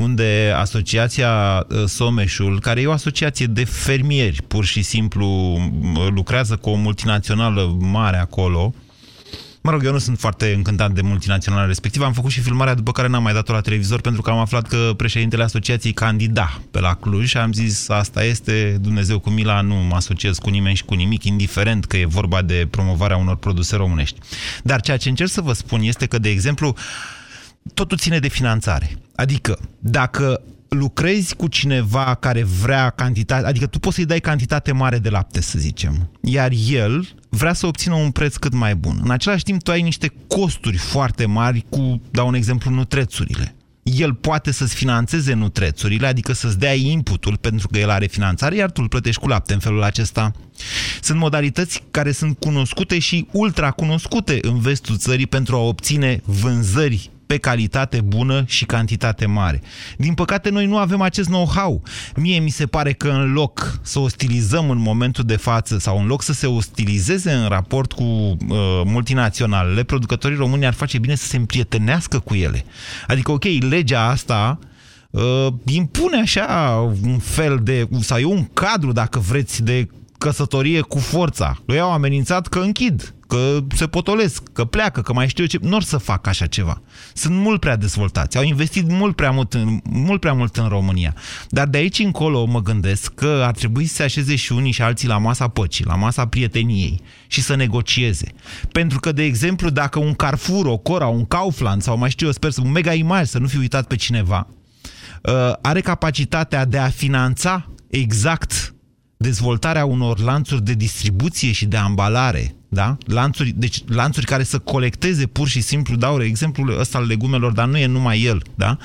unde 0.00 0.54
asociația 0.56 1.66
uh, 1.68 1.84
Someșul, 1.86 2.60
care 2.60 2.80
e 2.80 2.86
o 2.86 2.92
asociație 2.92 3.46
de 3.46 3.64
fermieri, 3.64 4.42
pur 4.42 4.64
și 4.64 4.82
simplu 4.82 5.58
lucrează 6.14 6.56
cu 6.56 6.70
o 6.70 6.74
multinațională 6.74 7.76
mare 7.78 8.16
acolo, 8.16 8.74
Mă 9.62 9.70
rog, 9.70 9.84
eu 9.84 9.92
nu 9.92 9.98
sunt 9.98 10.18
foarte 10.18 10.52
încântat 10.52 10.92
de 10.92 11.00
multinaționale 11.00 11.66
respectiv. 11.66 12.02
Am 12.02 12.12
făcut 12.12 12.30
și 12.30 12.40
filmarea 12.40 12.74
după 12.74 12.92
care 12.92 13.08
n-am 13.08 13.22
mai 13.22 13.32
dat-o 13.32 13.52
la 13.52 13.60
televizor 13.60 14.00
pentru 14.00 14.22
că 14.22 14.30
am 14.30 14.38
aflat 14.38 14.68
că 14.68 14.92
președintele 14.96 15.42
asociației 15.42 15.92
candida 15.92 16.60
pe 16.70 16.80
la 16.80 16.94
Cluj 16.94 17.28
și 17.28 17.36
am 17.36 17.52
zis 17.52 17.88
asta 17.88 18.24
este, 18.24 18.78
Dumnezeu 18.80 19.18
cu 19.18 19.30
mila, 19.30 19.60
nu 19.60 19.74
mă 19.74 19.94
asociez 19.94 20.38
cu 20.38 20.50
nimeni 20.50 20.76
și 20.76 20.84
cu 20.84 20.94
nimic, 20.94 21.24
indiferent 21.24 21.84
că 21.84 21.96
e 21.96 22.04
vorba 22.04 22.42
de 22.42 22.66
promovarea 22.70 23.16
unor 23.16 23.36
produse 23.36 23.76
românești. 23.76 24.18
Dar 24.62 24.80
ceea 24.80 24.96
ce 24.96 25.08
încerc 25.08 25.30
să 25.30 25.40
vă 25.40 25.52
spun 25.52 25.80
este 25.80 26.06
că, 26.06 26.18
de 26.18 26.28
exemplu, 26.28 26.76
totul 27.74 27.98
ține 27.98 28.18
de 28.18 28.28
finanțare. 28.28 28.96
Adică, 29.14 29.58
dacă 29.78 30.42
lucrezi 30.68 31.34
cu 31.36 31.46
cineva 31.46 32.14
care 32.14 32.42
vrea 32.42 32.90
cantitate, 32.90 33.46
adică 33.46 33.66
tu 33.66 33.78
poți 33.78 33.94
să-i 33.94 34.04
dai 34.04 34.20
cantitate 34.20 34.72
mare 34.72 34.98
de 34.98 35.08
lapte, 35.08 35.40
să 35.40 35.58
zicem, 35.58 36.10
iar 36.20 36.50
el 36.68 37.08
vrea 37.28 37.52
să 37.52 37.66
obțină 37.66 37.94
un 37.94 38.10
preț 38.10 38.36
cât 38.36 38.52
mai 38.52 38.74
bun. 38.74 39.00
În 39.04 39.10
același 39.10 39.44
timp, 39.44 39.62
tu 39.62 39.70
ai 39.70 39.82
niște 39.82 40.12
costuri 40.28 40.76
foarte 40.76 41.26
mari 41.26 41.64
cu, 41.68 42.02
dau 42.10 42.26
un 42.26 42.34
exemplu, 42.34 42.70
nutrețurile. 42.70 43.54
El 43.82 44.14
poate 44.14 44.50
să-ți 44.50 44.74
financeze 44.74 45.32
nutrețurile, 45.32 46.06
adică 46.06 46.32
să-ți 46.32 46.58
dea 46.58 46.74
inputul 46.74 47.36
pentru 47.36 47.68
că 47.68 47.78
el 47.78 47.90
are 47.90 48.06
finanțare, 48.06 48.56
iar 48.56 48.70
tu 48.70 48.80
îl 48.82 48.88
plătești 48.88 49.20
cu 49.20 49.28
lapte 49.28 49.52
în 49.52 49.58
felul 49.58 49.82
acesta. 49.82 50.32
Sunt 51.00 51.18
modalități 51.18 51.82
care 51.90 52.12
sunt 52.12 52.38
cunoscute 52.38 52.98
și 52.98 53.26
ultra 53.32 53.70
cunoscute 53.70 54.38
în 54.42 54.58
vestul 54.58 54.96
țării 54.96 55.26
pentru 55.26 55.56
a 55.56 55.58
obține 55.58 56.20
vânzări 56.24 57.10
pe 57.30 57.38
calitate 57.38 58.00
bună 58.00 58.44
și 58.46 58.64
cantitate 58.64 59.26
mare. 59.26 59.62
Din 59.96 60.14
păcate, 60.14 60.50
noi 60.50 60.66
nu 60.66 60.76
avem 60.76 61.00
acest 61.00 61.28
know-how. 61.28 61.82
Mie 62.16 62.38
mi 62.38 62.50
se 62.50 62.66
pare 62.66 62.92
că 62.92 63.08
în 63.08 63.32
loc 63.32 63.78
să 63.82 63.98
ostilizăm 63.98 64.70
în 64.70 64.78
momentul 64.78 65.24
de 65.24 65.36
față 65.36 65.78
sau 65.78 65.98
în 65.98 66.06
loc 66.06 66.22
să 66.22 66.32
se 66.32 66.46
ostilizeze 66.46 67.32
în 67.32 67.48
raport 67.48 67.92
cu 67.92 68.02
uh, 68.02 68.36
multinaționalele, 68.84 69.82
producătorii 69.82 70.36
români 70.36 70.66
ar 70.66 70.72
face 70.72 70.98
bine 70.98 71.14
să 71.14 71.26
se 71.26 71.36
împrietenească 71.36 72.18
cu 72.18 72.34
ele. 72.34 72.64
Adică, 73.06 73.30
ok, 73.30 73.44
legea 73.44 74.08
asta 74.08 74.58
uh, 75.10 75.46
impune 75.64 76.20
așa 76.20 76.74
un 77.02 77.18
fel 77.18 77.60
de, 77.62 77.88
sau 78.00 78.18
e 78.18 78.24
un 78.24 78.44
cadru, 78.44 78.92
dacă 78.92 79.18
vreți, 79.18 79.62
de 79.62 79.88
căsătorie 80.18 80.80
cu 80.80 80.98
forța. 80.98 81.56
Lui 81.66 81.80
au 81.80 81.92
amenințat 81.92 82.46
că 82.46 82.58
închid 82.58 83.14
că 83.30 83.58
se 83.74 83.86
potolesc, 83.86 84.42
că 84.52 84.64
pleacă, 84.64 85.02
că 85.02 85.12
mai 85.12 85.28
știu 85.28 85.42
eu 85.42 85.48
ce... 85.48 85.58
Nu 85.62 85.74
or 85.74 85.82
să 85.82 85.96
facă 85.96 86.28
așa 86.28 86.46
ceva. 86.46 86.82
Sunt 87.14 87.34
mult 87.34 87.60
prea 87.60 87.76
dezvoltați, 87.76 88.36
au 88.36 88.42
investit 88.42 88.88
mult 88.88 89.16
prea 89.16 89.30
mult, 89.30 89.54
în, 89.54 89.80
mult 89.90 90.20
prea 90.20 90.32
mult 90.32 90.56
în 90.56 90.68
România. 90.68 91.14
Dar 91.48 91.66
de 91.66 91.78
aici 91.78 91.98
încolo 91.98 92.44
mă 92.44 92.62
gândesc 92.62 93.14
că 93.14 93.42
ar 93.46 93.52
trebui 93.52 93.84
să 93.84 93.94
se 93.94 94.02
așeze 94.02 94.36
și 94.36 94.52
unii 94.52 94.72
și 94.72 94.82
alții 94.82 95.08
la 95.08 95.18
masa 95.18 95.48
păcii, 95.48 95.84
la 95.84 95.94
masa 95.94 96.26
prieteniei 96.26 97.00
și 97.26 97.42
să 97.42 97.54
negocieze. 97.54 98.26
Pentru 98.72 99.00
că, 99.00 99.12
de 99.12 99.22
exemplu, 99.22 99.70
dacă 99.70 99.98
un 99.98 100.14
Carrefour, 100.14 100.66
o 100.66 100.76
Cora, 100.76 101.06
un 101.06 101.24
Kaufland 101.24 101.82
sau 101.82 101.98
mai 101.98 102.10
știu 102.10 102.26
eu, 102.26 102.32
sper, 102.32 102.50
un 102.62 102.70
Mega 102.70 102.92
Image, 102.92 103.24
să 103.24 103.38
nu 103.38 103.46
fi 103.46 103.56
uitat 103.56 103.86
pe 103.86 103.96
cineva, 103.96 104.46
uh, 105.22 105.52
are 105.62 105.80
capacitatea 105.80 106.64
de 106.64 106.78
a 106.78 106.88
finanța 106.88 107.70
exact 107.90 108.74
dezvoltarea 109.16 109.84
unor 109.84 110.18
lanțuri 110.18 110.62
de 110.62 110.72
distribuție 110.72 111.52
și 111.52 111.66
de 111.66 111.76
ambalare 111.76 112.54
da? 112.72 112.96
Lanțuri, 113.06 113.52
deci 113.56 113.82
lanțuri 113.86 114.26
care 114.26 114.42
să 114.42 114.58
colecteze 114.58 115.26
pur 115.26 115.48
și 115.48 115.60
simplu, 115.60 115.96
dau 115.96 116.22
exemplul 116.22 116.78
ăsta 116.78 116.98
al 116.98 117.06
legumelor, 117.06 117.52
dar 117.52 117.66
nu 117.66 117.76
e 117.76 117.86
numai 117.86 118.22
el, 118.22 118.42
da? 118.54 118.76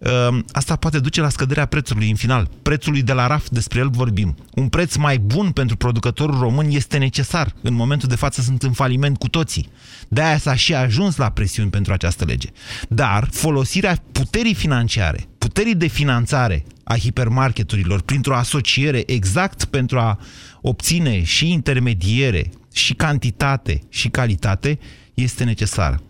Ehm, 0.00 0.44
asta 0.52 0.76
poate 0.76 0.98
duce 0.98 1.20
la 1.20 1.28
scăderea 1.28 1.66
prețului 1.66 2.10
în 2.10 2.16
final. 2.16 2.48
Prețului 2.62 3.02
de 3.02 3.12
la 3.12 3.26
RAF, 3.26 3.48
despre 3.50 3.78
el 3.78 3.88
vorbim. 3.88 4.36
Un 4.54 4.68
preț 4.68 4.96
mai 4.96 5.18
bun 5.18 5.50
pentru 5.50 5.76
producătorul 5.76 6.38
român 6.38 6.70
este 6.70 6.98
necesar. 6.98 7.54
În 7.62 7.74
momentul 7.74 8.08
de 8.08 8.16
față 8.16 8.40
sunt 8.40 8.62
în 8.62 8.72
faliment 8.72 9.18
cu 9.18 9.28
toții. 9.28 9.68
De-aia 10.08 10.38
s-a 10.38 10.54
și 10.54 10.74
ajuns 10.74 11.16
la 11.16 11.30
presiuni 11.30 11.70
pentru 11.70 11.92
această 11.92 12.24
lege. 12.24 12.48
Dar 12.88 13.28
folosirea 13.30 14.02
puterii 14.12 14.54
financiare, 14.54 15.28
puterii 15.38 15.74
de 15.74 15.86
finanțare 15.86 16.64
a 16.84 16.96
hipermarketurilor 16.96 18.02
printr-o 18.02 18.36
asociere 18.36 19.02
exact 19.06 19.64
pentru 19.64 19.98
a 19.98 20.18
obține 20.60 21.22
și 21.22 21.50
intermediere 21.50 22.50
și 22.74 22.94
cantitate 22.94 23.80
și 23.88 24.08
calitate 24.08 24.78
este 25.14 25.44
necesară. 25.44 26.02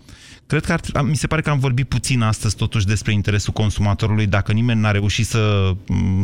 Cred 0.47 0.65
că 0.65 0.73
ar, 0.73 1.03
mi 1.03 1.17
se 1.17 1.27
pare 1.27 1.43
că 1.43 1.51
am 1.51 1.59
vorbit 1.59 1.89
puțin 1.89 2.21
astăzi 2.21 2.57
totuși 2.57 2.87
despre 2.87 3.13
interesul 3.13 3.53
consumatorului. 3.53 4.27
Dacă 4.27 4.53
nimeni 4.53 4.81
n-a 4.81 4.91
reușit 4.91 5.27
să 5.27 5.73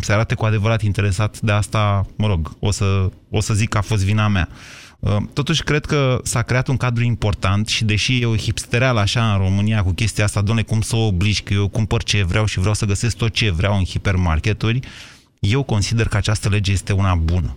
se 0.00 0.12
arate 0.12 0.34
cu 0.34 0.44
adevărat 0.44 0.82
interesat 0.82 1.40
de 1.40 1.52
asta, 1.52 2.06
mă 2.16 2.26
rog, 2.26 2.56
o 2.58 2.70
să, 2.70 3.10
o 3.30 3.40
să 3.40 3.54
zic 3.54 3.68
că 3.68 3.78
a 3.78 3.80
fost 3.80 4.04
vina 4.04 4.28
mea. 4.28 4.48
Uh, 4.98 5.16
totuși, 5.32 5.62
cred 5.62 5.84
că 5.84 6.20
s-a 6.22 6.42
creat 6.42 6.68
un 6.68 6.76
cadru 6.76 7.02
important 7.02 7.68
și 7.68 7.84
deși 7.84 8.20
e 8.20 8.26
o 8.26 8.36
hipstereală 8.36 9.00
așa 9.00 9.32
în 9.32 9.38
România 9.38 9.82
cu 9.82 9.92
chestia 9.92 10.24
asta, 10.24 10.40
doamne, 10.40 10.62
cum 10.62 10.80
să 10.80 10.96
o 10.96 11.06
obligi, 11.06 11.42
că 11.42 11.54
eu 11.54 11.68
cumpăr 11.68 12.02
ce 12.02 12.24
vreau 12.24 12.44
și 12.44 12.58
vreau 12.58 12.74
să 12.74 12.86
găsesc 12.86 13.16
tot 13.16 13.32
ce 13.32 13.50
vreau 13.50 13.76
în 13.76 13.84
hipermarketuri, 13.84 14.80
eu 15.38 15.62
consider 15.62 16.08
că 16.08 16.16
această 16.16 16.48
lege 16.48 16.72
este 16.72 16.92
una 16.92 17.14
bună. 17.14 17.56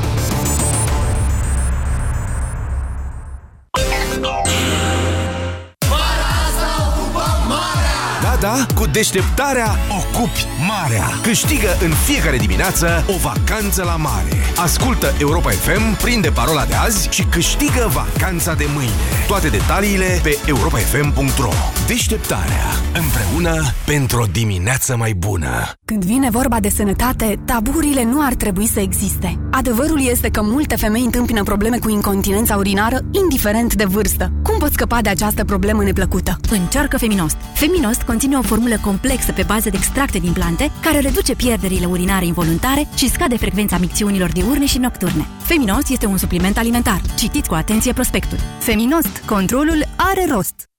Da, 8.41 8.65
cu 8.75 8.85
deșteptarea 8.85 9.69
ocupi 9.89 10.45
marea. 10.67 11.05
Câștigă 11.21 11.77
în 11.83 11.89
fiecare 11.89 12.37
dimineață 12.37 13.05
o 13.07 13.17
vacanță 13.17 13.83
la 13.83 13.95
mare. 13.95 14.35
Ascultă 14.55 15.13
Europa 15.19 15.49
FM, 15.49 16.01
prinde 16.01 16.29
parola 16.29 16.65
de 16.65 16.73
azi 16.73 17.09
și 17.09 17.23
câștigă 17.23 17.91
vacanța 17.93 18.53
de 18.53 18.65
mâine. 18.73 18.91
Toate 19.27 19.47
detaliile 19.47 20.19
pe 20.23 20.37
europafm.ro 20.45 21.49
Deșteptarea. 21.87 22.65
Împreună 22.93 23.73
pentru 23.85 24.21
o 24.21 24.25
dimineață 24.31 24.95
mai 24.97 25.13
bună. 25.13 25.71
Când 25.85 26.03
vine 26.03 26.29
vorba 26.29 26.59
de 26.59 26.69
sănătate, 26.69 27.39
taburile 27.45 28.03
nu 28.03 28.25
ar 28.25 28.33
trebui 28.33 28.67
să 28.67 28.79
existe. 28.79 29.39
Adevărul 29.51 30.07
este 30.09 30.29
că 30.29 30.41
multe 30.43 30.75
femei 30.75 31.03
întâmpină 31.03 31.43
probleme 31.43 31.77
cu 31.77 31.89
incontinența 31.89 32.55
urinară, 32.55 32.97
indiferent 33.11 33.73
de 33.73 33.85
vârstă. 33.85 34.31
Cum 34.43 34.57
poți 34.59 34.73
scăpa 34.73 35.01
de 35.01 35.09
această 35.09 35.43
problemă 35.45 35.83
neplăcută? 35.83 36.37
Încearcă 36.49 36.97
Feminost. 36.97 37.37
Feminost 37.53 38.01
conține 38.01 38.30
o 38.37 38.41
formulă 38.41 38.75
complexă 38.81 39.31
pe 39.31 39.43
bază 39.47 39.69
de 39.69 39.77
extracte 39.77 40.19
din 40.19 40.33
plante, 40.33 40.71
care 40.81 40.99
reduce 40.99 41.35
pierderile 41.35 41.85
urinare 41.85 42.25
involuntare 42.25 42.87
și 42.95 43.09
scade 43.09 43.37
frecvența 43.37 43.77
micțiunilor 43.77 44.31
diurne 44.31 44.65
și 44.65 44.77
nocturne. 44.77 45.25
Feminost 45.41 45.89
este 45.89 46.05
un 46.05 46.17
supliment 46.17 46.57
alimentar. 46.57 47.01
Citiți 47.17 47.49
cu 47.49 47.55
atenție 47.55 47.93
prospectul. 47.93 48.37
Feminost. 48.59 49.23
Controlul 49.25 49.85
are 49.95 50.25
rost. 50.29 50.69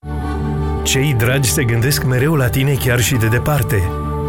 Cei 0.82 1.14
dragi 1.18 1.50
se 1.50 1.64
gândesc 1.64 2.04
mereu 2.04 2.34
la 2.34 2.48
tine 2.48 2.72
chiar 2.72 3.00
și 3.00 3.14
de 3.14 3.26
departe. 3.26 3.82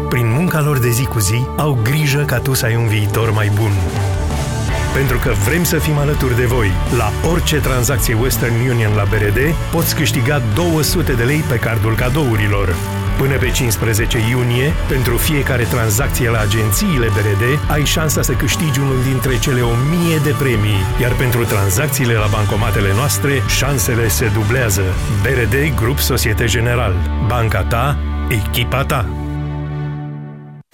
Prin 0.08 0.32
munca 0.32 0.60
lor 0.60 0.78
de 0.78 0.90
zi 0.90 1.04
cu 1.04 1.18
zi, 1.18 1.46
au 1.56 1.78
grijă 1.82 2.24
ca 2.26 2.38
tu 2.38 2.54
să 2.54 2.64
ai 2.64 2.76
un 2.76 2.86
viitor 2.86 3.32
mai 3.32 3.50
bun. 3.54 3.70
Pentru 4.94 5.18
că 5.18 5.30
vrem 5.44 5.64
să 5.64 5.78
fim 5.78 5.96
alături 5.96 6.36
de 6.36 6.44
voi. 6.44 6.70
La 6.96 7.30
orice 7.30 7.56
tranzacție 7.56 8.14
Western 8.14 8.54
Union 8.70 8.94
la 8.94 9.04
BRD, 9.04 9.38
poți 9.72 9.94
câștiga 9.94 10.42
200 10.54 11.12
de 11.12 11.22
lei 11.22 11.44
pe 11.48 11.56
cardul 11.56 11.94
cadourilor. 11.94 12.74
Până 13.18 13.36
pe 13.36 13.50
15 13.50 14.18
iunie, 14.30 14.72
pentru 14.88 15.16
fiecare 15.16 15.62
tranzacție 15.62 16.30
la 16.30 16.40
agențiile 16.40 17.06
BRD, 17.06 17.70
ai 17.70 17.84
șansa 17.84 18.22
să 18.22 18.32
câștigi 18.32 18.80
unul 18.80 19.02
dintre 19.08 19.38
cele 19.38 19.60
1000 19.60 20.18
de 20.22 20.34
premii, 20.38 20.84
iar 21.00 21.12
pentru 21.12 21.44
tranzacțiile 21.44 22.14
la 22.14 22.26
bancomatele 22.30 22.92
noastre, 22.94 23.42
șansele 23.48 24.08
se 24.08 24.30
dublează. 24.34 24.82
BRD 25.22 25.74
Grup 25.74 25.98
Societe 25.98 26.44
General. 26.44 26.94
Banca 27.26 27.62
ta, 27.62 27.98
echipa 28.28 28.84
ta. 28.84 29.23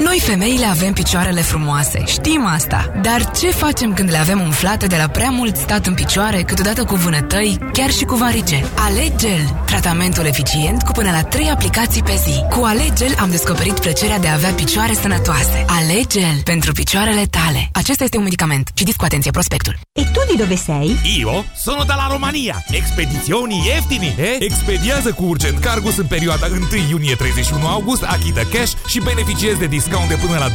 Noi 0.01 0.21
femeile 0.21 0.65
avem 0.65 0.93
picioarele 0.93 1.41
frumoase, 1.41 2.05
știm 2.07 2.47
asta. 2.47 2.93
Dar 3.03 3.31
ce 3.31 3.51
facem 3.51 3.93
când 3.93 4.11
le 4.11 4.17
avem 4.17 4.41
umflate 4.41 4.87
de 4.87 4.97
la 4.97 5.09
prea 5.09 5.31
mult 5.31 5.57
stat 5.57 5.87
în 5.87 5.95
picioare, 5.95 6.43
câteodată 6.43 6.85
cu 6.85 6.95
vânătăi, 6.95 7.59
chiar 7.73 7.91
și 7.91 8.05
cu 8.05 8.15
varice? 8.15 8.65
Alegel, 8.79 9.63
tratamentul 9.67 10.25
eficient 10.25 10.83
cu 10.83 10.93
până 10.93 11.11
la 11.11 11.23
3 11.23 11.51
aplicații 11.51 12.03
pe 12.03 12.21
zi. 12.25 12.45
Cu 12.51 12.65
Alegel 12.65 13.15
am 13.19 13.31
descoperit 13.31 13.81
plăcerea 13.81 14.19
de 14.19 14.29
a 14.29 14.33
avea 14.33 14.51
picioare 14.51 14.93
sănătoase. 14.93 15.65
Alegel 15.67 16.41
pentru 16.45 16.73
picioarele 16.73 17.27
tale. 17.27 17.69
Acesta 17.73 18.05
este 18.05 18.17
un 18.17 18.23
medicament. 18.23 18.71
Citiți 18.75 18.97
cu 18.97 19.05
atenție 19.05 19.31
prospectul. 19.31 19.79
E 19.93 20.03
tu 20.03 20.21
di 20.31 20.37
dove 20.37 20.57
sei? 20.57 20.97
Io 21.19 21.45
sono 21.57 21.85
dalla 21.85 22.07
Romania. 22.11 22.65
Expedizioni 22.71 23.63
ieftini, 23.67 24.15
eh? 24.19 24.37
Expediază 24.39 25.13
cu 25.13 25.25
Urgent 25.25 25.59
Cargus 25.59 25.97
în 25.97 26.07
perioada 26.07 26.47
1 26.51 26.61
iunie-31 26.91 27.63
august, 27.63 28.03
achită 28.03 28.43
cash 28.53 28.73
și 28.87 29.01
beneficiezi 29.01 29.59
de 29.59 29.67
discount 29.67 29.89
discount 29.91 30.09
de 30.09 30.27
până 30.27 30.39
la 30.39 30.49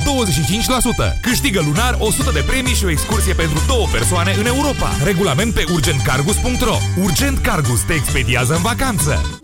25%. 1.15 1.19
Câștigă 1.21 1.61
lunar 1.61 1.95
100 1.99 2.31
de 2.33 2.43
premii 2.47 2.73
și 2.73 2.85
o 2.85 2.89
excursie 2.89 3.33
pentru 3.33 3.63
două 3.67 3.87
persoane 3.91 4.35
în 4.39 4.45
Europa. 4.45 4.91
Regulament 5.03 5.53
pe 5.53 5.63
urgentcargus.ro 5.71 6.77
Urgent 7.01 7.37
Cargus 7.39 7.81
te 7.81 7.93
expediază 7.93 8.53
în 8.53 8.61
vacanță. 8.61 9.43